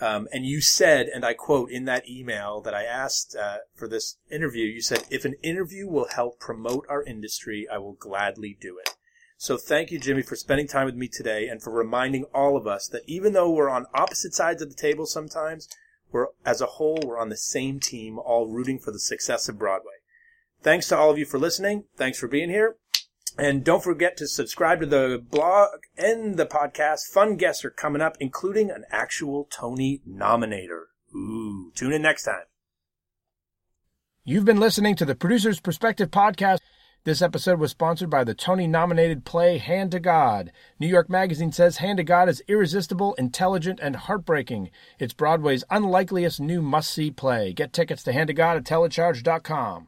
Um, 0.02 0.28
and 0.34 0.48
you 0.48 0.62
said, 0.62 1.10
and 1.14 1.24
I 1.24 1.36
quote 1.36 1.70
in 1.70 1.86
that 1.86 2.10
email 2.10 2.60
that 2.62 2.74
I 2.74 2.86
asked 2.86 3.36
uh, 3.36 3.58
for 3.76 3.88
this 3.88 4.18
interview, 4.32 4.66
you 4.66 4.82
said, 4.82 5.04
if 5.12 5.26
an 5.26 5.36
interview 5.44 5.88
will 5.88 6.08
help 6.08 6.40
promote 6.40 6.88
our 6.90 7.04
industry, 7.04 7.68
I 7.72 7.78
will 7.78 7.94
gladly 7.94 8.58
do 8.60 8.80
it. 8.80 8.96
So 9.38 9.56
thank 9.56 9.91
you, 9.91 10.00
Jimmy, 10.00 10.23
for 10.23 10.36
spending 10.36 10.67
time 10.67 10.88
with 10.88 10.95
me 10.95 11.08
today 11.08 11.47
and 11.47 11.62
for 11.62 11.71
reminding 11.71 12.23
all 12.34 12.58
of 12.58 12.65
us 12.65 12.88
that 12.88 13.04
even 13.06 13.34
though 13.34 13.52
we're 13.52 13.69
on 13.69 13.86
opposite 13.93 14.34
sides 14.34 14.63
of 14.63 14.69
the 14.69 14.76
table 14.76 15.06
sometimes, 15.06 15.69
we're, 16.12 16.28
as 16.43 16.60
a 16.60 16.65
whole, 16.65 17.00
we're 17.06 17.19
on 17.19 17.30
the 17.30 17.38
same 17.38 17.80
team, 17.80 18.17
all 18.17 18.47
rooting 18.47 18.80
for 18.80 18.91
the 18.91 19.00
success 19.00 19.47
of 19.47 19.60
Broadway. 19.60 19.93
Thanks 20.63 20.88
to 20.88 20.97
all 20.97 21.12
of 21.12 21.19
you 21.19 21.26
for 21.26 21.38
listening. 21.38 21.84
Thanks 21.95 22.17
for 22.17 22.28
being 22.28 22.50
here. 22.50 22.78
And 23.38 23.63
don't 23.63 23.84
forget 23.84 24.17
to 24.17 24.28
subscribe 24.28 24.80
to 24.80 24.88
the 24.88 25.23
blog 25.23 25.82
and 25.95 26.38
the 26.38 26.47
podcast. 26.47 27.12
Fun 27.13 27.36
guests 27.36 27.63
are 27.63 27.69
coming 27.69 28.02
up, 28.02 28.17
including 28.19 28.71
an 28.71 28.86
actual 28.89 29.47
Tony 29.52 30.02
nominator. 30.10 30.86
Ooh, 31.15 31.71
tune 31.76 31.93
in 31.93 32.02
next 32.02 32.23
time. 32.23 32.45
You've 34.23 34.45
been 34.45 34.60
listening 34.60 34.95
to 34.95 35.06
the 35.06 35.15
Producer's 35.15 35.60
Perspective 35.60 36.10
podcast. 36.10 36.58
This 37.04 37.22
episode 37.22 37.60
was 37.60 37.72
sponsored 37.72 38.10
by 38.10 38.24
the 38.24 38.34
Tony 38.34 38.68
nominated 38.68 39.24
play 39.24 39.58
Hand 39.60 39.92
to 39.92 40.00
God. 40.00 40.52
New 40.80 40.88
York 40.88 41.10
Magazine 41.10 41.52
says 41.52 41.78
Hand 41.78 41.98
to 41.98 42.04
God 42.04 42.28
is 42.28 42.44
irresistible, 42.48 43.14
intelligent, 43.14 43.80
and 43.82 43.96
heartbreaking. 43.96 44.72
It's 45.00 45.14
Broadway's 45.14 45.64
unlikeliest 45.70 46.42
new 46.42 46.62
must 46.62 46.90
see 46.92 47.12
play. 47.12 47.54
Get 47.54 47.72
tickets 47.72 48.04
to 48.04 48.14
Hand 48.14 48.28
to 48.28 48.34
God 48.34 48.58
at 48.58 48.66
telecharge.com. 48.66 49.88